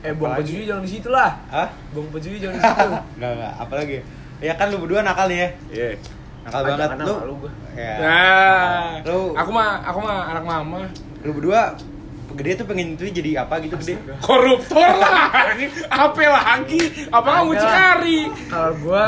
Eh, 0.00 0.14
buang 0.14 0.32
pejuji 0.34 0.64
jangan 0.64 0.80
di 0.80 0.90
situ 0.90 1.08
lah 1.10 1.28
Hah? 1.50 1.68
Buang 1.92 2.08
pejuji 2.08 2.40
jangan 2.40 2.54
di 2.54 2.62
situ 2.64 2.86
Enggak, 3.18 3.30
enggak. 3.34 3.52
Apalagi? 3.58 3.98
Ya 4.38 4.52
kan 4.54 4.66
lu 4.70 4.78
berdua 4.78 5.02
nakal 5.02 5.26
nih 5.26 5.36
ya. 5.36 5.48
Iya. 5.68 5.88
Nakal 6.40 6.60
Ajak 6.62 6.70
banget 6.70 6.88
anak 6.88 7.04
lu. 7.04 7.14
malu 7.18 7.34
gua. 7.36 7.50
Ya. 7.74 7.94
Nah, 8.00 8.86
Lu- 9.04 9.34
aku 9.34 9.50
mah 9.50 9.68
aku 9.84 9.98
mah 10.00 10.18
anak 10.30 10.44
mama. 10.46 10.80
Lu 11.20 11.30
berdua 11.34 11.76
gede 12.32 12.52
tuh 12.56 12.64
pengen 12.64 12.94
itu 12.94 13.10
jadi 13.10 13.44
apa 13.44 13.60
gitu 13.60 13.76
gede? 13.76 14.00
Koruptor 14.20 14.88
lah. 14.96 15.28
Apa 16.00 16.22
lagi? 16.30 16.80
Apa 17.10 17.28
kamu 17.34 17.44
mucikari? 17.50 18.20
Kalau 18.46 18.72
gue 18.78 19.06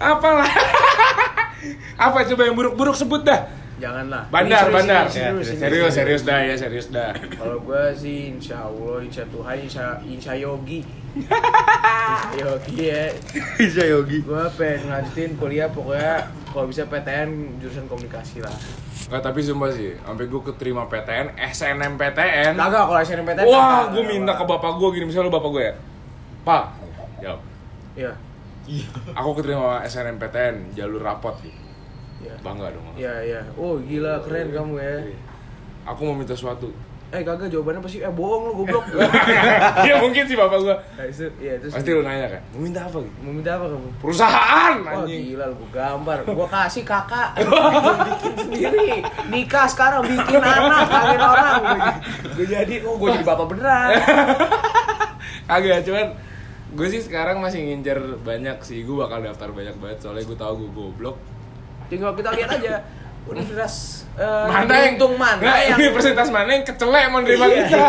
Apa 0.00 0.28
lah? 0.34 0.50
Apa 2.10 2.26
coba 2.26 2.42
yang 2.42 2.56
buruk-buruk 2.56 2.96
sebut 2.96 3.22
dah? 3.22 3.46
Janganlah. 3.82 4.22
Bandar, 4.30 4.70
Ini 4.70 4.74
bandar. 4.78 5.04
serius, 5.10 5.18
serius, 5.18 5.46
Ya, 5.50 5.50
ini 5.50 5.58
Serius, 5.58 5.92
serius 5.98 6.22
dah 6.22 6.38
ya, 6.38 6.54
serius 6.54 6.86
dah. 6.94 7.10
Kalau 7.34 7.58
gue 7.66 7.82
sih 7.98 8.30
insya 8.30 8.62
Allah, 8.62 9.02
insya 9.02 9.26
Tuhan, 9.26 9.56
insya, 9.58 9.86
insya 10.06 10.32
Yogi. 10.38 10.86
insya 11.18 12.46
Yogi 12.46 12.76
ya. 12.78 13.02
Bisa 13.58 13.82
Yogi. 13.82 14.22
Gue 14.22 14.44
pengen 14.54 14.86
ngelanjutin 14.86 15.34
kuliah 15.34 15.66
pokoknya 15.66 16.30
kalau 16.54 16.70
bisa 16.70 16.86
PTN 16.86 17.58
jurusan 17.58 17.90
komunikasi 17.90 18.38
lah. 18.38 18.54
Enggak, 19.10 19.22
tapi 19.26 19.42
sumpah 19.42 19.74
sih, 19.74 19.98
sampai 19.98 20.24
gue 20.30 20.40
keterima 20.46 20.86
PTN, 20.86 21.34
SNMPTN. 21.34 22.54
Kagak 22.54 22.84
kalau 22.86 23.00
SNMPTN. 23.02 23.46
Wah, 23.50 23.90
gue 23.90 24.04
minta 24.06 24.38
ke 24.38 24.44
bapak 24.46 24.78
gue 24.78 24.88
gini, 24.94 25.10
misalnya 25.10 25.26
lu 25.26 25.34
bapak 25.34 25.50
gue 25.50 25.64
ya. 25.66 25.74
Pak, 26.46 26.64
jawab. 27.18 27.40
Iya. 27.98 28.14
Aku 29.18 29.34
keterima 29.34 29.82
SNMPTN, 29.82 30.70
jalur 30.78 31.02
rapot 31.02 31.34
gitu. 31.42 31.71
Iya. 32.22 32.34
Bangga 32.40 32.66
dong. 32.70 32.84
Iya, 32.94 33.14
iya. 33.20 33.40
Oh, 33.54 33.76
gila 33.78 34.22
keren 34.22 34.48
kamu 34.48 34.74
ya. 34.78 34.94
Aku 35.84 36.00
mau 36.06 36.14
minta 36.14 36.32
sesuatu. 36.32 36.70
Eh, 37.12 37.20
kagak 37.20 37.52
jawabannya 37.52 37.84
pasti 37.84 38.00
eh 38.00 38.08
bohong 38.08 38.48
lu 38.48 38.64
goblok. 38.64 38.88
ya 39.88 40.00
mungkin 40.00 40.24
sih 40.24 40.32
bapak 40.32 40.64
gue. 40.64 40.72
Nah, 40.72 41.04
itu, 41.04 41.28
iya, 41.36 41.60
terus 41.60 41.76
Pasti 41.76 41.92
lu 41.92 42.00
nanya 42.00 42.24
kan, 42.24 42.40
mau 42.56 42.64
minta 42.64 42.80
apa 42.88 42.96
gitu? 43.04 43.12
mau 43.20 43.32
minta 43.36 43.50
apa 43.52 43.64
kamu? 43.68 43.88
Perusahaan 44.00 44.74
Wah 44.80 45.04
anjing. 45.04 45.20
gila 45.28 45.44
lu 45.52 45.54
gua 45.60 45.68
gambar 45.76 46.18
Gua 46.24 46.48
kasih 46.48 46.84
kakak 46.88 47.28
Gua 47.44 47.68
bikin 48.08 48.32
sendiri 48.32 48.88
Nikah 49.28 49.68
sekarang 49.68 50.08
bikin 50.08 50.40
anak 50.40 50.88
Kawin 50.88 51.20
orang 51.20 51.60
Gue 52.32 52.46
jadi 52.48 52.74
Oh 52.80 52.96
gue 52.96 53.08
jadi 53.12 53.26
bapak 53.28 53.46
beneran 53.52 53.88
Kagak, 55.52 55.84
cuman 55.84 56.06
gue 56.72 56.86
sih 56.88 57.04
sekarang 57.04 57.44
masih 57.44 57.60
ngincer 57.60 58.00
banyak 58.24 58.56
sih. 58.64 58.88
Gue 58.88 58.96
bakal 58.96 59.20
daftar 59.20 59.52
banyak 59.52 59.76
banget 59.76 60.00
soalnya 60.00 60.24
gue 60.24 60.38
tahu 60.38 60.64
gue 60.64 60.70
goblok. 60.72 61.16
Tinggal 61.92 62.10
kita 62.14 62.32
lihat 62.32 62.48
aja 62.50 62.80
Universitas 63.22 64.02
eh, 64.14 64.24
Mana 64.44 64.66
yang 64.82 64.96
beruntung 64.96 65.14
mana 65.14 65.38
Nggak, 65.38 65.58
yang 65.62 65.78
universitas 65.78 66.28
mana 66.28 66.50
yang 66.50 66.64
kecelek 66.64 67.04
mau 67.06 67.20
nerima 67.20 67.44
Iya. 67.44 67.54
kita? 67.62 67.86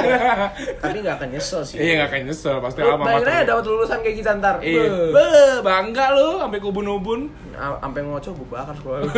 tapi 0.78 0.98
nggak 1.00 1.16
akan 1.18 1.30
nyesel 1.32 1.62
sih. 1.64 1.78
Iya 1.80 1.94
nggak 1.98 2.10
kayak 2.12 2.24
nyesel 2.28 2.56
pasti 2.60 2.80
aja 2.80 2.94
mater. 2.94 3.44
dapat 3.44 3.64
lulusan 3.66 4.00
kayak 4.00 4.18
kita 4.20 4.32
ntar. 4.38 4.56
Iya. 4.60 4.84
Be, 5.10 5.26
bangga 5.62 6.06
lu 6.14 6.38
sampai 6.38 6.60
kubun-ubun. 6.60 7.32
A- 7.54 7.80
Sampai 7.82 8.04
ngoco 8.04 8.30
gue 8.30 8.48
bakar 8.48 8.76
sekolah. 8.76 9.00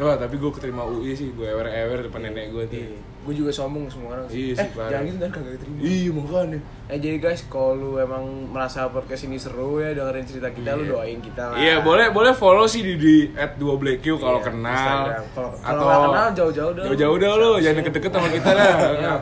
Wah, 0.00 0.16
tapi 0.16 0.34
gue 0.34 0.48
keterima 0.50 0.82
UI 0.82 1.12
sih, 1.12 1.28
gue 1.30 1.44
ewer-ewer 1.44 2.00
depan 2.02 2.20
nenek 2.22 2.48
gue 2.48 2.64
tuh. 2.66 2.80
gue 3.20 3.34
juga 3.36 3.52
sombong 3.52 3.84
semua 3.86 4.16
orang. 4.16 4.24
Iya 4.26 4.48
eh, 4.50 4.56
sih, 4.56 4.68
parah. 4.72 4.88
jangan 4.88 5.04
gitu 5.04 5.16
ntar 5.18 5.30
kagak 5.30 5.52
diterima. 5.54 5.76
Iya, 5.78 6.08
makanya. 6.10 6.58
Eh 6.88 6.98
jadi 6.98 7.16
guys, 7.18 7.40
kalau 7.46 7.72
lu 7.74 7.90
emang 7.96 8.24
merasa 8.48 8.88
podcast 8.88 9.22
ini 9.22 9.36
seru 9.36 9.76
ya 9.76 9.92
dengerin 9.92 10.24
cerita 10.24 10.48
kita, 10.48 10.70
lu 10.72 10.82
Iya. 10.82 10.90
doain 10.90 11.18
kita 11.20 11.42
lah. 11.46 11.56
Iya, 11.60 11.74
boleh 11.80 12.06
boleh 12.08 12.32
follow 12.32 12.64
sih 12.64 12.80
di 12.80 12.96
di 12.96 13.14
@2blackq 13.30 14.16
kalau 14.16 14.40
Iya, 14.40 14.46
kenal. 14.46 14.72
Instagram. 14.72 15.24
Kalau- 15.30 15.54
kalau 15.54 15.84
Atau 15.84 16.00
kenal, 16.08 16.28
jauh-jauh 16.32 16.72
dah. 16.72 16.82
Jauh-jauh 16.86 17.16
dah 17.18 17.30
lu, 17.36 17.50
jangan 17.58 17.76
deket-deket 17.78 18.10
sama 18.10 18.28
kita. 18.30 18.50
Iya. 18.96 19.14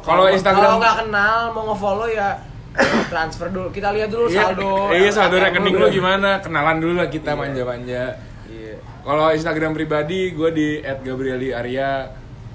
Kalau 0.00 0.24
Instagram 0.26 0.64
kalau 0.64 0.78
nggak 0.80 0.96
kenal 0.98 1.36
mau 1.52 1.62
nge-follow 1.68 2.08
ya 2.08 2.28
transfer 3.12 3.46
dulu. 3.48 3.68
Kita 3.68 3.92
lihat 3.92 4.08
dulu 4.08 4.26
Iya, 4.26 4.48
saldo. 4.48 4.70
Iya, 4.90 5.10
saldo 5.12 5.36
ATM 5.36 5.44
rekening 5.44 5.74
lu. 5.76 5.86
gimana? 5.92 6.40
Kenalan 6.40 6.76
dulu 6.78 6.94
lah 6.96 7.06
kita 7.06 7.30
Iya. 7.30 7.38
manja-manja. 7.38 8.02
Iya. 9.02 9.04
Kalau 9.04 9.26
Instagram 9.28 9.72
pribadi 9.72 10.30
gue 10.30 10.50
di 10.50 10.68
@gabrieli_arya. 10.80 11.90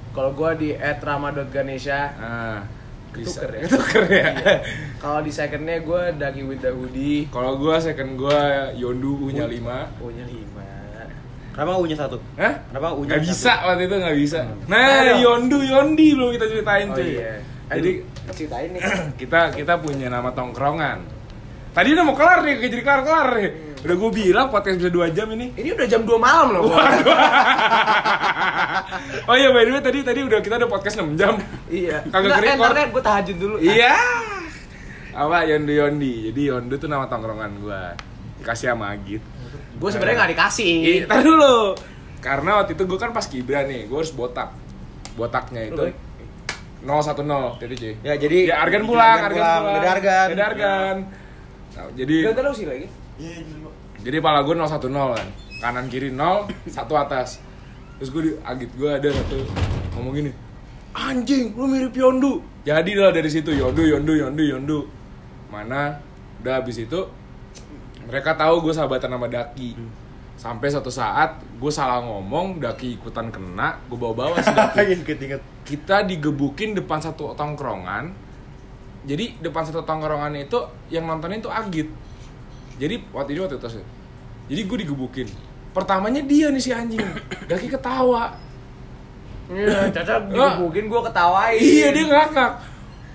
Kalau 0.09 0.31
gua 0.31 0.55
di 0.55 0.73
@rama.ganesha. 0.73 2.01
Nah, 2.15 2.59
bisa. 3.11 3.43
Ketuker 3.43 3.51
ya? 3.51 3.61
Ketuker 3.67 4.05
ya. 4.07 4.27
Kalau 4.97 5.19
di 5.21 5.29
secondnya 5.29 5.77
gua 5.79 6.09
Dagi 6.09 6.41
with 6.41 6.57
the 6.59 6.71
hoodie. 6.71 7.27
Kalau 7.27 7.53
gue 7.55 7.75
second 7.77 8.15
gue 8.15 8.39
Yondu 8.75 9.19
punya 9.19 9.45
5. 9.45 9.99
Punya 9.99 10.25
lima. 10.25 10.65
Kenapa 11.51 11.73
U-nya 11.75 11.97
satu? 11.97 12.17
Hah? 12.33 12.53
Kenapa 12.69 12.93
U-nya 12.93 13.11
Gak 13.11 13.19
satu? 13.19 13.27
bisa 13.27 13.53
waktu 13.61 13.83
itu 13.83 13.95
gak 13.97 14.13
bisa. 14.15 14.39
Ayo 14.41 14.53
Nah. 14.69 15.17
Yondu 15.19 15.57
Yondi 15.59 16.07
belum 16.13 16.29
kita 16.31 16.45
ceritain 16.47 16.87
Oh 16.87 16.95
cuy. 16.95 17.09
iya. 17.11 17.33
Jadi 17.67 17.91
ceritain 18.31 18.69
nih. 18.71 18.81
kita 19.21 19.39
kita 19.51 19.73
punya 19.77 20.07
nama 20.07 20.29
tongkrongan. 20.31 21.01
Tadi 21.73 21.87
udah 21.93 22.03
mau 22.05 22.13
kelar 22.13 22.41
nih, 22.41 22.57
kayak 22.57 22.71
jadi 22.71 22.83
kelar 22.83 23.01
kelar 23.03 23.27
nih. 23.37 23.49
Udah 23.77 23.95
gue 23.95 24.09
bilang 24.09 24.49
podcast 24.49 24.81
bisa 24.81 24.89
2 24.89 25.13
jam 25.13 25.27
ini. 25.37 25.53
Ini 25.53 25.69
udah 25.77 25.85
jam 25.85 26.01
2 26.01 26.17
malam 26.17 26.47
loh. 26.57 26.65
oh 29.29 29.35
iya 29.37 29.53
by 29.53 29.63
the 29.65 29.71
way 29.77 29.83
tadi 29.83 29.99
tadi 30.01 30.19
udah 30.25 30.39
kita 30.41 30.57
udah 30.57 30.69
podcast 30.69 30.97
6 30.97 31.13
jam. 31.13 31.37
iya. 31.69 32.01
Kagak 32.13 32.41
ntar 32.57 32.73
deh 32.73 32.85
gue 32.89 33.01
tahajud 33.01 33.37
dulu. 33.37 33.55
Iya. 33.61 33.93
Apa 35.17 35.49
Yondu 35.49 35.73
Yondi. 35.73 36.29
Jadi 36.29 36.41
Yondu 36.49 36.75
tuh 36.77 36.89
nama 36.89 37.09
tongkrongan 37.09 37.51
gua. 37.61 37.93
Dikasih 38.37 38.73
sama 38.73 38.93
Agit. 38.93 39.21
Gue 39.77 39.89
sebenarnya 39.89 40.25
nggak 40.25 40.31
dikasih. 40.37 40.73
Iya, 40.81 41.05
tar 41.09 41.21
dulu. 41.25 41.73
Karena 42.21 42.61
waktu 42.61 42.77
itu 42.77 42.83
gua 42.85 42.99
kan 43.01 43.11
pas 43.13 43.25
kibra 43.25 43.65
nih, 43.65 43.89
gua 43.89 44.05
harus 44.05 44.13
botak. 44.13 44.53
Botaknya 45.17 45.73
itu 45.73 45.85
010 46.85 47.57
jadi 47.57 47.73
cuy. 47.73 47.93
Ya, 48.05 48.13
jadi 48.13 48.37
Ya 48.53 48.55
Argan 48.61 48.85
pulang, 48.85 49.17
Argan 49.17 49.33
Argan 49.33 49.61
pulang, 49.65 49.93
Argan. 49.97 50.27
Dede 50.29 50.43
Argan. 50.45 50.95
Nah, 51.73 51.89
jadi 51.97 52.15
Gak 52.29 52.37
tahu 52.37 52.53
sih 52.53 52.65
lagi. 52.69 52.87
Jadi 54.01 54.17
pala 54.21 54.45
gue 54.45 54.53
010 54.53 54.89
kan. 54.93 55.27
Kanan 55.57 55.85
kiri 55.89 56.13
0, 56.13 56.45
satu 56.69 56.93
atas. 56.93 57.41
Terus 57.97 58.09
gue 58.13 58.21
di 58.29 58.31
agit 58.45 58.69
gue 58.77 58.89
ada 58.89 59.09
satu 59.09 59.41
ngomong 59.97 60.13
gini. 60.13 60.31
Anjing, 60.93 61.53
lu 61.57 61.65
mirip 61.65 61.93
Yondu. 61.93 62.41
Jadi 62.65 62.97
lah 62.97 63.13
dari 63.13 63.29
situ 63.29 63.53
Yondu, 63.53 63.85
Yondu, 63.85 64.13
Yondu, 64.13 64.43
Yondu. 64.45 64.79
Mana 65.49 65.97
udah 66.41 66.61
habis 66.61 66.77
itu 66.77 67.09
mereka 68.05 68.37
tahu 68.37 68.69
gue 68.69 68.73
sahabatan 68.73 69.17
sama 69.17 69.27
Daki. 69.29 69.73
Sampai 70.37 70.69
suatu 70.69 70.93
saat 70.93 71.41
gue 71.57 71.71
salah 71.73 72.05
ngomong, 72.05 72.61
Daki 72.61 73.01
ikutan 73.01 73.33
kena, 73.33 73.81
gue 73.89 73.97
bawa-bawa 73.97 74.37
si 74.45 74.53
Daki 74.53 75.01
kita 75.67 76.07
digebukin 76.07 76.77
depan 76.77 77.03
satu 77.03 77.35
tongkrongan 77.35 78.27
jadi 79.07 79.39
depan 79.39 79.63
satu 79.63 79.87
tongkrongan 79.87 80.35
itu 80.35 80.59
yang 80.91 81.07
nontonin 81.07 81.39
tuh 81.39 81.51
Agit 81.51 81.87
jadi 82.77 82.95
waktu 83.09 83.29
itu 83.33 83.41
waktu 83.43 83.57
itu 83.57 83.69
sih. 83.81 83.85
jadi 84.47 84.61
gue 84.63 84.77
digebukin. 84.87 85.27
Pertamanya 85.73 86.21
dia 86.25 86.49
nih 86.49 86.61
si 86.61 86.71
anjing. 86.73 87.01
Daki 87.49 87.67
ketawa. 87.69 88.33
Iya, 89.47 89.91
Caca 89.93 90.15
digebukin 90.29 90.85
gue 90.89 91.01
ketawain. 91.11 91.59
iya 91.61 91.87
dia 91.93 92.05
ngakak. 92.05 92.51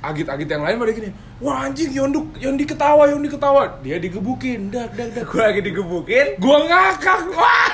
Agit-agit 0.03 0.49
yang 0.51 0.67
lain 0.67 0.77
pada 0.83 0.93
gini 0.93 1.11
wah 1.43 1.67
anjing 1.67 1.91
Yondu 1.95 2.27
Yondi 2.39 2.67
ketawa 2.67 3.07
Yondi 3.07 3.31
ketawa. 3.31 3.79
Dia 3.83 3.99
digebukin. 4.03 4.71
Dak 4.71 4.95
dak 4.99 5.15
dak. 5.15 5.25
Gue 5.31 5.43
lagi 5.43 5.61
digebukin. 5.63 6.27
gue 6.39 6.59
ngakak. 6.71 7.19
Wah 7.39 7.71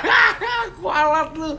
kualat 0.79 1.31
lu 1.35 1.51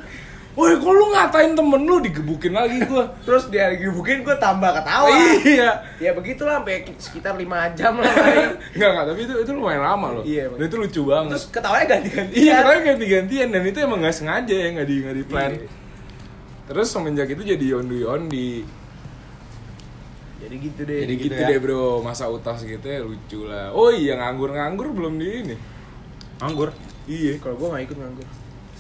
Woi, 0.60 0.76
kok 0.76 0.92
lu 0.92 1.06
ngatain 1.16 1.56
temen 1.56 1.88
lu 1.88 2.04
digebukin 2.04 2.52
lagi 2.52 2.84
gue 2.84 3.04
Terus 3.28 3.48
dia 3.48 3.72
digebukin 3.72 4.28
gue 4.28 4.36
tambah 4.36 4.76
ketawa. 4.76 5.08
iya 5.48 5.72
Ya 6.04 6.12
begitulah 6.12 6.60
sampai 6.60 6.84
sekitar 7.00 7.40
5 7.40 7.80
jam 7.80 7.96
lah. 7.96 8.12
Enggak, 8.76 8.90
enggak, 8.92 9.06
tapi 9.08 9.20
itu 9.24 9.34
itu 9.40 9.52
lumayan 9.56 9.88
lama 9.88 10.20
loh. 10.20 10.24
Iya, 10.28 10.52
Dan 10.52 10.68
itu 10.68 10.76
lucu 10.76 11.02
banget. 11.08 11.32
Terus 11.40 11.46
ketawanya 11.48 11.86
ganti-ganti. 11.96 12.34
iya, 12.36 12.54
katanya 12.60 12.82
ganti-gantian 12.92 13.48
dan 13.56 13.64
itu 13.64 13.78
emang 13.80 14.00
nggak 14.04 14.16
sengaja 14.20 14.52
ya, 14.52 14.68
nggak 14.76 14.88
di 14.92 14.96
nggak 15.00 15.16
di 15.16 15.24
plan. 15.24 15.52
Iya. 15.56 15.68
Terus 16.68 16.88
semenjak 16.92 17.28
itu 17.32 17.42
jadi 17.56 17.66
yondi 17.80 17.98
yondi. 18.04 18.52
Jadi 20.44 20.56
gitu 20.60 20.82
deh. 20.84 21.00
Jadi 21.08 21.14
gitu, 21.16 21.26
gitu 21.32 21.40
ya. 21.40 21.48
deh 21.56 21.60
bro, 21.64 22.04
masa 22.04 22.28
utas 22.28 22.68
gitu 22.68 22.84
ya 22.84 23.00
lucu 23.00 23.48
lah. 23.48 23.72
Oh 23.72 23.96
iya 23.96 24.20
nganggur-nganggur 24.20 24.92
belum 24.92 25.16
di 25.16 25.28
ini. 25.48 25.56
Anggur. 26.44 26.76
Iya. 27.08 27.40
Kalau 27.40 27.56
gue 27.56 27.68
gak 27.72 27.84
ikut 27.88 27.98
nganggur. 28.00 28.28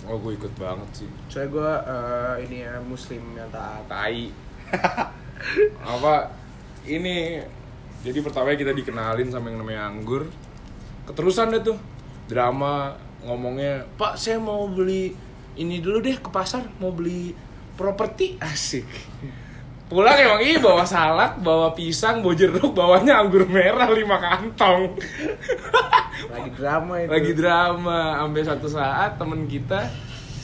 Oh 0.08 0.16
gue 0.22 0.36
ikut 0.40 0.54
banget 0.56 1.04
sih. 1.04 1.10
Soalnya 1.28 1.50
gue 1.52 1.72
eh, 1.90 2.36
ini 2.48 2.58
ya 2.64 2.80
muslim 2.80 3.24
yang 3.36 3.50
taat. 3.52 3.84
Tai. 3.90 4.22
Apa 6.00 6.32
ini 6.88 7.40
jadi 8.00 8.20
pertama 8.24 8.56
kita 8.56 8.72
dikenalin 8.72 9.28
sama 9.28 9.52
yang 9.52 9.60
namanya 9.60 9.92
anggur. 9.92 10.32
Keterusan 11.04 11.52
deh 11.52 11.64
tuh 11.66 11.78
drama 12.32 12.96
ngomongnya, 13.28 13.84
"Pak, 14.00 14.16
saya 14.16 14.40
mau 14.40 14.70
beli 14.72 15.12
ini 15.60 15.84
dulu 15.84 16.00
deh 16.00 16.16
ke 16.16 16.30
pasar, 16.32 16.64
mau 16.80 16.96
beli 16.96 17.36
properti." 17.76 18.40
Asik. 18.44 18.88
Pulang 19.90 20.14
emang 20.22 20.46
iya 20.46 20.62
bawa 20.62 20.86
salak, 20.86 21.42
bawa 21.42 21.74
pisang, 21.74 22.22
bawa 22.22 22.38
jeruk, 22.38 22.78
bawanya 22.78 23.26
anggur 23.26 23.50
merah 23.50 23.90
lima 23.90 24.22
kantong. 24.22 24.94
Lagi 26.34 26.50
drama 26.54 26.94
itu. 27.02 27.10
Lagi 27.10 27.34
drama, 27.34 28.22
sampai 28.22 28.42
satu 28.46 28.68
saat 28.70 29.18
temen 29.18 29.50
kita 29.50 29.90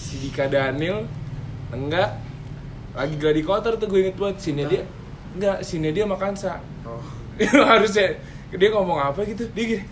si 0.01 0.17
Dika 0.17 0.49
Daniel 0.49 1.05
enggak 1.69 2.17
lagi 2.95 3.19
gladi 3.21 3.45
kotor 3.45 3.77
tuh 3.77 3.85
gue 3.85 4.09
inget 4.09 4.17
banget. 4.17 4.41
Sini 4.41 4.65
dia 4.65 4.81
enggak 5.37 5.61
sini 5.61 5.93
dia 5.93 6.09
makan 6.09 6.33
sa. 6.33 6.57
Oh. 6.81 7.05
harusnya 7.69 8.17
dia 8.49 8.69
ngomong 8.73 8.97
apa 8.97 9.29
gitu? 9.29 9.45
Dia 9.53 9.65
gini 9.77 9.83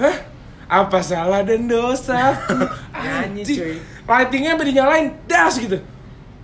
hah? 0.00 0.16
Apa 0.64 1.04
salah 1.04 1.44
dan 1.44 1.68
dosa? 1.68 2.40
Nyanyi, 3.04 3.44
cuy. 3.44 3.76
lightingnya 4.08 4.56
sampai 4.56 4.68
dinyalain? 4.72 5.06
Das 5.28 5.60
gitu. 5.60 5.76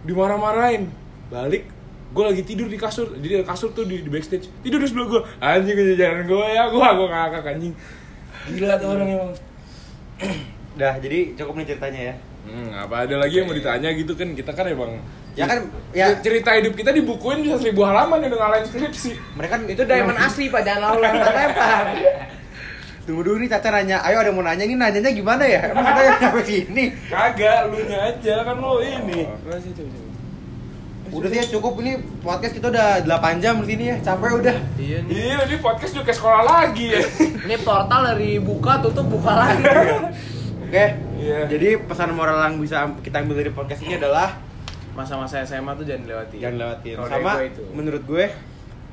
Dimarah-marahin. 0.05 0.93
Balik 1.33 1.80
gue 2.11 2.25
lagi 2.27 2.43
tidur 2.43 2.67
di 2.67 2.75
kasur 2.75 3.15
jadi 3.23 3.47
kasur 3.47 3.71
tuh 3.71 3.87
di, 3.87 4.03
di 4.03 4.11
backstage. 4.11 4.51
Tidur 4.61 4.83
di 4.83 4.87
sebelah 4.91 5.07
gue 5.07 5.21
anjing 5.39 5.75
kejajaran 5.79 6.27
gue 6.27 6.47
ya. 6.51 6.63
Gue 6.69 6.83
gue 6.83 7.07
ngakak 7.07 7.45
anjing. 7.47 7.73
Gila 8.51 8.75
tuh 8.77 8.89
orang 8.91 9.09
emang. 9.09 9.31
Dah, 10.81 10.95
jadi 10.99 11.35
cukup 11.39 11.55
nih 11.61 11.67
ceritanya 11.75 12.01
ya. 12.11 12.15
Hmm, 12.41 12.73
apa 12.73 13.05
ada 13.05 13.15
lagi 13.21 13.39
yang 13.39 13.47
mau 13.47 13.55
ditanya 13.55 13.93
gitu 13.93 14.13
kan? 14.17 14.33
Kita 14.35 14.51
kan 14.57 14.67
emang 14.67 14.99
Ya 15.39 15.47
kan, 15.47 15.63
ya. 15.95 16.19
cerita 16.19 16.51
hidup 16.59 16.75
kita 16.75 16.91
dibukuin 16.91 17.47
bisa 17.47 17.55
seribu 17.55 17.87
halaman 17.87 18.19
ya 18.19 18.35
udah 18.35 18.41
ngalahin 18.43 18.67
skripsi. 18.67 19.11
Mereka 19.39 19.53
kan 19.55 19.61
Itu 19.71 19.83
diamond 19.87 20.19
asli 20.19 20.51
pak, 20.51 20.67
jangan 20.67 20.91
lalu 20.91 21.07
lempar. 21.07 21.87
Tunggu 23.07 23.23
dulu 23.23 23.37
nih 23.39 23.49
Caca 23.49 23.71
nanya. 23.71 24.03
Ayo 24.03 24.27
ada 24.27 24.35
mau 24.35 24.43
nanya 24.43 24.67
ini 24.67 24.75
nanyanya 24.75 25.11
gimana 25.15 25.47
ya? 25.47 25.71
Emang 25.71 25.87
kita 25.87 26.01
yang 26.03 26.19
sampai 26.19 26.45
sini. 26.45 26.85
kagak 27.07 27.71
lu 27.71 27.79
nya 27.87 27.99
aja 28.11 28.35
kan 28.43 28.57
lo 28.59 28.83
ini 28.83 29.23
Udah 31.11 31.29
sih 31.29 31.39
ya 31.39 31.47
cukup 31.49 31.75
ini 31.81 31.93
podcast 32.21 32.55
kita 32.55 32.67
udah 32.69 33.03
8 33.03 33.39
jam 33.39 33.59
di 33.59 33.67
sini 33.69 33.85
ya. 33.89 33.97
Capek 34.01 34.31
udah. 34.39 34.57
Iya 34.75 34.99
nih. 35.01 35.11
iya 35.11 35.37
ini 35.43 35.57
podcast 35.59 35.93
juga 35.93 36.11
sekolah 36.11 36.43
lagi 36.43 36.87
ya 36.91 37.03
Ini 37.47 37.57
portal 37.61 38.01
dari 38.07 38.39
buka 38.39 38.79
tutup 38.79 39.07
buka 39.09 39.33
lagi. 39.35 39.65
Oke. 40.65 40.85
Iya. 41.19 41.39
Jadi 41.47 41.69
pesan 41.83 42.15
moral 42.15 42.39
yang 42.41 42.57
bisa 42.57 42.85
kita 43.01 43.21
ambil 43.21 43.39
dari 43.39 43.51
podcast 43.51 43.83
ini 43.83 43.97
adalah 43.97 44.39
Masa-masa 44.91 45.39
SMA 45.41 45.71
tuh 45.73 45.87
jangan 45.87 46.03
dilewati. 46.03 46.37
jangan 46.39 46.57
lewatin. 46.59 46.95
Sama 46.99 47.33
gue 47.37 47.47
itu. 47.47 47.63
menurut 47.71 48.03
gue 48.05 48.25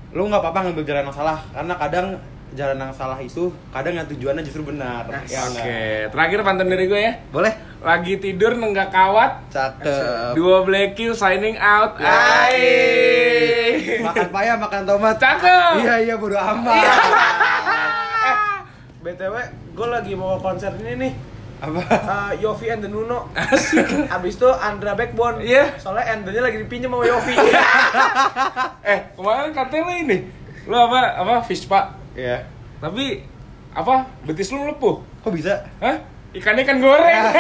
lu 0.08 0.24
nggak 0.24 0.40
apa-apa 0.40 0.60
ngambil 0.66 0.86
jalan 0.86 1.04
yang 1.04 1.12
salah 1.12 1.40
karena 1.52 1.74
kadang 1.76 2.08
jalan 2.54 2.78
yang 2.78 2.92
salah 2.92 3.18
itu 3.18 3.52
kadang 3.70 3.94
yang 3.94 4.08
tujuannya 4.08 4.42
justru 4.42 4.64
benar. 4.64 5.04
Ya 5.26 5.44
oke 5.44 5.58
enggak? 5.58 6.10
terakhir 6.10 6.40
pantun 6.42 6.68
dari 6.68 6.86
gue 6.86 6.96
ya 6.98 7.14
Boleh? 7.28 7.54
lagi 7.78 8.18
tidur 8.18 8.56
nenggak 8.56 8.90
kawat 8.90 9.46
Cakep. 9.50 10.34
dua 10.34 10.64
black 10.64 10.94
Q 10.94 11.12
signing 11.12 11.56
out 11.56 12.00
Ya. 12.00 12.10
Ai. 12.10 14.02
Makan 14.02 14.30
paya, 14.30 14.54
makan 14.56 14.82
tomat. 14.84 15.16
Cakep. 15.18 15.74
Iya, 15.82 15.96
iya 16.02 16.16
bodo 16.16 16.38
amat. 16.38 16.84
BTW, 18.98 19.36
gue 19.74 19.88
lagi 19.88 20.14
mau 20.14 20.36
konser 20.38 20.74
ini 20.78 20.94
nih 20.98 21.14
Apa? 21.58 21.82
Eh, 21.82 22.32
Yofi 22.40 22.70
and 22.70 22.86
the 22.86 22.90
Nuno. 22.90 23.34
Abis 24.14 24.38
itu 24.38 24.50
Andra 24.52 24.94
Backbone. 24.94 25.42
Iya. 25.42 25.74
Soalnya 25.82 26.14
Andra 26.14 26.38
lagi 26.38 26.62
dipinjam 26.62 26.94
sama 26.94 27.02
Yofi. 27.02 27.34
Eh, 28.88 29.00
kemarin 29.14 29.52
katanya 29.52 29.82
lu 29.84 29.94
ini. 29.98 30.18
Lu 30.64 30.78
apa? 30.78 31.18
Apa 31.18 31.34
Vespa? 31.42 31.97
Iya. 32.18 32.50
Tapi 32.82 33.22
apa? 33.78 34.10
Betis 34.26 34.50
lu 34.50 34.66
melepuh. 34.66 35.06
Kok 35.22 35.32
bisa? 35.38 35.70
Hah? 35.78 36.02
Ikan 36.34 36.58
ikan 36.66 36.78
goreng. 36.82 37.24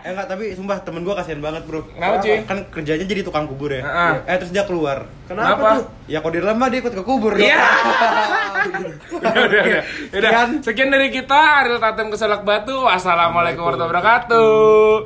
Eh 0.00 0.16
enggak, 0.16 0.32
tapi 0.32 0.56
sumpah 0.56 0.80
temen 0.80 1.04
gua 1.04 1.12
kasihan 1.12 1.44
banget, 1.44 1.60
Bro. 1.68 1.84
Kenapa, 1.92 2.24
cuy? 2.24 2.40
Kan 2.48 2.64
kerjanya 2.72 3.04
jadi 3.04 3.20
tukang 3.20 3.44
kubur 3.44 3.68
ya. 3.68 3.84
Heeh. 3.84 4.32
Eh 4.32 4.36
terus 4.40 4.48
dia 4.48 4.64
keluar. 4.64 5.04
Kenapa, 5.28 5.60
Kenapa? 5.60 5.76
tuh? 5.76 5.84
Ya 6.08 6.24
kalau 6.24 6.32
dia 6.32 6.44
lama 6.48 6.64
dia 6.72 6.80
ikut 6.80 6.94
ke 6.96 7.04
kubur. 7.04 7.36
dong. 7.36 7.44
Iya. 7.44 7.60
udah, 9.20 9.32
udah, 9.44 9.60
udah. 9.60 9.82
Udah. 10.16 10.30
Sekian. 10.32 10.48
Sekian 10.64 10.88
dari 10.88 11.12
kita, 11.12 11.36
Ariel 11.36 11.76
Tatem 11.84 12.08
Keselak 12.08 12.48
Batu. 12.48 12.80
Wassalamualaikum 12.88 13.60
warahmatullahi 13.60 13.92
wabarakatuh. 13.92 15.04